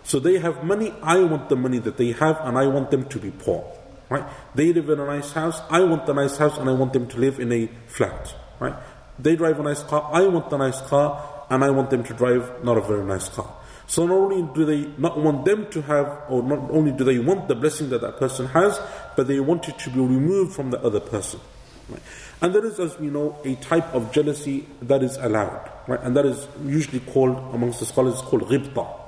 So 0.04 0.18
they 0.18 0.38
have 0.38 0.64
money, 0.64 0.92
I 1.02 1.20
want 1.20 1.48
the 1.48 1.56
money 1.56 1.78
that 1.78 1.96
they 1.96 2.12
have, 2.12 2.40
and 2.40 2.58
I 2.58 2.66
want 2.66 2.90
them 2.90 3.08
to 3.08 3.18
be 3.18 3.30
poor. 3.30 3.64
Right? 4.12 4.26
They 4.54 4.74
live 4.74 4.90
in 4.90 5.00
a 5.00 5.06
nice 5.06 5.32
house. 5.32 5.62
I 5.70 5.80
want 5.84 6.04
the 6.04 6.12
nice 6.12 6.36
house 6.36 6.58
and 6.58 6.68
I 6.68 6.74
want 6.74 6.92
them 6.92 7.06
to 7.08 7.16
live 7.18 7.40
in 7.40 7.50
a 7.50 7.66
flat. 7.86 8.34
Right? 8.60 8.74
They 9.18 9.36
drive 9.36 9.58
a 9.58 9.62
nice 9.62 9.82
car. 9.82 10.10
I 10.12 10.26
want 10.26 10.50
the 10.50 10.58
nice 10.58 10.82
car 10.82 11.46
and 11.48 11.64
I 11.64 11.70
want 11.70 11.88
them 11.88 12.04
to 12.04 12.12
drive 12.12 12.62
not 12.62 12.76
a 12.76 12.82
very 12.82 13.04
nice 13.04 13.30
car. 13.30 13.50
So 13.86 14.06
not 14.06 14.14
only 14.14 14.54
do 14.54 14.66
they 14.66 14.86
not 14.98 15.18
want 15.18 15.46
them 15.46 15.70
to 15.70 15.80
have, 15.82 16.24
or 16.28 16.42
not 16.42 16.70
only 16.70 16.92
do 16.92 17.04
they 17.04 17.18
want 17.20 17.48
the 17.48 17.54
blessing 17.54 17.88
that 17.88 18.02
that 18.02 18.18
person 18.18 18.46
has, 18.48 18.78
but 19.16 19.28
they 19.28 19.40
want 19.40 19.68
it 19.70 19.78
to 19.78 19.90
be 19.90 20.00
removed 20.00 20.54
from 20.54 20.70
the 20.70 20.80
other 20.82 21.00
person. 21.00 21.40
Right? 21.88 22.02
And 22.42 22.54
there 22.54 22.66
is, 22.66 22.78
as 22.80 22.98
we 22.98 23.06
know, 23.06 23.38
a 23.44 23.54
type 23.56 23.94
of 23.94 24.12
jealousy 24.12 24.66
that 24.82 25.02
is 25.02 25.16
allowed, 25.16 25.70
right? 25.86 26.00
And 26.02 26.14
that 26.16 26.26
is 26.26 26.48
usually 26.64 27.00
called, 27.00 27.36
amongst 27.54 27.80
the 27.80 27.86
scholars, 27.86 28.20
called 28.20 28.42
ghibta. 28.42 29.01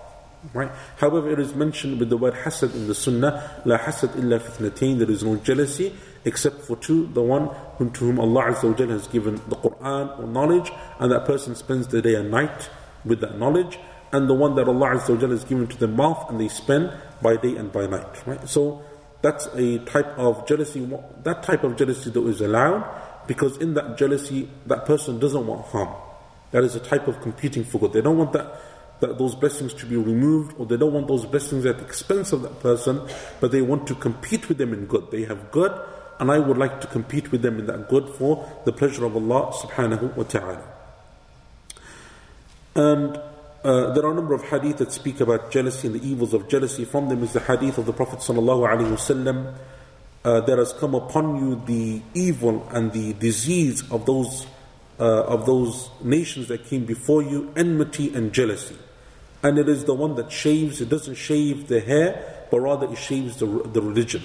Right? 0.52 0.70
However, 0.98 1.30
it 1.30 1.38
is 1.38 1.54
mentioned 1.54 1.98
with 1.98 2.10
the 2.10 2.16
word 2.16 2.34
hasad 2.34 2.74
in 2.74 2.86
the 2.86 2.94
Sunnah, 2.94 3.62
la 3.64 3.78
hasad 3.78 4.16
illa 4.16 4.38
fitnatain, 4.38 4.98
there 4.98 5.10
is 5.10 5.24
no 5.24 5.36
jealousy 5.36 5.94
except 6.24 6.62
for 6.62 6.76
two, 6.76 7.06
the 7.08 7.22
one 7.22 7.46
whom, 7.76 7.90
to 7.92 8.04
whom 8.06 8.18
Allah 8.18 8.52
Azza 8.52 8.88
has 8.88 9.06
given 9.08 9.36
the 9.48 9.56
Quran 9.56 10.18
or 10.18 10.26
knowledge, 10.26 10.72
and 10.98 11.12
that 11.12 11.24
person 11.24 11.54
spends 11.54 11.86
the 11.88 12.00
day 12.00 12.14
and 12.14 12.30
night 12.30 12.70
with 13.04 13.20
that 13.20 13.38
knowledge, 13.38 13.78
and 14.12 14.28
the 14.28 14.34
one 14.34 14.54
that 14.56 14.68
Allah 14.68 14.96
Azza 14.96 15.20
has 15.30 15.44
given 15.44 15.66
to 15.66 15.76
the 15.76 15.88
mouth 15.88 16.30
and 16.30 16.40
they 16.40 16.48
spend 16.48 16.92
by 17.20 17.36
day 17.36 17.56
and 17.56 17.72
by 17.72 17.86
night. 17.86 18.26
Right? 18.26 18.48
So 18.48 18.82
that's 19.22 19.46
a 19.54 19.78
type 19.80 20.18
of 20.18 20.46
jealousy. 20.46 20.88
That 21.22 21.42
type 21.42 21.64
of 21.64 21.76
jealousy 21.76 22.10
though 22.10 22.28
is 22.28 22.40
allowed 22.40 22.84
because 23.26 23.56
in 23.58 23.74
that 23.74 23.98
jealousy, 23.98 24.48
that 24.66 24.86
person 24.86 25.18
doesn't 25.18 25.46
want 25.46 25.66
harm. 25.66 25.94
That 26.52 26.62
is 26.62 26.76
a 26.76 26.80
type 26.80 27.08
of 27.08 27.20
competing 27.20 27.64
for 27.64 27.78
good. 27.78 27.92
They 27.92 28.00
don't 28.00 28.16
want 28.16 28.32
that 28.34 28.60
that 29.04 29.18
those 29.18 29.34
blessings 29.34 29.74
to 29.74 29.86
be 29.86 29.96
removed, 29.96 30.54
or 30.58 30.66
they 30.66 30.76
don't 30.76 30.92
want 30.92 31.08
those 31.08 31.26
blessings 31.26 31.66
at 31.66 31.78
the 31.78 31.84
expense 31.84 32.32
of 32.32 32.42
that 32.42 32.60
person, 32.60 33.06
but 33.40 33.52
they 33.52 33.60
want 33.60 33.86
to 33.86 33.94
compete 33.94 34.48
with 34.48 34.58
them 34.58 34.72
in 34.72 34.86
good. 34.86 35.10
They 35.10 35.24
have 35.24 35.50
good, 35.50 35.72
and 36.18 36.30
I 36.30 36.38
would 36.38 36.56
like 36.56 36.80
to 36.80 36.86
compete 36.86 37.30
with 37.30 37.42
them 37.42 37.58
in 37.58 37.66
that 37.66 37.88
good 37.88 38.08
for 38.08 38.48
the 38.64 38.72
pleasure 38.72 39.04
of 39.04 39.14
Allah 39.14 39.52
subhanahu 39.52 40.16
wa 40.16 40.24
ta'ala. 40.24 40.64
And 42.74 43.16
uh, 43.62 43.92
there 43.92 44.04
are 44.04 44.12
a 44.12 44.14
number 44.14 44.34
of 44.34 44.42
hadith 44.44 44.78
that 44.78 44.92
speak 44.92 45.20
about 45.20 45.50
jealousy 45.50 45.88
and 45.88 46.00
the 46.00 46.06
evils 46.06 46.34
of 46.34 46.48
jealousy. 46.48 46.84
From 46.84 47.08
them 47.08 47.22
is 47.22 47.32
the 47.32 47.40
hadith 47.40 47.78
of 47.78 47.86
the 47.86 47.92
Prophet 47.92 48.20
sallallahu 48.20 48.68
alaihi 48.68 48.90
wasallam. 48.90 49.54
Uh, 50.24 50.40
there 50.40 50.56
has 50.56 50.72
come 50.72 50.94
upon 50.94 51.36
you 51.36 51.62
the 51.66 52.00
evil 52.14 52.66
and 52.72 52.92
the 52.92 53.12
disease 53.14 53.82
of 53.90 54.06
those 54.06 54.46
uh, 54.98 55.24
of 55.24 55.44
those 55.44 55.90
nations 56.02 56.48
that 56.48 56.64
came 56.66 56.84
before 56.84 57.22
you, 57.22 57.52
enmity 57.56 58.14
and 58.14 58.32
jealousy. 58.32 58.76
And 59.44 59.58
it 59.58 59.68
is 59.68 59.84
the 59.84 59.92
one 59.92 60.14
that 60.14 60.32
shaves, 60.32 60.80
it 60.80 60.88
doesn't 60.88 61.16
shave 61.16 61.68
the 61.68 61.78
hair, 61.78 62.46
but 62.50 62.60
rather 62.60 62.90
it 62.90 62.96
shaves 62.96 63.36
the, 63.36 63.46
the 63.46 63.82
religion. 63.82 64.22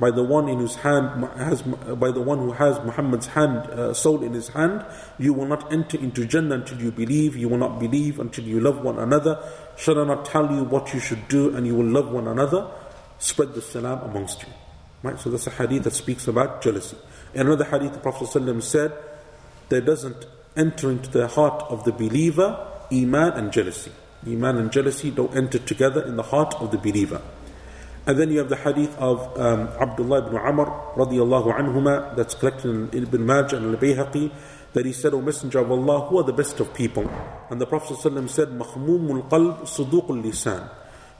By 0.00 0.10
the 0.10 0.24
one 0.24 0.48
in 0.48 0.58
whose 0.58 0.76
hand 0.76 1.24
has, 1.36 1.60
by 1.62 2.10
the 2.10 2.22
one 2.22 2.38
who 2.38 2.52
has 2.52 2.78
Muhammad's 2.80 3.26
hand, 3.26 3.58
uh, 3.58 3.92
soul 3.92 4.22
in 4.22 4.32
his 4.32 4.48
hand, 4.48 4.84
you 5.18 5.34
will 5.34 5.46
not 5.46 5.70
enter 5.70 5.98
into 5.98 6.24
Jannah 6.24 6.54
until 6.54 6.80
you 6.80 6.90
believe. 6.90 7.36
You 7.36 7.50
will 7.50 7.58
not 7.58 7.78
believe 7.78 8.18
until 8.18 8.44
you 8.44 8.60
love 8.60 8.82
one 8.82 8.98
another. 8.98 9.38
Shall 9.76 10.00
I 10.00 10.04
not 10.04 10.24
tell 10.24 10.50
you 10.50 10.64
what 10.64 10.94
you 10.94 11.00
should 11.00 11.28
do, 11.28 11.54
and 11.54 11.66
you 11.66 11.76
will 11.76 11.86
love 11.86 12.10
one 12.10 12.26
another? 12.26 12.68
Spread 13.18 13.52
the 13.52 13.60
salam 13.60 14.00
amongst 14.00 14.42
you. 14.42 14.48
Right. 15.02 15.20
So 15.20 15.30
that's 15.30 15.46
a 15.46 15.50
hadith 15.50 15.84
that 15.84 15.92
speaks 15.92 16.26
about 16.26 16.62
jealousy. 16.62 16.96
In 17.34 17.42
another 17.42 17.64
hadith, 17.64 17.92
the 17.92 18.00
Prophet 18.00 18.28
ﷺ 18.28 18.62
said, 18.62 18.92
"There 19.68 19.82
doesn't 19.82 20.26
enter 20.56 20.90
into 20.90 21.10
the 21.10 21.28
heart 21.28 21.62
of 21.68 21.84
the 21.84 21.92
believer 21.92 22.66
iman 22.90 23.32
and 23.34 23.52
jealousy." 23.52 23.92
Iman 24.26 24.56
and 24.58 24.72
jealousy 24.72 25.10
don't 25.10 25.34
enter 25.36 25.58
together 25.58 26.02
in 26.02 26.16
the 26.16 26.22
heart 26.22 26.54
of 26.60 26.70
the 26.70 26.78
believer. 26.78 27.20
And 28.06 28.18
then 28.18 28.30
you 28.32 28.38
have 28.38 28.48
the 28.48 28.56
hadith 28.56 28.96
of 28.98 29.38
um, 29.38 29.68
Abdullah 29.80 30.26
ibn 30.26 30.36
Amr 30.36 30.66
radiallahu 30.96 31.56
anhuma 31.56 32.16
that's 32.16 32.34
collected 32.34 32.94
in 32.94 33.02
Ibn 33.04 33.24
Majah 33.24 33.56
and 33.58 33.74
Al-Bayhaqi 33.74 34.32
that 34.72 34.86
he 34.86 34.92
said, 34.92 35.14
O 35.14 35.20
Messenger 35.20 35.60
of 35.60 35.70
Allah, 35.70 36.06
who 36.06 36.18
are 36.18 36.24
the 36.24 36.32
best 36.32 36.58
of 36.58 36.72
people? 36.74 37.08
And 37.50 37.60
the 37.60 37.66
Prophet 37.66 37.96
ﷺ 37.98 38.28
said, 38.30 38.48
Mahmumul 38.48 39.28
qalb 39.28 39.60
suduqul 39.60 40.22
lisan. 40.22 40.68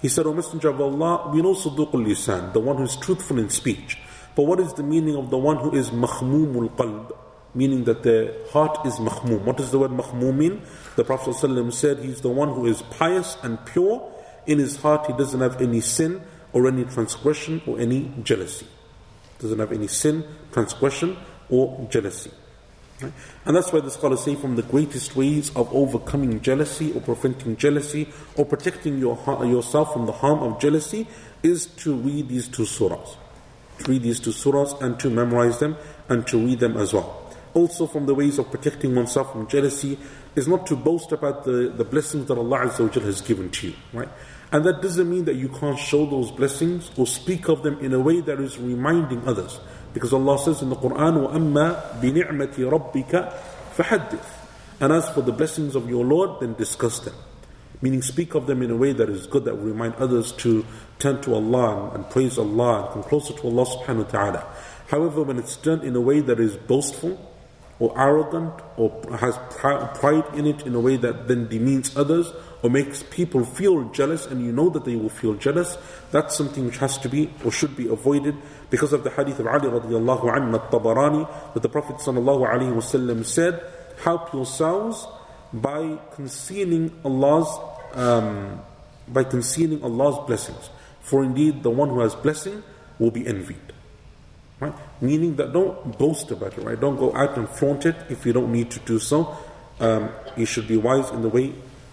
He 0.00 0.08
said, 0.08 0.26
O 0.26 0.32
Messenger 0.32 0.70
of 0.70 0.80
Allah, 0.80 1.30
we 1.32 1.42
know 1.42 1.54
suduqul 1.54 2.04
lisan, 2.04 2.52
the 2.52 2.60
one 2.60 2.78
who 2.78 2.84
is 2.84 2.96
truthful 2.96 3.38
in 3.38 3.50
speech. 3.50 3.98
But 4.34 4.44
what 4.44 4.58
is 4.58 4.72
the 4.72 4.82
meaning 4.82 5.16
of 5.16 5.30
the 5.30 5.38
one 5.38 5.58
who 5.58 5.74
is 5.76 5.90
mahmumul 5.90 6.70
qalb? 6.76 7.14
Meaning 7.54 7.84
that 7.84 8.02
their 8.02 8.32
heart 8.50 8.86
is 8.86 8.94
mahmum. 8.94 9.42
What 9.42 9.58
does 9.58 9.70
the 9.70 9.78
word 9.78 9.90
mahmum 9.90 10.36
mean? 10.36 10.62
The 10.96 11.04
Prophet 11.04 11.34
ﷺ 11.34 11.72
said 11.72 11.98
he's 11.98 12.20
the 12.20 12.30
one 12.30 12.48
who 12.48 12.66
is 12.66 12.82
pious 12.82 13.36
and 13.42 13.64
pure. 13.66 14.10
In 14.46 14.58
his 14.58 14.76
heart, 14.76 15.06
he 15.06 15.12
doesn't 15.12 15.40
have 15.40 15.60
any 15.60 15.80
sin 15.80 16.22
or 16.52 16.66
any 16.66 16.84
transgression 16.84 17.60
or 17.66 17.78
any 17.78 18.12
jealousy. 18.22 18.66
Doesn't 19.38 19.58
have 19.58 19.72
any 19.72 19.86
sin, 19.86 20.24
transgression, 20.52 21.16
or 21.50 21.86
jealousy. 21.90 22.30
And 23.44 23.56
that's 23.56 23.72
why 23.72 23.80
the 23.80 23.90
scholars 23.90 24.22
say 24.22 24.36
from 24.36 24.56
the 24.56 24.62
greatest 24.62 25.16
ways 25.16 25.50
of 25.56 25.72
overcoming 25.74 26.40
jealousy 26.40 26.92
or 26.92 27.00
preventing 27.00 27.56
jealousy 27.56 28.08
or 28.36 28.44
protecting 28.44 28.98
your, 28.98 29.18
yourself 29.44 29.92
from 29.92 30.06
the 30.06 30.12
harm 30.12 30.40
of 30.40 30.60
jealousy 30.60 31.08
is 31.42 31.66
to 31.66 31.94
read 31.94 32.28
these 32.28 32.48
two 32.48 32.62
surahs. 32.62 33.16
To 33.80 33.90
read 33.90 34.02
these 34.02 34.20
two 34.20 34.30
surahs 34.30 34.80
and 34.80 34.98
to 35.00 35.10
memorize 35.10 35.58
them 35.58 35.76
and 36.08 36.26
to 36.28 36.38
read 36.38 36.60
them 36.60 36.76
as 36.76 36.92
well 36.92 37.21
Also, 37.53 37.87
from 37.87 38.05
the 38.05 38.13
ways 38.13 38.37
of 38.37 38.51
protecting 38.51 38.93
oneself 38.95 39.31
from 39.31 39.47
jealousy 39.47 39.97
is 40.35 40.47
not 40.47 40.67
to 40.67 40.75
boast 40.75 41.11
about 41.11 41.43
the, 41.43 41.73
the 41.75 41.83
blessings 41.83 42.27
that 42.27 42.37
Allah 42.37 42.67
Azza 42.67 42.93
has 43.01 43.21
given 43.21 43.49
to 43.49 43.69
you, 43.69 43.73
right? 43.93 44.09
And 44.51 44.63
that 44.65 44.81
doesn't 44.81 45.09
mean 45.09 45.25
that 45.25 45.35
you 45.35 45.49
can't 45.49 45.77
show 45.77 46.05
those 46.05 46.31
blessings 46.31 46.91
or 46.95 47.05
speak 47.05 47.49
of 47.49 47.63
them 47.63 47.79
in 47.79 47.93
a 47.93 47.99
way 47.99 48.21
that 48.21 48.39
is 48.39 48.57
reminding 48.57 49.27
others. 49.27 49.59
Because 49.93 50.13
Allah 50.13 50.39
says 50.39 50.61
in 50.61 50.69
the 50.69 50.75
Quran, 50.75 51.27
وَأَمَّا 51.27 51.99
بِنِعْمَةِ 52.01 52.55
رَبِّكَ 52.55 53.33
فَحَدِّثْ 53.75 54.25
And 54.79 54.93
as 54.93 55.09
for 55.09 55.21
the 55.21 55.31
blessings 55.31 55.75
of 55.75 55.89
your 55.89 56.05
Lord, 56.05 56.39
then 56.39 56.53
discuss 56.53 56.99
them. 56.99 57.15
Meaning 57.81 58.01
speak 58.01 58.35
of 58.35 58.47
them 58.47 58.61
in 58.61 58.71
a 58.71 58.75
way 58.75 58.93
that 58.93 59.09
is 59.09 59.27
good, 59.27 59.45
that 59.45 59.55
will 59.55 59.65
remind 59.65 59.95
others 59.95 60.31
to 60.33 60.65
turn 60.97 61.21
to 61.21 61.35
Allah 61.35 61.87
and, 61.87 61.95
and 61.95 62.09
praise 62.09 62.37
Allah 62.37 62.85
and 62.85 62.93
come 62.93 63.03
closer 63.03 63.33
to 63.33 63.47
Allah 63.47 63.65
subhanahu 63.65 64.05
wa 64.05 64.11
ta'ala. 64.11 64.55
However, 64.87 65.23
when 65.23 65.37
it's 65.37 65.57
done 65.57 65.81
in 65.81 65.95
a 65.95 66.01
way 66.01 66.21
that 66.21 66.39
is 66.39 66.55
boastful, 66.55 67.19
or 67.82 67.92
arrogant 67.98 68.54
or 68.76 68.92
has 69.18 69.36
pride 69.98 70.24
in 70.34 70.46
it 70.46 70.64
in 70.64 70.72
a 70.72 70.78
way 70.78 70.96
that 70.96 71.26
then 71.26 71.48
demeans 71.48 71.96
others 71.96 72.32
or 72.62 72.70
makes 72.70 73.02
people 73.10 73.44
feel 73.44 73.90
jealous 73.90 74.24
and 74.24 74.40
you 74.40 74.52
know 74.52 74.70
that 74.70 74.84
they 74.84 74.94
will 74.94 75.08
feel 75.08 75.34
jealous, 75.34 75.76
that's 76.12 76.36
something 76.36 76.64
which 76.64 76.78
has 76.78 76.96
to 76.96 77.08
be 77.08 77.28
or 77.44 77.50
should 77.50 77.74
be 77.76 77.88
avoided 77.88 78.36
because 78.70 78.92
of 78.92 79.02
the 79.02 79.10
hadith 79.10 79.40
of 79.40 79.48
Ali 79.48 79.66
radiallahu 79.66 80.30
anhu 80.30 80.54
at-Tabarani 80.54 81.54
that 81.54 81.62
the 81.64 81.68
Prophet 81.68 81.96
sallallahu 81.96 82.48
alaihi 82.48 82.72
wasallam 82.72 83.24
said, 83.24 83.60
help 84.04 84.32
yourselves 84.32 85.04
by 85.52 85.98
concealing 86.14 86.92
Allah's 87.04 87.50
um, 87.94 88.60
by 89.08 89.24
concealing 89.24 89.82
Allah's 89.82 90.24
blessings. 90.28 90.70
For 91.00 91.24
indeed 91.24 91.64
the 91.64 91.70
one 91.70 91.88
who 91.88 91.98
has 91.98 92.14
blessing 92.14 92.62
will 93.00 93.10
be 93.10 93.26
envied. 93.26 93.71
Right? 94.62 94.74
Meaning 95.02 95.34
that 95.36 95.52
don't 95.52 95.98
boast 95.98 96.30
about 96.30 96.56
it, 96.56 96.62
right? 96.62 96.78
Don't 96.78 96.96
go 96.96 97.12
out 97.16 97.36
and 97.36 97.48
flaunt 97.48 97.84
it 97.84 97.96
if 98.08 98.24
you 98.24 98.32
don't 98.32 98.52
need 98.52 98.70
to 98.70 98.78
do 98.78 99.00
so. 99.00 99.36
Um, 99.80 100.10
you 100.36 100.46
should 100.46 100.68
be 100.68 100.76
wise 100.76 101.10
in 101.10 101.22
the 101.22 101.28
way 101.28 101.52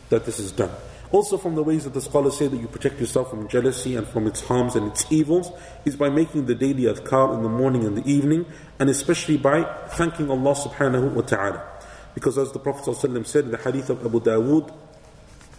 that 0.10 0.26
this 0.26 0.38
is 0.38 0.52
done. 0.52 0.70
Also, 1.12 1.40
from 1.40 1.56
the 1.56 1.64
ways 1.64 1.86
that 1.86 1.96
the 1.96 2.02
scholars 2.02 2.38
say 2.38 2.46
that 2.46 2.58
you 2.58 2.68
protect 2.68 3.00
yourself 3.00 3.32
from 3.32 3.48
jealousy 3.48 3.96
and 3.96 4.08
from 4.08 4.28
its 4.28 4.42
harms 4.42 4.76
and 4.76 4.86
its 4.86 5.12
evils 5.12 5.52
is 5.84 5.96
by 5.96 6.10
making 6.10 6.46
the 6.46 6.54
daily 6.54 6.84
adhkar 6.84 7.34
in 7.34 7.42
the 7.42 7.50
morning 7.50 7.86
and 7.86 7.98
the 7.98 8.08
evening, 8.08 8.46
and 8.78 8.88
especially 8.88 9.38
by 9.38 9.64
thanking 9.88 10.30
Allah 10.30 10.54
subhanahu 10.54 11.14
wa 11.14 11.24
ta'ala. 11.24 11.66
Because 12.14 12.38
as 12.38 12.52
the 12.52 12.60
Prophet 12.60 12.94
said 12.94 13.46
in 13.46 13.52
the 13.52 13.58
hadith 13.58 13.90
of 13.90 14.06
Abu 14.06 14.20
Dawood, 14.20 14.72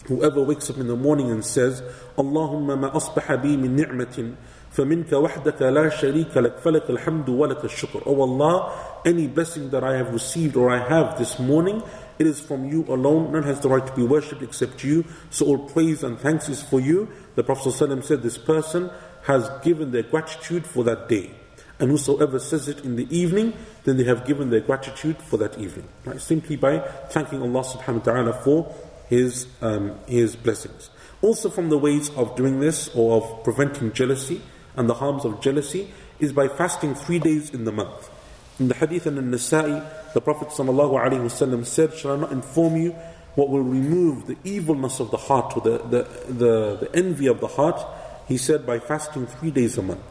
whoever 0.07 0.45
wakes 0.45 0.71
up 0.71 0.79
in 0.79 0.87
the 0.87 0.95
morning 0.95 1.33
and 1.33 1.45
says, 1.45 1.83
Allahumma 2.17 2.79
ma 2.79 2.91
asbaha 2.93 3.43
bi 3.43 3.57
min 3.57 3.75
ni'matin 3.75 4.37
فمنك 4.80 5.14
وحدك 5.14 5.62
لا 5.62 5.90
شريك 5.90 6.38
لك 6.38 6.58
فلك 6.58 6.90
الحمد 6.90 7.30
ولك 7.30 7.66
الشكر 7.66 8.04
Oh 8.06 8.22
Allah, 8.22 8.72
any 9.06 9.28
blessing 9.28 9.70
that 9.70 9.84
I 9.84 9.96
have 9.96 10.12
received 10.12 10.58
or 10.58 10.70
I 10.70 10.80
have 10.80 11.18
this 11.18 11.40
morning, 11.40 11.82
it 12.20 12.28
is 12.28 12.42
from 12.42 12.66
you 12.66 12.84
alone. 12.90 13.32
None 13.32 13.44
has 13.44 13.62
the 13.62 13.70
right 13.70 13.86
to 13.86 13.94
be 13.94 14.04
worshipped 14.04 14.42
except 14.42 14.84
you. 14.84 15.06
So 15.30 15.46
all 15.46 15.58
praise 15.58 16.04
and 16.04 16.20
thanks 16.20 16.50
is 16.50 16.62
for 16.62 16.82
you. 16.82 17.08
The 17.36 17.44
Prophet 17.44 17.70
ﷺ 17.70 18.04
said 18.04 18.22
this 18.22 18.38
person 18.38 18.90
has 19.24 19.50
given 19.64 19.92
their 19.92 20.04
gratitude 20.04 20.68
for 20.68 20.84
that 20.84 21.08
day. 21.08 21.32
And 21.80 21.92
whosoever 21.92 22.40
says 22.40 22.68
it 22.70 22.86
in 22.86 22.96
the 22.96 23.08
evening, 23.16 23.54
then 23.84 23.98
they 23.98 24.06
have 24.06 24.26
given 24.26 24.50
their 24.50 24.62
gratitude 24.62 25.18
for 25.18 25.38
that 25.38 25.58
evening. 25.58 25.88
Right? 26.06 26.22
Simply 26.22 26.56
by 26.56 26.80
thanking 27.10 27.42
Allah 27.42 27.64
subhanahu 27.64 28.06
wa 28.06 28.14
ta'ala 28.14 28.34
for 28.34 28.76
his, 29.10 29.48
um, 29.62 29.96
his 30.08 30.36
blessings. 30.36 30.90
Also 31.22 31.50
from 31.50 31.70
the 31.70 31.78
ways 31.78 32.10
of 32.16 32.36
doing 32.36 32.60
this 32.60 32.90
or 32.96 33.18
of 33.22 33.44
preventing 33.44 33.92
jealousy, 33.92 34.42
and 34.77 34.89
the 34.89 34.95
harms 34.95 35.25
of 35.25 35.41
jealousy 35.41 35.91
is 36.19 36.33
by 36.33 36.49
fasting 36.49 36.95
three 36.95 37.19
days 37.19 37.51
in 37.51 37.65
the 37.65 37.73
month. 37.73 38.11
In 38.59 38.69
the 38.69 38.75
hadith 38.75 39.07
and 39.07 39.19
in 39.19 39.31
the 39.31 39.37
Nasa'i, 39.39 40.13
the 40.13 40.21
Prophet 40.21 40.53
said, 40.53 41.95
Shall 41.95 42.13
I 42.13 42.17
not 42.17 42.33
inform 42.33 42.77
you 42.77 42.91
what 43.35 43.49
will 43.49 43.63
remove 43.63 44.27
the 44.27 44.37
evilness 44.45 45.01
of 45.01 45.11
the 45.11 45.17
heart 45.17 45.57
or 45.57 45.63
the, 45.63 45.79
the, 45.79 46.33
the, 46.33 46.77
the 46.81 46.91
envy 46.95 47.27
of 47.27 47.41
the 47.41 47.47
heart? 47.47 47.81
He 48.29 48.37
said, 48.37 48.67
by 48.67 48.79
fasting 48.79 49.27
three 49.27 49.51
days 49.51 49.79
a 49.79 49.83
month. 49.83 50.05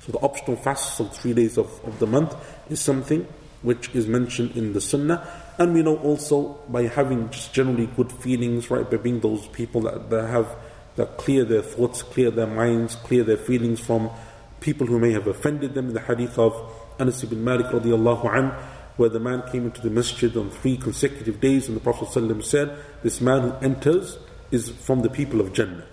So 0.00 0.12
the 0.12 0.18
optional 0.18 0.56
fasts 0.56 1.00
of 1.00 1.14
three 1.14 1.34
days 1.34 1.58
of, 1.58 1.66
of 1.84 1.98
the 1.98 2.06
month 2.06 2.34
is 2.70 2.80
something 2.80 3.26
which 3.62 3.94
is 3.94 4.06
mentioned 4.06 4.56
in 4.56 4.72
the 4.72 4.80
Sunnah. 4.80 5.26
And 5.58 5.74
we 5.74 5.82
know 5.82 5.96
also 5.98 6.60
by 6.68 6.84
having 6.84 7.30
just 7.30 7.52
generally 7.52 7.86
good 7.86 8.12
feelings, 8.12 8.70
right, 8.70 8.88
by 8.88 8.96
being 8.96 9.20
those 9.20 9.46
people 9.48 9.80
that, 9.82 10.08
that 10.10 10.28
have 10.28 10.56
that 10.98 11.16
clear 11.16 11.44
their 11.44 11.62
thoughts, 11.62 12.02
clear 12.02 12.30
their 12.30 12.46
minds, 12.46 12.94
clear 12.96 13.24
their 13.24 13.36
feelings 13.36 13.80
from 13.80 14.10
people 14.60 14.86
who 14.86 14.98
may 14.98 15.12
have 15.12 15.26
offended 15.26 15.74
them. 15.74 15.88
In 15.88 15.94
the 15.94 16.00
hadith 16.00 16.38
of 16.38 16.52
Anas 16.98 17.22
ibn 17.22 17.42
Malik 17.42 17.66
radiallahu 17.66 18.24
anhu, 18.24 18.54
where 18.96 19.08
the 19.08 19.20
man 19.20 19.42
came 19.50 19.64
into 19.64 19.80
the 19.80 19.90
masjid 19.90 20.36
on 20.36 20.50
three 20.50 20.76
consecutive 20.76 21.40
days, 21.40 21.68
and 21.68 21.76
the 21.76 21.80
Prophet 21.80 22.08
said, 22.44 22.76
This 23.02 23.20
man 23.20 23.42
who 23.42 23.52
enters 23.64 24.18
is 24.50 24.70
from 24.70 25.02
the 25.02 25.08
people 25.08 25.40
of 25.40 25.52
Jannah. 25.52 25.86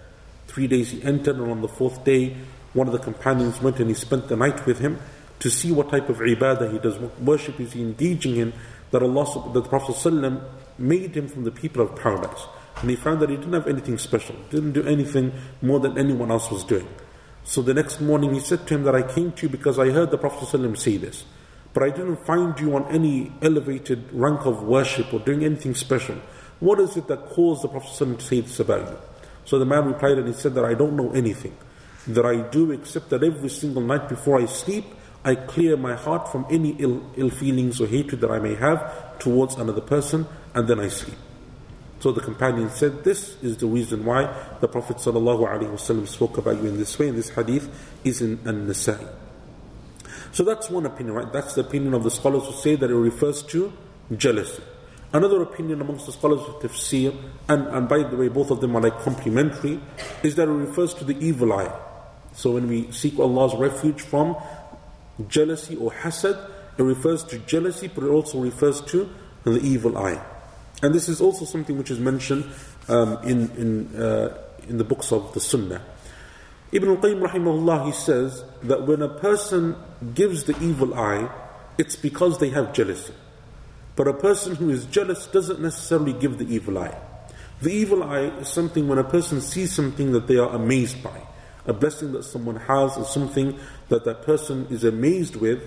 Three 0.47 0.67
days 0.67 0.89
he 0.89 1.03
entered, 1.03 1.37
and 1.37 1.51
on 1.51 1.61
the 1.61 1.67
fourth 1.67 2.03
day, 2.03 2.35
one 2.73 2.87
of 2.87 2.93
the 2.93 2.99
companions 2.99 3.61
went 3.61 3.79
and 3.79 3.89
he 3.89 3.93
spent 3.93 4.27
the 4.27 4.35
night 4.35 4.65
with 4.65 4.79
him 4.79 4.99
to 5.39 5.49
see 5.49 5.71
what 5.71 5.89
type 5.89 6.09
of 6.09 6.17
ibadah 6.17 6.71
he 6.71 6.79
does, 6.79 6.97
what 6.97 7.21
worship 7.21 7.59
is 7.59 7.73
he 7.73 7.81
engaging 7.81 8.37
in, 8.37 8.53
that 8.91 9.03
Allah, 9.03 9.51
that 9.53 9.61
the 9.63 9.69
Prophet 9.69 10.41
made 10.77 11.15
him 11.15 11.27
from 11.27 11.43
the 11.43 11.51
people 11.51 11.81
of 11.81 11.95
paradise. 11.95 12.45
And 12.81 12.89
he 12.89 12.95
found 12.95 13.21
that 13.21 13.29
he 13.29 13.37
didn't 13.37 13.53
have 13.53 13.67
anything 13.67 13.97
special, 13.97 14.35
didn't 14.49 14.73
do 14.73 14.83
anything 14.83 15.33
more 15.61 15.79
than 15.79 15.97
anyone 15.97 16.31
else 16.31 16.51
was 16.51 16.63
doing. 16.63 16.87
So 17.43 17.61
the 17.61 17.73
next 17.73 18.01
morning 18.01 18.33
he 18.33 18.39
said 18.39 18.67
to 18.67 18.75
him 18.75 18.83
that 18.83 18.95
I 18.95 19.03
came 19.03 19.31
to 19.33 19.43
you 19.43 19.49
because 19.49 19.79
I 19.79 19.91
heard 19.91 20.11
the 20.11 20.17
Prophet 20.17 20.47
ﷺ 20.49 20.77
say 20.77 20.97
this. 20.97 21.25
But 21.73 21.83
I 21.83 21.89
didn't 21.89 22.25
find 22.25 22.59
you 22.59 22.75
on 22.75 22.85
any 22.87 23.31
elevated 23.41 24.11
rank 24.11 24.45
of 24.45 24.63
worship 24.63 25.13
or 25.13 25.19
doing 25.19 25.43
anything 25.43 25.75
special. 25.75 26.15
What 26.59 26.79
is 26.79 26.97
it 26.97 27.07
that 27.07 27.29
caused 27.29 27.63
the 27.63 27.67
Prophet 27.67 27.89
ﷺ 27.89 28.19
to 28.19 28.25
say 28.25 28.41
this 28.41 28.59
about 28.59 28.89
you? 28.89 28.97
So 29.45 29.59
the 29.59 29.65
man 29.65 29.85
replied 29.85 30.17
and 30.17 30.27
he 30.27 30.33
said 30.33 30.55
that 30.55 30.65
I 30.65 30.73
don't 30.73 30.95
know 30.95 31.11
anything 31.11 31.55
that 32.07 32.25
I 32.25 32.41
do 32.49 32.71
except 32.71 33.09
that 33.09 33.23
every 33.23 33.49
single 33.49 33.81
night 33.81 34.09
before 34.09 34.39
I 34.39 34.45
sleep, 34.45 34.85
I 35.23 35.35
clear 35.35 35.75
my 35.75 35.95
heart 35.95 36.31
from 36.31 36.45
any 36.49 36.75
ill, 36.79 37.03
ill 37.15 37.29
feelings 37.29 37.81
or 37.81 37.87
hatred 37.87 38.21
that 38.21 38.31
I 38.31 38.39
may 38.39 38.55
have 38.55 39.17
towards 39.17 39.55
another 39.55 39.81
person, 39.81 40.27
and 40.53 40.67
then 40.67 40.79
I 40.79 40.87
sleep. 40.87 41.17
So 41.99 42.11
the 42.11 42.21
companion 42.21 42.69
said, 42.69 43.03
This 43.03 43.41
is 43.41 43.57
the 43.57 43.67
reason 43.67 44.05
why 44.05 44.33
the 44.59 44.67
Prophet 44.67 44.97
ﷺ 44.97 46.07
spoke 46.07 46.37
about 46.37 46.61
you 46.61 46.69
in 46.69 46.77
this 46.77 46.97
way, 46.99 47.09
and 47.09 47.17
this 47.17 47.29
hadith 47.29 47.69
is 48.03 48.21
in 48.21 48.39
An 48.45 48.67
Nasa'i. 48.67 49.07
So 50.31 50.43
that's 50.43 50.69
one 50.69 50.85
opinion, 50.85 51.15
right? 51.15 51.31
That's 51.31 51.53
the 51.53 51.61
opinion 51.61 51.93
of 51.93 52.03
the 52.03 52.11
scholars 52.11 52.45
who 52.45 52.53
say 52.53 52.75
that 52.75 52.89
it 52.91 52.95
refers 52.95 53.41
to 53.43 53.71
jealousy. 54.17 54.61
Another 55.13 55.41
opinion 55.41 55.79
amongst 55.79 56.07
the 56.07 56.11
scholars 56.11 56.41
of 56.41 56.61
tafsir, 56.61 57.15
and, 57.47 57.67
and 57.67 57.87
by 57.87 57.99
the 58.03 58.17
way, 58.17 58.27
both 58.27 58.51
of 58.51 58.59
them 58.59 58.75
are 58.75 58.81
like 58.81 58.99
complementary, 58.99 59.79
is 60.23 60.35
that 60.35 60.49
it 60.49 60.51
refers 60.51 60.93
to 60.95 61.05
the 61.05 61.17
evil 61.19 61.53
eye. 61.53 61.73
So 62.33 62.51
when 62.51 62.67
we 62.67 62.91
seek 62.91 63.17
Allah's 63.17 63.55
refuge 63.55 64.01
from 64.01 64.35
jealousy 65.29 65.77
or 65.77 65.91
hasad, 65.91 66.51
it 66.77 66.83
refers 66.83 67.23
to 67.25 67.39
jealousy, 67.39 67.87
but 67.87 68.03
it 68.03 68.09
also 68.09 68.41
refers 68.41 68.81
to 68.81 69.09
the 69.45 69.61
evil 69.61 69.97
eye. 69.97 70.21
And 70.81 70.93
this 70.93 71.09
is 71.09 71.21
also 71.21 71.45
something 71.45 71.77
which 71.77 71.91
is 71.91 71.99
mentioned 71.99 72.45
um, 72.87 73.17
in, 73.23 73.49
in, 73.51 74.01
uh, 74.01 74.37
in 74.67 74.77
the 74.77 74.83
books 74.83 75.11
of 75.11 75.33
the 75.33 75.39
Sunnah. 75.39 75.81
Ibn 76.71 76.89
al-Qayyim 76.89 77.21
rahimahullah, 77.27 77.85
he 77.85 77.91
says 77.91 78.43
that 78.63 78.85
when 78.85 79.01
a 79.01 79.07
person 79.07 79.75
gives 80.13 80.43
the 80.43 80.57
evil 80.61 80.93
eye, 80.93 81.29
it's 81.77 81.95
because 81.95 82.39
they 82.39 82.49
have 82.49 82.73
jealousy. 82.73 83.13
But 83.95 84.07
a 84.07 84.13
person 84.13 84.55
who 84.55 84.69
is 84.69 84.85
jealous 84.85 85.27
doesn't 85.27 85.61
necessarily 85.61 86.13
give 86.13 86.37
the 86.37 86.53
evil 86.53 86.77
eye. 86.77 86.97
The 87.61 87.71
evil 87.71 88.03
eye 88.03 88.27
is 88.39 88.49
something 88.49 88.87
when 88.87 88.97
a 88.97 89.03
person 89.03 89.39
sees 89.39 89.71
something 89.71 90.11
that 90.11 90.27
they 90.27 90.37
are 90.37 90.49
amazed 90.49 91.01
by. 91.01 91.21
A 91.65 91.73
blessing 91.73 92.11
that 92.11 92.23
someone 92.23 92.57
has 92.57 92.97
or 92.97 93.05
something 93.05 93.57
that 93.87 94.03
that 94.03 94.23
person 94.23 94.67
is 94.69 94.83
amazed 94.83 95.35
with, 95.37 95.63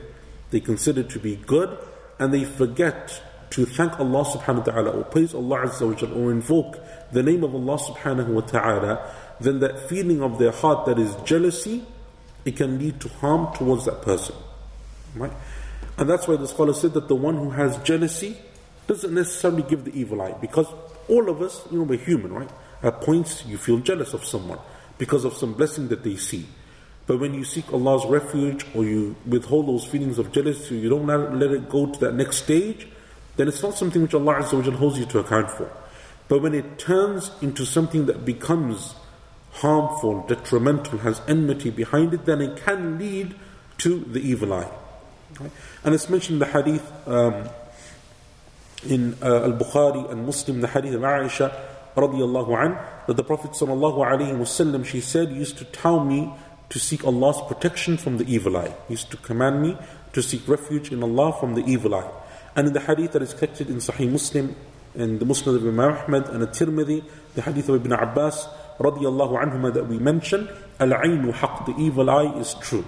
they 0.51 0.61
consider 0.61 1.03
to 1.03 1.19
be 1.19 1.37
good, 1.37 1.77
and 2.19 2.33
they 2.33 2.45
forget 2.45 3.23
to 3.51 3.65
thank 3.65 3.99
Allah 3.99 4.25
subhanahu 4.25 4.67
wa 4.67 4.73
ta'ala 4.73 4.91
or 4.91 5.05
praise 5.05 5.35
Allah 5.35 5.61
azza 5.61 5.89
wa 5.89 5.95
jal, 5.95 6.13
or 6.13 6.31
invoke 6.31 6.79
the 7.13 7.23
name 7.23 7.45
of 7.45 7.55
Allah 7.55 7.79
subhanahu 7.79 8.29
wa 8.29 8.41
ta'ala, 8.43 9.11
then 9.41 9.61
that 9.61 9.89
feeling 9.89 10.23
of 10.23 10.39
their 10.39 10.53
heart 10.53 10.87
that 10.87 10.99
is 10.99 11.15
jealousy, 11.25 11.85
it 12.45 12.57
can 12.57 12.79
lead 12.79 13.01
to 13.01 13.09
harm 13.09 13.55
towards 13.55 13.85
that 13.87 14.03
person. 14.03 14.35
Right? 15.15 15.33
And 15.97 16.09
that's 16.09 16.29
why 16.29 16.37
the 16.37 16.47
scholar 16.47 16.75
said 16.75 16.95
that 16.95 17.09
the 17.09 17.15
one 17.15 17.37
who 17.37 17.51
has 17.51 17.77
jealousy 17.79 18.37
doesn't 18.87 19.13
necessarily 19.13 19.63
give 19.63 19.85
the 19.85 19.95
evil 19.99 20.23
eye 20.23 20.35
because 20.41 20.67
all 21.09 21.29
of 21.29 21.43
us, 21.43 21.63
you 21.71 21.79
know, 21.79 21.85
we're 21.85 21.99
human, 21.99 22.33
right? 22.33 22.51
At 22.83 23.01
points 23.01 23.45
you 23.47 23.59
feel 23.59 23.79
jealous 23.79 24.15
of 24.15 24.25
someone 24.25 24.59
because 24.99 25.25
of 25.25 25.35
some 25.35 25.55
blessing 25.55 25.89
that 25.89 26.05
they 26.05 26.17
see. 26.17 26.47
But 27.07 27.21
when 27.21 27.35
you 27.35 27.45
seek 27.45 27.73
Allah's 27.73 28.05
refuge 28.07 28.67
or 28.75 28.85
you 28.85 29.17
withhold 29.27 29.67
those 29.67 29.85
feelings 29.85 30.19
of 30.19 30.31
jealousy, 30.31 30.77
you 30.77 30.91
don't 30.91 31.07
let 31.07 31.51
it 31.51 31.69
go 31.69 31.87
to 31.87 32.01
that 32.01 32.15
next 32.15 32.37
stage, 32.45 32.87
then 33.39 33.47
it's 33.47 33.63
not 33.63 33.75
something 33.75 34.03
which 34.03 34.15
Allah 34.15 34.35
Azza 34.35 34.75
holds 34.75 34.99
you 34.99 35.07
to 35.07 35.21
account 35.21 35.51
for. 35.51 35.71
But 36.27 36.43
when 36.43 36.55
it 36.55 36.79
turns 36.79 37.31
into 37.41 37.65
something 37.65 38.07
that 38.07 38.25
becomes 38.25 38.97
harmful, 39.53 40.27
detrimental, 40.27 40.99
has 40.99 41.23
enmity 41.29 41.71
behind 41.71 42.13
it, 42.15 42.27
then 42.27 42.43
it 42.43 42.57
can 42.57 42.99
lead 42.99 43.37
to 43.79 44.01
the 44.01 44.21
evil 44.21 44.53
eye. 44.53 44.69
And 45.85 45.95
it's 45.95 46.11
mentioned 46.11 46.35
in 46.35 46.39
the 46.41 46.53
hadith 46.53 47.09
um, 47.09 47.49
in 48.85 49.17
uh, 49.23 49.45
Al 49.45 49.53
Bukhari 49.53 50.11
and 50.11 50.27
Muslim, 50.27 50.61
the 50.61 50.69
hadith 50.69 50.95
of 50.95 51.03
Aisha 51.03 51.55
radiallahu 51.95 52.65
an, 52.65 52.79
that 53.07 53.17
the 53.17 53.25
Prophet 53.25 53.53
sallallahu 53.53 53.99
alaihi 53.99 54.37
wasallam, 54.37 54.85
she 54.85 55.01
said, 55.01 55.31
used 55.31 55.59
to 55.59 55.65
tell 55.65 56.05
me 56.05 56.33
to 56.71 56.79
seek 56.81 57.05
Allah's 57.05 57.41
protection 57.47 57.97
from 57.97 58.19
the 58.19 58.25
evil 58.25 58.57
eye. 58.57 58.75
He 58.89 58.95
used 58.95 59.13
to 59.13 59.17
command 59.17 59.63
me 59.63 59.77
to 60.13 60.23
seek 60.23 60.47
refuge 60.49 60.91
in 60.93 61.03
Allah 61.05 61.33
from 61.39 61.55
the 61.55 61.65
evil 61.65 61.95
eye. 61.95 62.11
And 62.59 62.67
in 62.67 62.73
the 62.73 62.81
hadith 62.81 63.13
that 63.13 63.23
is 63.23 63.35
collected 63.35 63.71
in 63.71 63.77
Sahih 63.77 64.11
Muslim, 64.11 64.57
in 64.97 65.21
the 65.21 65.25
Musnad 65.25 65.55
of 65.55 65.65
Imam 65.65 65.93
Ahmad 65.93 66.29
and 66.31 66.43
the 66.43 66.49
Tirmidhi, 66.49 67.05
the 67.37 67.43
hadith 67.43 67.69
of 67.69 67.77
Ibn 67.77 67.93
Abbas 67.93 68.49
radiallahu 68.81 69.41
anhuma 69.41 69.73
that 69.75 69.87
we 69.87 70.01
mentioned, 70.01 70.51
al-aynu 70.81 71.33
haq, 71.35 71.67
the 71.67 71.77
evil 71.79 72.11
eye 72.11 72.37
is 72.41 72.55
true. 72.55 72.85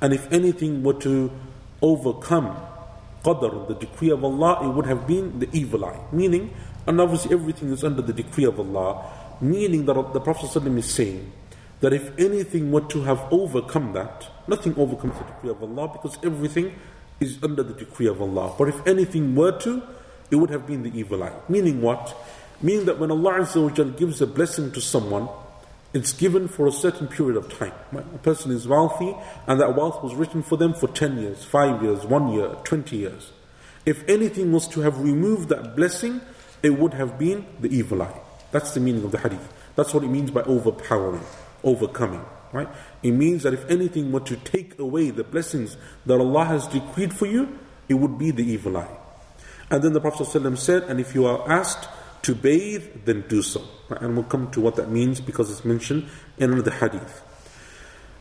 And 0.00 0.12
if 0.12 0.32
anything 0.32 0.84
were 0.84 1.00
to 1.00 1.32
overcome 1.82 2.64
qadr, 3.24 3.66
the 3.66 3.74
decree 3.74 4.10
of 4.10 4.22
Allah, 4.22 4.64
it 4.64 4.72
would 4.72 4.86
have 4.86 5.08
been 5.08 5.40
the 5.40 5.48
evil 5.52 5.84
eye. 5.84 5.98
Meaning, 6.12 6.54
and 6.86 7.00
obviously 7.00 7.32
everything 7.32 7.72
is 7.72 7.82
under 7.82 8.02
the 8.02 8.12
decree 8.12 8.44
of 8.44 8.60
Allah, 8.60 9.04
meaning 9.40 9.84
that 9.86 10.12
the 10.12 10.20
Prophet 10.20 10.48
ﷺ 10.50 10.78
is 10.78 10.94
saying 10.94 11.32
that 11.80 11.92
if 11.92 12.16
anything 12.20 12.70
were 12.70 12.82
to 12.82 13.02
have 13.02 13.26
overcome 13.32 13.94
that, 13.94 14.28
nothing 14.46 14.78
overcomes 14.78 15.18
the 15.18 15.24
decree 15.24 15.50
of 15.50 15.60
Allah 15.60 15.88
because 15.88 16.16
everything 16.22 16.72
is 17.20 17.38
under 17.42 17.62
the 17.62 17.74
decree 17.74 18.06
of 18.06 18.20
Allah. 18.22 18.54
But 18.56 18.68
if 18.68 18.86
anything 18.86 19.34
were 19.34 19.58
to, 19.60 19.82
it 20.30 20.36
would 20.36 20.50
have 20.50 20.66
been 20.66 20.82
the 20.82 20.96
evil 20.98 21.22
eye. 21.22 21.32
Meaning 21.48 21.80
what? 21.82 22.16
Meaning 22.60 22.86
that 22.86 22.98
when 22.98 23.10
Allah 23.10 23.46
gives 23.96 24.20
a 24.20 24.26
blessing 24.26 24.72
to 24.72 24.80
someone, 24.80 25.28
it's 25.94 26.12
given 26.12 26.48
for 26.48 26.66
a 26.66 26.72
certain 26.72 27.08
period 27.08 27.36
of 27.36 27.56
time. 27.58 27.72
A 27.92 28.18
person 28.18 28.52
is 28.52 28.68
wealthy, 28.68 29.16
and 29.46 29.60
that 29.60 29.74
wealth 29.74 30.02
was 30.02 30.14
written 30.14 30.42
for 30.42 30.56
them 30.56 30.74
for 30.74 30.86
10 30.88 31.18
years, 31.18 31.44
5 31.44 31.82
years, 31.82 32.04
1 32.04 32.32
year, 32.32 32.56
20 32.64 32.96
years. 32.96 33.32
If 33.86 34.06
anything 34.08 34.52
was 34.52 34.68
to 34.68 34.80
have 34.80 35.00
removed 35.00 35.48
that 35.48 35.74
blessing, 35.76 36.20
it 36.62 36.78
would 36.78 36.94
have 36.94 37.18
been 37.18 37.46
the 37.60 37.74
evil 37.74 38.02
eye. 38.02 38.20
That's 38.50 38.72
the 38.72 38.80
meaning 38.80 39.04
of 39.04 39.12
the 39.12 39.18
hadith. 39.18 39.52
That's 39.76 39.94
what 39.94 40.04
it 40.04 40.08
means 40.08 40.30
by 40.30 40.42
overpowering, 40.42 41.24
overcoming. 41.64 42.24
Right? 42.50 42.68
It 43.02 43.12
means 43.12 43.44
that 43.44 43.54
if 43.54 43.68
anything 43.70 44.10
were 44.10 44.20
to 44.20 44.36
take 44.36 44.78
away 44.78 45.10
the 45.10 45.24
blessings 45.24 45.76
that 46.06 46.18
Allah 46.18 46.44
has 46.46 46.66
decreed 46.66 47.14
for 47.14 47.26
you, 47.26 47.58
it 47.88 47.94
would 47.94 48.18
be 48.18 48.30
the 48.30 48.44
evil 48.44 48.76
eye. 48.76 48.98
And 49.70 49.82
then 49.82 49.92
the 49.92 50.00
Prophet 50.00 50.26
ﷺ 50.26 50.58
said, 50.58 50.82
and 50.84 50.98
if 50.98 51.14
you 51.14 51.26
are 51.26 51.48
asked 51.50 51.88
to 52.22 52.34
bathe, 52.34 53.04
then 53.04 53.24
do 53.28 53.42
so. 53.42 53.62
And 53.90 54.14
we'll 54.14 54.24
come 54.24 54.50
to 54.52 54.60
what 54.60 54.76
that 54.76 54.90
means 54.90 55.20
because 55.20 55.50
it's 55.50 55.64
mentioned 55.64 56.08
in 56.38 56.52
another 56.52 56.70
hadith. 56.70 57.22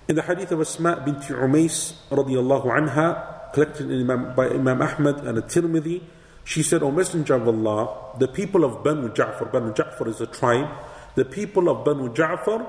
In 0.08 0.16
the 0.16 0.22
hadith 0.22 0.52
of 0.52 0.62
Asma 0.62 1.02
bint 1.04 1.20
Umais 1.24 1.94
radiallahu 2.10 2.66
anha, 2.66 3.52
collected 3.54 3.92
Imam, 3.92 4.36
by 4.36 4.50
Imam 4.50 4.82
Ahmad 4.82 5.26
and 5.26 5.38
At-Tirmidhi, 5.38 6.02
she 6.44 6.64
said, 6.64 6.82
O 6.84 6.92
Messenger 6.92 7.36
of 7.36 7.48
Allah, 7.48 8.16
the 8.20 8.28
people 8.28 8.64
of 8.64 8.84
Banu 8.84 9.10
Ja'far, 9.10 9.52
Banu 9.52 9.74
Ja'far 9.74 10.08
is 10.08 10.22
a 10.22 10.28
tribe, 10.28 10.70
the 11.16 11.26
people 11.26 11.68
of 11.68 11.84
Banu 11.84 12.10
Ja'far 12.14 12.66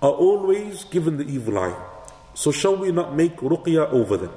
are 0.00 0.10
always 0.10 0.84
given 0.84 1.16
the 1.16 1.24
evil 1.24 1.58
eye. 1.58 1.76
So 2.34 2.52
shall 2.52 2.76
we 2.76 2.92
not 2.92 3.16
make 3.16 3.36
ruqya 3.38 3.90
over 3.90 4.16
them? 4.16 4.32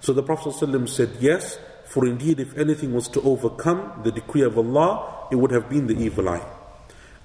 So 0.00 0.12
the 0.12 0.22
Prophet 0.22 0.54
ﷺ 0.54 0.88
said, 0.88 1.10
Yes, 1.20 1.58
for 1.84 2.06
indeed 2.06 2.40
if 2.40 2.56
anything 2.56 2.92
was 2.94 3.08
to 3.08 3.22
overcome 3.22 4.00
the 4.02 4.10
decree 4.12 4.42
of 4.42 4.56
Allah, 4.58 5.26
it 5.30 5.36
would 5.36 5.50
have 5.50 5.68
been 5.68 5.86
the 5.86 5.96
evil 5.96 6.28
eye. 6.28 6.44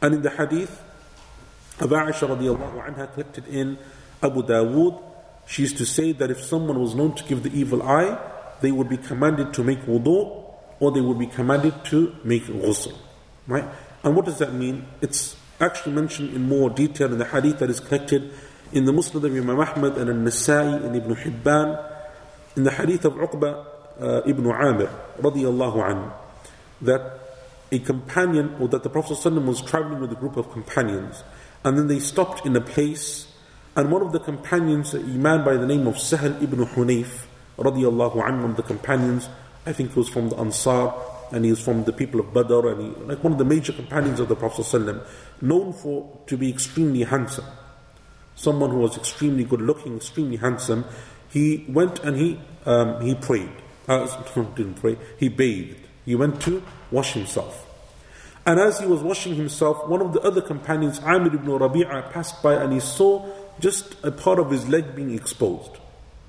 And 0.02 0.16
in 0.16 0.22
the 0.22 0.30
hadith 0.30 0.82
of 1.80 1.90
Aisha 1.90 2.28
radiallahu 2.28 2.86
anha 2.86 3.14
collected 3.14 3.48
in 3.48 3.78
Abu 4.22 4.44
Dawood, 4.44 5.02
she 5.48 5.64
used 5.64 5.78
to 5.78 5.86
say 5.86 6.12
that 6.12 6.30
if 6.30 6.42
someone 6.44 6.80
was 6.80 6.94
known 6.96 7.16
to 7.16 7.24
give 7.24 7.44
the 7.44 7.52
evil 7.58 7.82
eye, 7.84 8.18
they 8.62 8.72
would 8.72 8.90
be 8.90 8.98
commanded 8.98 9.54
to 9.54 9.64
make 9.64 9.80
wudu 9.86 10.46
or 10.80 10.92
they 10.92 11.02
would 11.02 11.18
be 11.20 11.28
commanded 11.28 11.74
to 11.86 12.16
make 12.24 12.44
ghusl. 12.46 12.94
Right? 13.48 13.66
And 14.04 14.16
what 14.16 14.26
does 14.26 14.38
that 14.40 14.54
mean? 14.54 14.86
It's 15.02 15.36
actually 15.60 15.94
mentioned 15.94 16.34
in 16.34 16.48
more 16.48 16.70
detail 16.70 17.12
in 17.12 17.18
the 17.18 17.26
hadith 17.26 17.60
that 17.60 17.70
is 17.70 17.80
collected 17.80 18.32
in 18.72 18.86
the 18.86 18.92
Musnad 18.92 19.24
of 19.24 19.26
Imam 19.26 19.60
Ahmad 19.60 19.98
and 19.98 20.10
Al-Nasai 20.10 20.86
and 20.86 20.96
Ibn 20.96 21.16
Hibban, 21.16 21.86
in 22.56 22.64
the 22.64 22.72
hadith 22.72 23.06
of 23.06 23.14
Uqba 23.14 23.66
uh, 24.00 24.22
ibn 24.26 24.46
Amir 24.46 24.90
radiallahu 25.20 25.76
anhu, 25.76 26.14
that 26.82 27.20
a 27.72 27.80
companion, 27.80 28.56
or 28.60 28.68
that 28.68 28.84
the 28.84 28.90
Prophet 28.90 29.18
ﷺ 29.18 29.46
was 29.46 29.62
traveling 29.62 30.00
with 30.00 30.12
a 30.12 30.16
group 30.16 30.38
of 30.38 30.52
companions, 30.52 31.24
and 31.64 31.78
then 31.78 31.88
they 31.88 32.00
stopped 32.00 32.46
in 32.46 32.56
a 32.56 32.62
place, 32.62 33.32
and 33.76 33.92
one 33.92 34.02
of 34.02 34.12
the 34.12 34.20
companions, 34.20 34.94
a 34.94 35.00
man 35.00 35.44
by 35.44 35.56
the 35.56 35.68
name 35.68 35.86
of 35.88 35.96
Sahal 35.96 36.42
ibn 36.42 36.66
Hunayf, 36.66 37.26
radiallahu 37.58 38.16
anhu, 38.16 38.42
one 38.42 38.52
of 38.52 38.58
the 38.58 38.64
companions, 38.64 39.30
I 39.66 39.74
think 39.74 39.94
he 39.94 40.00
was 40.00 40.10
from 40.10 40.30
the 40.30 40.38
Ansar, 40.38 40.94
and 41.32 41.46
he 41.46 41.52
was 41.52 41.60
from 41.60 41.84
the 41.84 41.94
people 41.94 42.20
of 42.20 42.34
Badr, 42.34 42.68
and 42.70 42.82
he, 42.82 43.04
like 43.04 43.24
one 43.24 43.34
of 43.34 43.40
the 43.40 43.46
major 43.46 43.74
companions 43.74 44.20
of 44.20 44.28
the 44.28 44.36
Prophet 44.36 44.66
ﷺ, 44.66 45.06
known 45.42 45.74
for 45.74 46.20
to 46.28 46.38
be 46.38 46.50
extremely 46.50 47.04
handsome. 47.04 47.46
Someone 48.36 48.72
who 48.72 48.80
was 48.80 48.98
extremely 48.98 49.44
good 49.44 49.62
looking, 49.62 49.98
extremely 49.98 50.38
handsome. 50.38 50.86
He 51.30 51.66
went 51.68 52.00
and 52.00 52.16
he 52.16 52.40
um, 52.66 53.02
he 53.02 53.16
prayed. 53.16 53.52
Uh, 53.88 54.06
didn't 54.56 54.76
pray. 54.76 54.98
He 55.18 55.30
bathed. 55.30 55.78
He 56.06 56.16
went 56.16 56.42
to 56.42 56.64
wash 56.92 57.14
himself. 57.14 57.66
And 58.46 58.60
as 58.60 58.80
he 58.80 58.86
was 58.88 59.02
washing 59.02 59.36
himself, 59.36 59.88
one 59.88 60.02
of 60.02 60.14
the 60.14 60.22
other 60.22 60.42
companions, 60.42 61.00
Amir 61.00 61.36
ibn 61.36 61.48
Rabi'ah, 61.48 62.12
passed 62.12 62.42
by 62.42 62.56
and 62.56 62.74
he 62.74 62.80
saw 62.80 63.28
just 63.60 63.96
a 64.04 64.12
part 64.12 64.40
of 64.40 64.50
his 64.50 64.68
leg 64.68 64.96
being 64.96 65.14
exposed. 65.14 65.72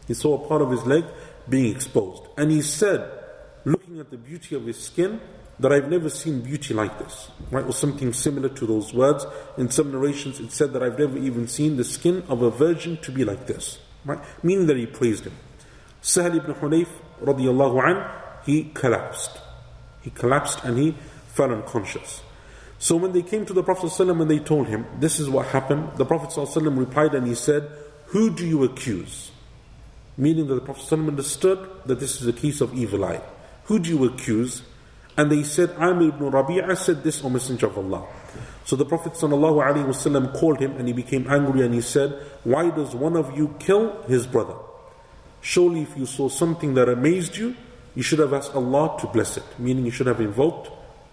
He 0.07 0.15
saw 0.15 0.35
a 0.35 0.49
part 0.49 0.61
of 0.61 0.71
his 0.71 0.85
leg 0.85 1.05
being 1.49 1.75
exposed. 1.75 2.23
And 2.37 2.51
he 2.51 2.63
said, 2.63 3.20
looking 3.64 4.00
at 4.00 4.12
the 4.12 4.18
beauty 4.18 4.56
of 4.56 4.66
his 4.66 4.82
skin, 4.82 5.20
that 5.60 5.72
I've 5.72 5.90
never 5.90 6.10
seen 6.10 6.42
beauty 6.42 6.74
like 6.74 7.00
this. 7.00 7.30
Right? 7.50 7.66
Or 7.66 7.72
something 7.72 8.14
similar 8.14 8.50
to 8.50 8.66
those 8.66 8.94
words. 8.94 9.26
In 9.58 9.70
some 9.70 9.92
narrations 9.92 10.40
it 10.40 10.52
said 10.52 10.74
that 10.74 10.84
I've 10.84 11.00
never 11.00 11.18
even 11.18 11.48
seen 11.48 11.78
the 11.78 11.84
skin 11.84 12.24
of 12.28 12.42
a 12.42 12.52
virgin 12.52 12.98
to 12.98 13.12
be 13.12 13.24
like 13.24 13.48
this. 13.48 13.80
Right? 14.04 14.20
Meaning 14.44 14.68
that 14.68 14.78
he 14.78 14.86
praised 14.86 15.26
him. 15.26 15.34
Sahal 16.02 16.36
ibn 16.36 16.54
Hunayf 16.56 16.90
radiallahu 17.22 17.84
an, 17.90 18.12
he 18.46 18.66
collapsed. 18.74 19.32
He 20.02 20.10
collapsed 20.12 20.64
and 20.64 20.78
he 20.78 20.96
fell 21.28 21.52
unconscious. 21.52 22.22
So 22.78 22.96
when 22.98 23.14
they 23.14 23.24
came 23.24 23.46
to 23.46 23.54
the 23.54 23.64
Prophet 23.64 23.88
ﷺ 23.88 24.22
and 24.22 24.30
they 24.30 24.40
told 24.40 24.68
him, 24.68 24.86
This 25.00 25.20
is 25.20 25.30
what 25.30 25.48
happened, 25.48 25.92
the 25.96 26.06
Prophet 26.06 26.30
ﷺ 26.30 26.78
replied 26.78 27.16
and 27.16 27.26
he 27.26 27.34
said, 27.34 27.72
Who 28.08 28.30
do 28.30 28.46
you 28.46 28.64
accuse? 28.64 29.32
Meaning 30.18 30.48
that 30.48 30.56
the 30.56 30.62
Prophet 30.62 30.84
ﷺ 30.84 31.08
understood 31.08 31.68
that 31.86 32.00
this 32.00 32.22
is 32.22 32.28
a 32.28 32.34
case 32.34 32.62
of 32.62 32.74
evil 32.76 33.06
eye. 33.06 33.22
Who 33.71 33.79
do 33.79 33.89
you 33.89 34.05
accuse? 34.05 34.63
And 35.17 35.31
they 35.31 35.45
said, 35.45 35.71
Amir 35.79 36.09
ibn 36.09 36.29
Rabi'ah 36.29 36.77
said 36.77 37.05
this, 37.05 37.23
O 37.23 37.31
Messenger 37.31 37.69
of 37.69 37.79
Allah. 37.79 38.05
So 38.65 38.75
the 38.75 38.85
Prophet 38.85 39.13
ﷺ 39.13 40.35
called 40.35 40.59
him 40.59 40.73
and 40.73 40.89
he 40.89 40.93
became 40.93 41.31
angry 41.31 41.65
and 41.65 41.73
he 41.73 41.81
said, 41.81 42.21
Why 42.43 42.71
does 42.71 42.97
one 42.97 43.15
of 43.17 43.37
you 43.39 43.55
kill 43.61 44.03
his 44.09 44.27
brother? 44.27 44.57
Surely 45.41 45.83
if 45.83 45.97
you 45.97 46.05
saw 46.05 46.29
something 46.29 46.75
that 46.75 46.89
amazed 46.89 47.37
you, 47.37 47.55
you 47.95 48.03
should 48.03 48.19
have 48.19 48.33
asked 48.33 48.57
Allah 48.57 48.97
to 49.03 49.07
bless 49.07 49.37
it. 49.37 49.45
Meaning 49.57 49.85
you 49.85 49.93
should 49.93 50.09
have 50.09 50.21
invoked 50.21 50.69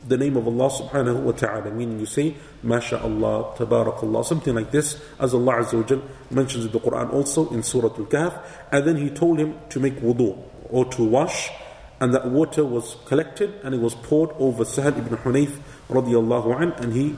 the 0.08 0.18
name 0.18 0.36
of 0.36 0.48
Allah 0.48 0.72
subhanahu 0.72 1.22
wa 1.22 1.34
ta'ala. 1.34 1.70
Meaning 1.70 2.00
you 2.00 2.08
say, 2.08 2.38
MashaAllah, 2.66 3.56
Tabarakallah, 3.58 4.26
something 4.26 4.56
like 4.56 4.72
this, 4.72 5.00
as 5.20 5.36
Allah 5.36 5.58
Azza 5.58 5.78
wa 5.78 6.02
mentions 6.32 6.66
in 6.66 6.72
the 6.72 6.80
Quran 6.80 7.14
also 7.14 7.50
in 7.52 7.62
Surah 7.62 7.90
Al 7.90 8.06
Kahf. 8.06 8.44
And 8.72 8.88
then 8.88 8.98
He 8.98 9.12
told 9.12 9.38
him 9.38 9.60
to 9.70 9.80
make 9.80 10.00
wudu 10.00 10.42
or 10.72 10.86
to 10.86 11.04
wash, 11.04 11.52
and 12.00 12.14
that 12.14 12.28
water 12.28 12.64
was 12.64 12.96
collected 13.06 13.60
and 13.64 13.74
it 13.74 13.82
was 13.82 13.96
poured 13.96 14.32
over 14.38 14.64
Sahal 14.64 14.98
ibn 14.98 15.18
Hunayf 15.18 15.60
radiallahu 15.90 16.62
an, 16.62 16.72
and 16.74 16.94
he 16.94 17.18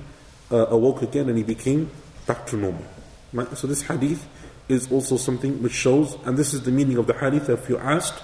uh, 0.52 0.68
awoke 0.68 1.02
again 1.02 1.30
and 1.30 1.38
he 1.38 1.44
became 1.44 1.92
back 2.26 2.46
to 2.48 2.58
normal. 2.58 2.86
Right? 3.34 3.58
So 3.58 3.68
this 3.68 3.84
hadith 3.84 4.28
is 4.68 4.92
also 4.92 5.18
something 5.18 5.62
which 5.62 5.74
shows, 5.74 6.16
and 6.26 6.38
this 6.38 6.54
is 6.54 6.64
the 6.64 6.72
meaning 6.72 6.98
of 6.98 7.08
the 7.08 7.14
hadith, 7.14 7.50
if 7.50 7.68
you're 7.68 7.82
asked 7.82 8.22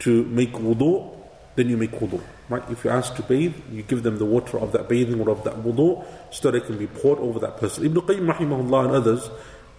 to 0.00 0.24
make 0.24 0.52
wudu, 0.52 1.16
then 1.56 1.68
you 1.68 1.76
make 1.76 1.90
wudu. 1.92 2.22
Right? 2.48 2.62
If 2.70 2.84
you're 2.84 2.92
asked 2.92 3.16
to 3.16 3.22
bathe, 3.22 3.54
you 3.70 3.82
give 3.82 4.02
them 4.02 4.18
the 4.18 4.24
water 4.24 4.58
of 4.58 4.72
that 4.72 4.88
bathing 4.88 5.20
or 5.20 5.30
of 5.30 5.44
that 5.44 5.56
wudu, 5.56 6.04
so 6.30 6.50
that 6.50 6.56
it 6.56 6.66
can 6.66 6.78
be 6.78 6.86
poured 6.86 7.18
over 7.18 7.38
that 7.40 7.58
person. 7.58 7.84
Ibn 7.84 8.02
Qayyim 8.02 8.32
rahimahullah 8.32 8.86
and 8.86 8.94
others, 8.94 9.30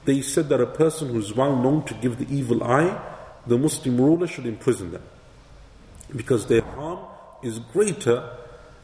they 0.05 0.21
said 0.21 0.49
that 0.49 0.61
a 0.61 0.65
person 0.65 1.09
who's 1.09 1.33
well 1.33 1.55
known 1.55 1.83
to 1.85 1.93
give 1.95 2.17
the 2.17 2.33
evil 2.33 2.63
eye, 2.63 2.99
the 3.47 3.57
Muslim 3.57 3.99
ruler 3.99 4.27
should 4.27 4.45
imprison 4.45 4.91
them. 4.91 5.03
Because 6.15 6.47
their 6.47 6.61
harm 6.61 6.99
is 7.41 7.59
greater 7.59 8.29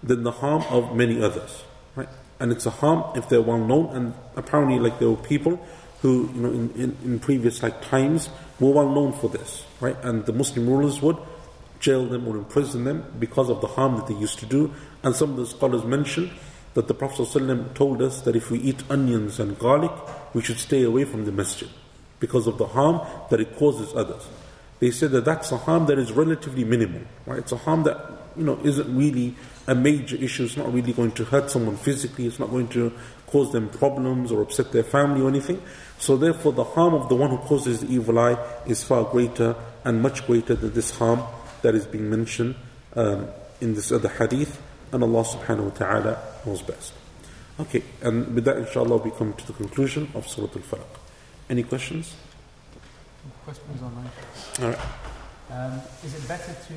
than 0.03 0.23
the 0.23 0.31
harm 0.31 0.63
of 0.69 0.95
many 0.95 1.21
others. 1.21 1.63
Right? 1.95 2.09
And 2.39 2.51
it's 2.51 2.65
a 2.65 2.71
harm 2.71 3.17
if 3.17 3.29
they're 3.29 3.41
well 3.41 3.57
known, 3.57 3.95
and 3.95 4.13
apparently 4.35 4.79
like 4.79 4.99
there 4.99 5.09
were 5.09 5.17
people 5.17 5.65
who, 6.01 6.29
you 6.33 6.41
know, 6.41 6.49
in, 6.49 6.71
in, 6.71 6.97
in 7.03 7.19
previous 7.19 7.63
like 7.63 7.81
times 7.81 8.29
were 8.59 8.71
well 8.71 8.89
known 8.89 9.13
for 9.13 9.29
this, 9.29 9.65
right? 9.81 9.97
And 10.03 10.25
the 10.25 10.33
Muslim 10.33 10.67
rulers 10.67 11.01
would 11.01 11.17
jail 11.79 12.05
them 12.05 12.27
or 12.27 12.37
imprison 12.37 12.83
them 12.83 13.05
because 13.19 13.49
of 13.49 13.61
the 13.61 13.67
harm 13.67 13.95
that 13.97 14.07
they 14.07 14.15
used 14.15 14.39
to 14.39 14.45
do. 14.45 14.73
And 15.03 15.15
some 15.15 15.31
of 15.31 15.37
the 15.37 15.45
scholars 15.45 15.83
mention 15.83 16.31
that 16.73 16.87
the 16.87 16.93
Prophet 16.93 17.23
ﷺ 17.23 17.73
told 17.73 18.01
us 18.01 18.21
that 18.21 18.35
if 18.35 18.51
we 18.51 18.59
eat 18.59 18.83
onions 18.89 19.39
and 19.39 19.57
garlic, 19.57 19.91
we 20.33 20.41
should 20.41 20.59
stay 20.59 20.83
away 20.83 21.05
from 21.05 21.25
the 21.25 21.31
masjid 21.31 21.69
because 22.19 22.47
of 22.47 22.57
the 22.57 22.67
harm 22.67 23.01
that 23.29 23.39
it 23.39 23.55
causes 23.57 23.93
others. 23.95 24.27
They 24.79 24.91
said 24.91 25.11
that 25.11 25.25
that's 25.25 25.51
a 25.51 25.57
harm 25.57 25.87
that 25.87 25.97
is 25.97 26.11
relatively 26.11 26.63
minimal, 26.63 27.01
right? 27.25 27.39
It's 27.39 27.51
a 27.51 27.57
harm 27.57 27.83
that 27.83 27.97
you 28.35 28.43
know 28.43 28.59
isn't 28.63 28.95
really 28.95 29.35
a 29.67 29.73
major 29.75 30.15
issue. 30.15 30.45
It's 30.45 30.57
not 30.57 30.71
really 30.71 30.93
going 30.93 31.11
to 31.13 31.25
hurt 31.25 31.49
someone 31.49 31.77
physically. 31.77 32.27
It's 32.27 32.39
not 32.39 32.51
going 32.51 32.67
to 32.69 32.93
cause 33.25 33.51
them 33.51 33.69
problems 33.69 34.31
or 34.31 34.41
upset 34.41 34.71
their 34.71 34.83
family 34.83 35.21
or 35.21 35.27
anything. 35.27 35.61
So 35.99 36.15
therefore, 36.15 36.53
the 36.53 36.63
harm 36.63 36.93
of 36.93 37.09
the 37.09 37.15
one 37.15 37.31
who 37.31 37.37
causes 37.37 37.81
the 37.81 37.87
evil 37.91 38.19
eye 38.19 38.37
is 38.65 38.83
far 38.83 39.03
greater 39.03 39.55
and 39.83 40.01
much 40.01 40.25
greater 40.27 40.55
than 40.55 40.73
this 40.73 40.95
harm 40.97 41.21
that 41.63 41.75
is 41.75 41.85
being 41.85 42.09
mentioned 42.09 42.55
um, 42.95 43.27
in 43.59 43.73
this 43.73 43.91
other 43.91 44.09
hadith. 44.09 44.61
And 44.91 45.03
Allah 45.03 45.23
subhanahu 45.23 45.63
wa 45.63 45.69
ta'ala 45.71 46.23
knows 46.45 46.61
best. 46.61 46.93
Okay, 47.59 47.83
and 48.01 48.35
with 48.35 48.45
that, 48.45 48.57
inshallah, 48.57 48.97
we 48.97 49.11
come 49.11 49.33
to 49.33 49.47
the 49.47 49.53
conclusion 49.53 50.09
of 50.13 50.27
Surah 50.27 50.47
Al 50.55 50.61
Falaq. 50.61 50.99
Any 51.49 51.63
questions? 51.63 52.15
Questions 53.43 53.81
online. 53.81 54.09
All 54.61 54.69
right. 54.69 54.79
Um, 55.49 55.79
is 56.03 56.13
it 56.13 56.27
better 56.27 56.51
to 56.51 56.75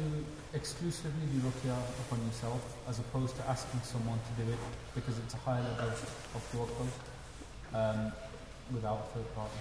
exclusively 0.55 1.27
do 1.33 1.41
ruqya 1.41 1.77
upon 2.07 2.25
yourself 2.25 2.77
as 2.89 2.99
opposed 3.01 3.35
to 3.37 3.49
asking 3.49 3.81
someone 3.83 4.19
to 4.19 4.45
do 4.45 4.51
it 4.53 4.59
because 4.95 5.19
it's 5.19 5.35
a 5.35 5.39
higher 5.39 5.63
level 5.63 5.89
of 6.35 6.43
tawakkul 6.53 6.89
um, 7.75 8.13
without 8.73 9.13
third 9.13 9.35
party? 9.35 9.59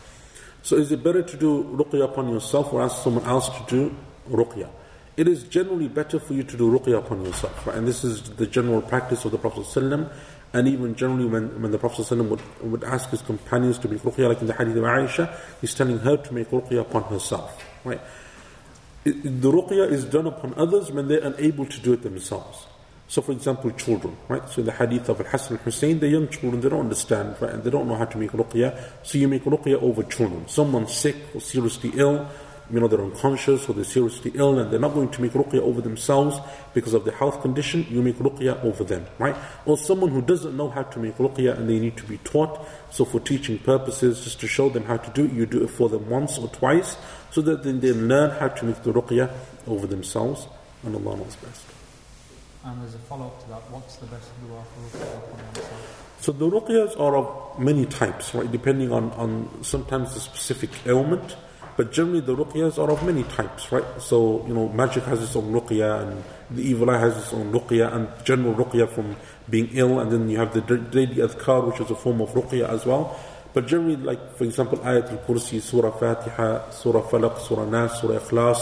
So 0.61 0.75
is 0.75 0.91
it 0.91 1.03
better 1.03 1.23
to 1.23 1.37
do 1.37 1.63
ruqya 1.63 2.05
upon 2.05 2.29
yourself 2.29 2.71
or 2.71 2.81
ask 2.81 3.03
someone 3.03 3.25
else 3.25 3.49
to 3.49 3.63
do 3.67 3.95
ruqya? 4.29 4.69
It 5.17 5.27
is 5.27 5.43
generally 5.43 5.87
better 5.87 6.19
for 6.19 6.33
you 6.33 6.43
to 6.43 6.57
do 6.57 6.71
ruqya 6.71 6.99
upon 6.99 7.25
yourself. 7.25 7.65
Right? 7.65 7.77
And 7.77 7.87
this 7.87 8.03
is 8.03 8.21
the 8.21 8.45
general 8.45 8.81
practice 8.81 9.25
of 9.25 9.31
the 9.31 9.37
Prophet 9.37 9.65
ﷺ. 9.65 10.11
And 10.51 10.67
even 10.67 10.95
generally 10.95 11.25
when, 11.25 11.61
when 11.61 11.71
the 11.71 11.77
Prophet 11.77 12.09
would, 12.11 12.41
would 12.61 12.83
ask 12.83 13.09
his 13.09 13.21
companions 13.21 13.77
to 13.79 13.87
make 13.87 14.01
ruqya, 14.01 14.27
like 14.29 14.41
in 14.41 14.47
the 14.47 14.53
hadith 14.53 14.77
of 14.77 14.83
Aisha, 14.83 15.35
he's 15.61 15.75
telling 15.75 15.99
her 15.99 16.17
to 16.17 16.33
make 16.33 16.49
ruqya 16.49 16.81
upon 16.81 17.03
herself. 17.03 17.63
Right? 17.83 18.01
The 19.03 19.51
ruqya 19.51 19.89
is 19.91 20.05
done 20.05 20.25
upon 20.27 20.55
others 20.55 20.91
when 20.91 21.07
they're 21.07 21.23
unable 21.23 21.65
to 21.65 21.79
do 21.79 21.93
it 21.93 22.01
themselves. 22.01 22.65
So, 23.07 23.23
for 23.23 23.31
example, 23.31 23.71
children, 23.71 24.15
right? 24.27 24.47
So, 24.49 24.59
in 24.59 24.67
the 24.67 24.71
hadith 24.71 25.09
of 25.09 25.19
Al 25.19 25.25
Hassan 25.27 25.57
al 25.57 25.63
Hussein, 25.63 25.99
the 25.99 26.07
young 26.07 26.27
children, 26.27 26.61
they 26.61 26.69
don't 26.69 26.81
understand, 26.81 27.35
right? 27.41 27.51
And 27.53 27.63
they 27.63 27.71
don't 27.71 27.87
know 27.87 27.95
how 27.95 28.05
to 28.05 28.17
make 28.19 28.31
ruqya. 28.31 28.79
So, 29.01 29.17
you 29.17 29.27
make 29.27 29.45
ruqya 29.45 29.81
over 29.81 30.03
children. 30.03 30.47
Someone 30.47 30.87
sick 30.87 31.15
or 31.33 31.41
seriously 31.41 31.91
ill, 31.95 32.27
you 32.71 32.79
know, 32.79 32.87
they're 32.87 33.01
unconscious 33.01 33.67
or 33.67 33.73
they're 33.73 33.83
seriously 33.83 34.31
ill 34.35 34.59
and 34.59 34.71
they're 34.71 34.79
not 34.79 34.93
going 34.93 35.09
to 35.09 35.21
make 35.21 35.33
ruqya 35.33 35.59
over 35.59 35.81
themselves 35.81 36.39
because 36.73 36.93
of 36.93 37.05
their 37.05 37.15
health 37.15 37.41
condition, 37.41 37.85
you 37.89 38.01
make 38.01 38.17
ruqya 38.17 38.63
over 38.63 38.83
them, 38.83 39.05
right? 39.17 39.35
Or 39.65 39.77
someone 39.77 40.11
who 40.11 40.21
doesn't 40.21 40.55
know 40.55 40.69
how 40.69 40.83
to 40.83 40.99
make 40.99 41.17
ruqya 41.17 41.57
and 41.57 41.69
they 41.69 41.79
need 41.79 41.97
to 41.97 42.03
be 42.05 42.17
taught, 42.19 42.67
so 42.91 43.05
for 43.05 43.19
teaching 43.19 43.57
purposes, 43.59 44.23
just 44.23 44.39
to 44.41 44.47
show 44.47 44.69
them 44.69 44.83
how 44.83 44.97
to 44.97 45.09
do 45.11 45.25
it, 45.25 45.31
you 45.31 45.45
do 45.45 45.63
it 45.63 45.69
for 45.69 45.89
them 45.89 46.09
once 46.09 46.37
or 46.37 46.47
twice, 46.49 46.97
so 47.31 47.41
that 47.41 47.63
then 47.63 47.79
they 47.79 47.91
learn 47.91 48.31
how 48.39 48.47
to 48.47 48.65
make 48.65 48.81
the 48.83 48.91
ruqya 48.93 49.31
over 49.67 49.87
themselves, 49.87 50.47
and 50.83 50.95
Allah 50.95 51.17
knows 51.17 51.35
best. 51.37 51.65
And 52.65 52.81
there's 52.81 52.95
a 52.95 52.99
follow 52.99 53.27
up 53.27 53.41
to 53.43 53.49
that. 53.49 53.61
What's 53.71 53.95
the 53.95 54.05
best 54.07 54.29
dua 54.45 54.63
for 54.63 54.97
ruqya 54.97 55.17
upon 55.17 55.45
oneself? 55.45 56.05
So 56.21 56.33
the 56.33 56.49
ruqyas 56.49 56.99
are 56.99 57.15
of 57.15 57.59
many 57.59 57.85
types, 57.85 58.35
right? 58.35 58.51
Depending 58.51 58.91
on, 58.91 59.11
on 59.11 59.63
sometimes 59.63 60.13
the 60.13 60.19
specific 60.19 60.69
ailment. 60.85 61.37
But 61.79 61.93
generally 61.93 62.19
the 62.19 62.35
ruqyas 62.35 62.77
are 62.77 62.91
of 62.91 63.05
many 63.05 63.23
types, 63.23 63.71
right? 63.71 63.85
So, 64.01 64.45
you 64.45 64.53
know, 64.53 64.67
magic 64.67 65.05
has 65.05 65.23
its 65.23 65.33
own 65.37 65.53
ruqya 65.53 66.01
and 66.01 66.23
the 66.51 66.61
evil 66.61 66.89
eye 66.89 66.97
has 66.97 67.17
its 67.17 67.31
own 67.31 67.53
ruqya 67.53 67.95
and 67.95 68.09
general 68.25 68.53
ruqya 68.53 68.89
from 68.89 69.15
being 69.49 69.69
ill 69.71 70.01
and 70.01 70.11
then 70.11 70.27
you 70.29 70.35
have 70.39 70.53
the 70.53 70.59
daily 70.59 71.15
adhkar 71.25 71.65
which 71.65 71.79
is 71.79 71.89
a 71.89 71.95
form 71.95 72.19
of 72.19 72.31
ruqya 72.31 72.67
as 72.67 72.85
well. 72.85 73.17
But 73.53 73.67
generally, 73.67 73.95
like 73.95 74.35
for 74.35 74.43
example, 74.43 74.79
Ayat 74.79 75.09
al-Kursi, 75.09 75.61
Surah 75.61 75.91
Fatiha, 75.91 76.69
Surah 76.71 77.01
Falaq, 77.03 77.39
Surah 77.39 77.63
Nas, 77.63 78.01
Surah 78.01 78.19
Ikhlas, 78.19 78.59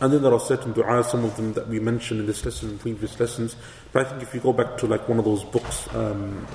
and 0.00 0.14
then 0.14 0.22
there 0.22 0.32
are 0.32 0.40
certain 0.40 0.72
du'as, 0.72 1.10
some 1.10 1.22
of 1.26 1.36
them 1.36 1.52
that 1.52 1.68
we 1.68 1.80
mentioned 1.80 2.20
in 2.20 2.26
this 2.26 2.46
lesson 2.46 2.70
and 2.70 2.80
previous 2.80 3.20
lessons. 3.20 3.56
But 3.92 4.06
I 4.06 4.08
think 4.08 4.22
if 4.22 4.32
you 4.32 4.40
go 4.40 4.54
back 4.54 4.78
to 4.78 4.86
like 4.86 5.06
one 5.06 5.18
of 5.18 5.26
those 5.26 5.44
books, 5.44 5.86
um, 5.94 6.46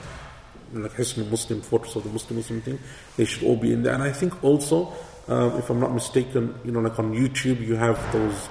like 0.74 0.93
Hisn 0.93 1.30
Muslim, 1.30 1.62
Fortress 1.62 1.95
of 1.97 2.03
the 2.03 2.10
Muslim 2.10 2.38
Muslim 2.38 2.62
thing, 2.62 2.80
they 3.16 3.26
should 3.26 3.43
all 3.43 3.57
be 3.57 3.72
in 3.74 3.84
there. 3.84 3.93
And 3.93 4.01
I 4.01 4.12
think 4.12 4.43
also 4.43 4.91
um, 5.30 5.57
if 5.57 5.69
I'm 5.69 5.80
not 5.80 5.93
mistaken, 5.93 6.59
you 6.65 6.71
know, 6.71 6.80
like 6.80 6.97
on 6.97 7.13
YouTube, 7.13 7.65
you 7.65 7.75
have 7.75 7.99
those, 8.11 8.49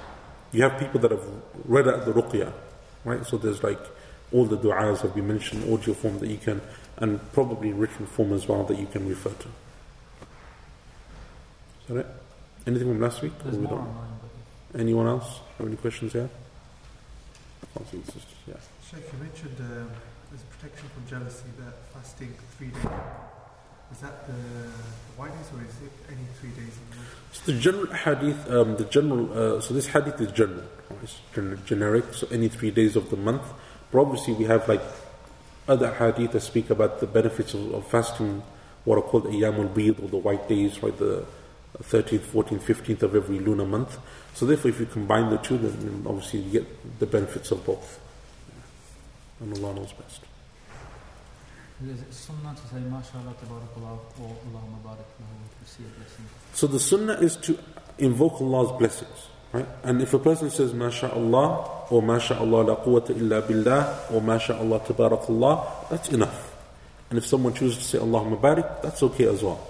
you 0.52 0.62
have 0.62 0.78
people 0.78 1.00
that 1.00 1.10
have 1.10 1.24
read 1.64 1.88
out 1.88 2.06
the 2.06 2.12
ruqya, 2.12 2.52
right? 3.04 3.26
So 3.26 3.36
there's 3.36 3.62
like 3.62 3.80
all 4.32 4.44
the 4.44 4.56
du'as 4.56 5.00
have 5.00 5.14
been 5.14 5.26
mentioned, 5.26 5.72
audio 5.72 5.92
form 5.92 6.18
that 6.20 6.28
you 6.28 6.38
can, 6.38 6.60
and 6.98 7.20
probably 7.32 7.70
in 7.70 7.78
written 7.78 8.06
form 8.06 8.32
as 8.32 8.46
well 8.46 8.62
that 8.64 8.78
you 8.78 8.86
can 8.86 9.08
refer 9.08 9.30
to. 9.30 9.48
Is 11.80 11.88
that 11.88 11.96
it? 11.96 12.06
Anything 12.66 12.88
from 12.88 13.00
last 13.00 13.22
week? 13.22 13.32
Or 13.44 13.50
we 13.50 13.58
more 13.58 13.70
don't? 13.70 13.80
online, 13.80 14.18
but 14.72 14.80
Anyone 14.80 15.06
else 15.06 15.40
have 15.56 15.66
any 15.66 15.76
questions 15.76 16.12
here? 16.12 16.28
I 17.62 17.78
can't 17.78 17.90
see 17.90 17.96
the 17.98 18.12
sisters. 18.12 18.34
Yeah. 18.46 18.54
Sheikh, 18.88 19.12
you 19.12 19.18
mentioned 19.18 19.56
um, 19.58 19.90
there's 20.30 20.42
protection 20.42 20.88
from 20.90 21.06
jealousy 21.08 21.48
that 21.58 21.74
fasting 21.92 22.34
three 22.56 22.68
days. 22.68 23.27
Is 23.93 23.99
that 24.01 24.26
the, 24.26 24.32
the 24.32 24.68
white 25.16 25.32
days 25.32 25.51
or 25.55 25.62
is 25.64 25.74
it 25.82 25.93
any 26.09 26.26
three 26.41 26.51
days 26.51 26.76
in 26.76 26.91
the 26.91 26.97
month? 26.97 27.09
So 27.32 27.53
the 27.53 27.59
general 27.59 27.95
hadith, 27.95 28.51
um, 28.51 28.76
the 28.76 28.84
general, 28.84 29.32
uh, 29.32 29.61
so 29.61 29.74
this 29.74 29.86
hadith 29.86 30.20
is 30.20 30.32
general, 30.32 30.64
it's 31.03 31.20
gen- 31.34 31.61
generic, 31.64 32.12
so 32.12 32.26
any 32.30 32.49
three 32.49 32.70
days 32.70 32.97
of 32.97 33.11
the 33.11 33.16
month. 33.16 33.43
But 33.91 34.01
obviously 34.01 34.34
we 34.34 34.45
have 34.45 34.68
like 34.68 34.82
other 35.66 35.93
hadith 35.95 36.32
that 36.32 36.41
speak 36.41 36.70
about 36.70 37.01
the 37.01 37.07
benefits 37.07 37.55
of, 37.55 37.72
of 37.74 37.86
fasting, 37.86 38.43
what 38.84 38.99
are 38.99 39.03
called 39.03 39.24
ayyamul 39.24 39.72
bid 39.74 40.01
or 40.01 40.09
the 40.09 40.16
white 40.16 40.49
days, 40.49 40.82
right? 40.82 40.97
The 40.97 41.24
13th, 41.82 42.20
14th, 42.20 42.61
15th 42.61 43.03
of 43.03 43.14
every 43.14 43.39
lunar 43.39 43.66
month. 43.66 43.99
So 44.34 44.47
therefore 44.47 44.70
if 44.70 44.80
you 44.80 44.86
combine 44.86 45.30
the 45.30 45.39
two, 45.39 45.59
then 45.59 46.05
obviously 46.07 46.41
you 46.41 46.51
get 46.51 46.99
the 46.99 47.07
benefits 47.07 47.51
of 47.51 47.64
both. 47.64 48.01
And 49.41 49.53
Allah 49.59 49.74
knows 49.74 49.93
best. 49.93 50.27
So 56.52 56.66
the 56.66 56.78
sunnah 56.80 57.14
is 57.14 57.36
to 57.36 57.58
invoke 57.98 58.40
Allah's 58.40 58.76
blessings, 58.78 59.28
right? 59.52 59.66
And 59.84 60.02
if 60.02 60.12
a 60.12 60.18
person 60.18 60.50
says 60.50 60.72
MashaAllah 60.72 61.92
or 61.92 62.02
MashaAllah 62.02 62.66
la 62.66 62.76
quwwata 62.76 63.10
illa 63.10 63.42
billah 63.42 64.10
or 64.12 64.20
MashaAllah 64.20 64.86
tabarakallah, 64.86 65.88
that's 65.88 66.08
enough. 66.08 66.52
And 67.10 67.18
if 67.18 67.26
someone 67.26 67.54
chooses 67.54 67.78
to 67.78 67.84
say 67.84 67.98
Allahumma 67.98 68.40
barik, 68.40 68.82
that's 68.82 69.02
okay 69.04 69.26
as 69.26 69.42
well. 69.42 69.64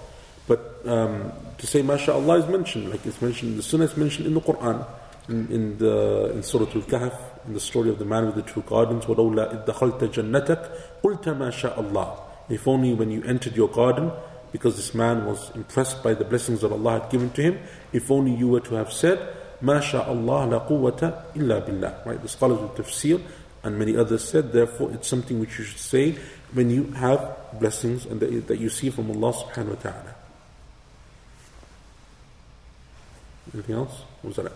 But 0.47 0.81
um, 0.85 1.31
to 1.59 1.67
say 1.67 1.83
MashaAllah 1.83 2.39
is 2.43 2.47
mentioned, 2.49 2.89
like 2.89 3.05
it's 3.05 3.21
mentioned, 3.21 3.59
the 3.59 3.63
sunnah 3.63 3.85
is 3.85 3.95
mentioned 3.95 4.25
in 4.25 4.33
the 4.33 4.41
Quran, 4.41 4.83
in, 5.28 5.50
in, 5.50 5.78
the, 5.78 6.32
in 6.34 6.42
Surah 6.42 6.66
Al-Kahf, 6.66 7.14
in 7.46 7.54
the 7.54 7.60
story 7.60 7.90
of 7.90 7.98
the 7.98 8.04
man 8.04 8.26
with 8.26 8.34
the 8.34 8.42
two 8.42 8.62
gardens, 8.62 9.04
وَلَوْلَا 9.06 9.52
إِذْ 9.52 9.66
دَخَلْتَ 9.66 10.00
جَنَّتَكَ 10.12 10.70
قُلْتَ 11.02 11.24
مَا 11.36 11.50
شَاءَ 11.50 11.76
اللَّهِ 11.76 12.18
If 12.50 12.68
only 12.68 12.92
when 12.92 13.10
you 13.10 13.22
entered 13.24 13.56
your 13.56 13.68
garden, 13.68 14.12
because 14.52 14.76
this 14.76 14.94
man 14.94 15.24
was 15.24 15.50
impressed 15.56 16.02
by 16.02 16.14
the 16.14 16.24
blessings 16.24 16.60
that 16.60 16.70
Allah 16.70 17.00
had 17.00 17.10
given 17.10 17.30
to 17.30 17.42
him, 17.42 17.58
if 17.92 18.10
only 18.10 18.34
you 18.34 18.48
were 18.48 18.60
to 18.60 18.74
have 18.74 18.92
said, 18.92 19.18
مَا 19.62 19.80
شَاءَ 19.80 20.06
اللَّهِ 20.06 20.48
لَا 20.50 20.68
قُوَّةَ 20.68 21.24
إِلَّا 21.34 21.66
بِاللَّهِ 21.66 22.06
Right, 22.06 22.20
the 22.20 22.28
scholars 22.28 22.60
of 22.60 22.74
tafsir 22.74 23.22
and 23.62 23.78
many 23.78 23.96
others 23.96 24.28
said, 24.28 24.52
therefore 24.52 24.92
it's 24.92 25.08
something 25.08 25.40
which 25.40 25.58
you 25.58 25.64
should 25.64 25.80
say 25.80 26.18
when 26.52 26.70
you 26.70 26.84
have 26.92 27.36
blessings 27.58 28.04
and 28.04 28.20
that, 28.20 28.46
that 28.46 28.58
you 28.58 28.68
see 28.68 28.90
from 28.90 29.10
Allah 29.10 29.32
subhanahu 29.32 29.76
wa 29.76 29.82
ta'ala. 29.82 30.14
Anything 33.54 33.74
else? 33.76 34.02
What 34.20 34.36
was 34.36 34.44
that? 34.44 34.52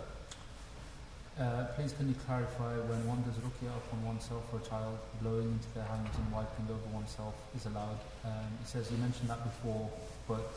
Uh, 1.39 1.65
please 1.75 1.93
can 1.93 2.07
you 2.07 2.15
clarify 2.27 2.75
when 2.85 3.07
one 3.07 3.17
does 3.23 3.33
ruqya 3.41 3.75
upon 3.75 4.05
oneself 4.05 4.43
or 4.53 4.59
a 4.59 4.69
child, 4.69 4.97
blowing 5.19 5.49
into 5.49 5.67
their 5.73 5.83
hands 5.85 6.13
and 6.15 6.31
wiping 6.31 6.65
over 6.69 6.93
oneself 6.93 7.33
is 7.57 7.65
allowed? 7.65 7.97
Um, 8.23 8.45
it 8.61 8.67
says 8.67 8.91
you 8.91 8.97
mentioned 8.97 9.29
that 9.29 9.43
before, 9.43 9.89
but 10.27 10.53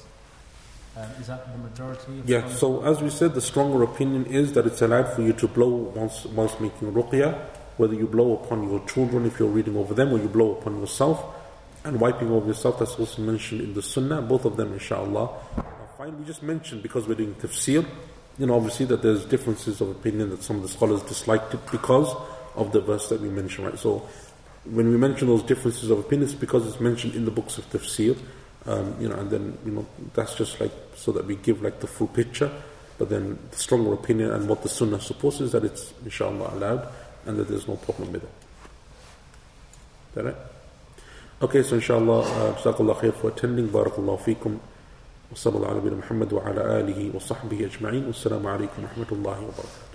um, 0.96 1.10
is 1.18 1.28
that 1.28 1.50
the 1.50 1.58
majority? 1.58 2.20
Of 2.20 2.28
Yeah, 2.28 2.46
so 2.50 2.84
as 2.84 3.00
we 3.00 3.08
said, 3.08 3.32
the 3.32 3.40
stronger 3.40 3.82
opinion 3.84 4.26
is 4.26 4.52
that 4.52 4.66
it's 4.66 4.82
allowed 4.82 5.14
for 5.14 5.22
you 5.22 5.32
to 5.34 5.48
blow 5.48 5.68
once, 5.96 6.26
once 6.26 6.60
making 6.60 6.92
ruqya, 6.92 7.38
whether 7.78 7.94
you 7.94 8.06
blow 8.06 8.34
upon 8.34 8.68
your 8.68 8.84
children 8.86 9.24
if 9.24 9.38
you're 9.38 9.48
reading 9.48 9.78
over 9.78 9.94
them, 9.94 10.12
or 10.12 10.18
you 10.18 10.28
blow 10.28 10.52
upon 10.52 10.78
yourself, 10.78 11.24
and 11.84 11.98
wiping 11.98 12.30
over 12.30 12.48
yourself, 12.48 12.78
that's 12.78 12.98
also 12.98 13.22
mentioned 13.22 13.62
in 13.62 13.72
the 13.72 13.82
sunnah, 13.82 14.20
both 14.20 14.44
of 14.44 14.58
them, 14.58 14.74
inshallah. 14.74 15.30
Fine, 15.96 16.18
we 16.18 16.24
just 16.26 16.42
mentioned 16.42 16.82
because 16.82 17.08
we're 17.08 17.14
doing 17.14 17.34
tafsir, 17.36 17.86
you 18.38 18.46
know, 18.46 18.54
obviously 18.54 18.86
that 18.86 19.02
there's 19.02 19.24
differences 19.24 19.80
of 19.80 19.90
opinion 19.90 20.30
that 20.30 20.42
some 20.42 20.56
of 20.56 20.62
the 20.62 20.68
scholars 20.68 21.02
disliked 21.02 21.54
it 21.54 21.60
because 21.70 22.14
of 22.54 22.72
the 22.72 22.80
verse 22.80 23.08
that 23.08 23.20
we 23.20 23.28
mentioned, 23.28 23.66
right? 23.66 23.78
So 23.78 24.06
when 24.64 24.90
we 24.90 24.96
mention 24.96 25.28
those 25.28 25.42
differences 25.42 25.90
of 25.90 25.98
opinion, 25.98 26.28
it's 26.28 26.34
because 26.34 26.66
it's 26.66 26.80
mentioned 26.80 27.14
in 27.14 27.24
the 27.24 27.30
books 27.30 27.58
of 27.58 27.68
tafsir, 27.70 28.18
um, 28.66 28.94
you 29.00 29.08
know, 29.08 29.16
and 29.16 29.30
then, 29.30 29.58
you 29.64 29.72
know, 29.72 29.86
that's 30.14 30.34
just 30.34 30.60
like 30.60 30.72
so 30.94 31.12
that 31.12 31.24
we 31.24 31.36
give 31.36 31.62
like 31.62 31.80
the 31.80 31.86
full 31.86 32.08
picture. 32.08 32.50
But 32.98 33.10
then 33.10 33.38
the 33.50 33.56
stronger 33.56 33.92
opinion 33.92 34.32
and 34.32 34.48
what 34.48 34.62
the 34.62 34.68
sunnah 34.68 35.00
supports 35.00 35.40
is 35.40 35.52
that 35.52 35.64
it's 35.64 35.92
inshallah 36.04 36.54
allowed 36.54 36.88
and 37.26 37.36
that 37.38 37.48
there's 37.48 37.68
no 37.68 37.76
problem 37.76 38.12
with 38.12 38.24
it. 38.24 38.30
Is 40.08 40.14
that 40.14 40.24
right? 40.24 40.36
Okay, 41.42 41.62
so 41.62 41.74
inshallah, 41.74 42.20
uh, 42.20 42.54
khair 42.54 43.14
for 43.14 43.28
attending. 43.28 43.68
Barakallahu 43.68 44.18
feekum. 44.20 44.58
وصلى 45.32 45.56
الله 45.56 45.68
على 45.68 45.78
نبينا 45.78 45.96
محمد 45.96 46.32
وعلى 46.32 46.80
آله 46.80 47.16
وصحبه 47.16 47.58
أجمعين. 47.66 48.06
والسلام 48.06 48.46
عليكم 48.46 48.82
ورحمة 48.82 49.10
الله 49.12 49.38
وبركاته. 49.40 49.85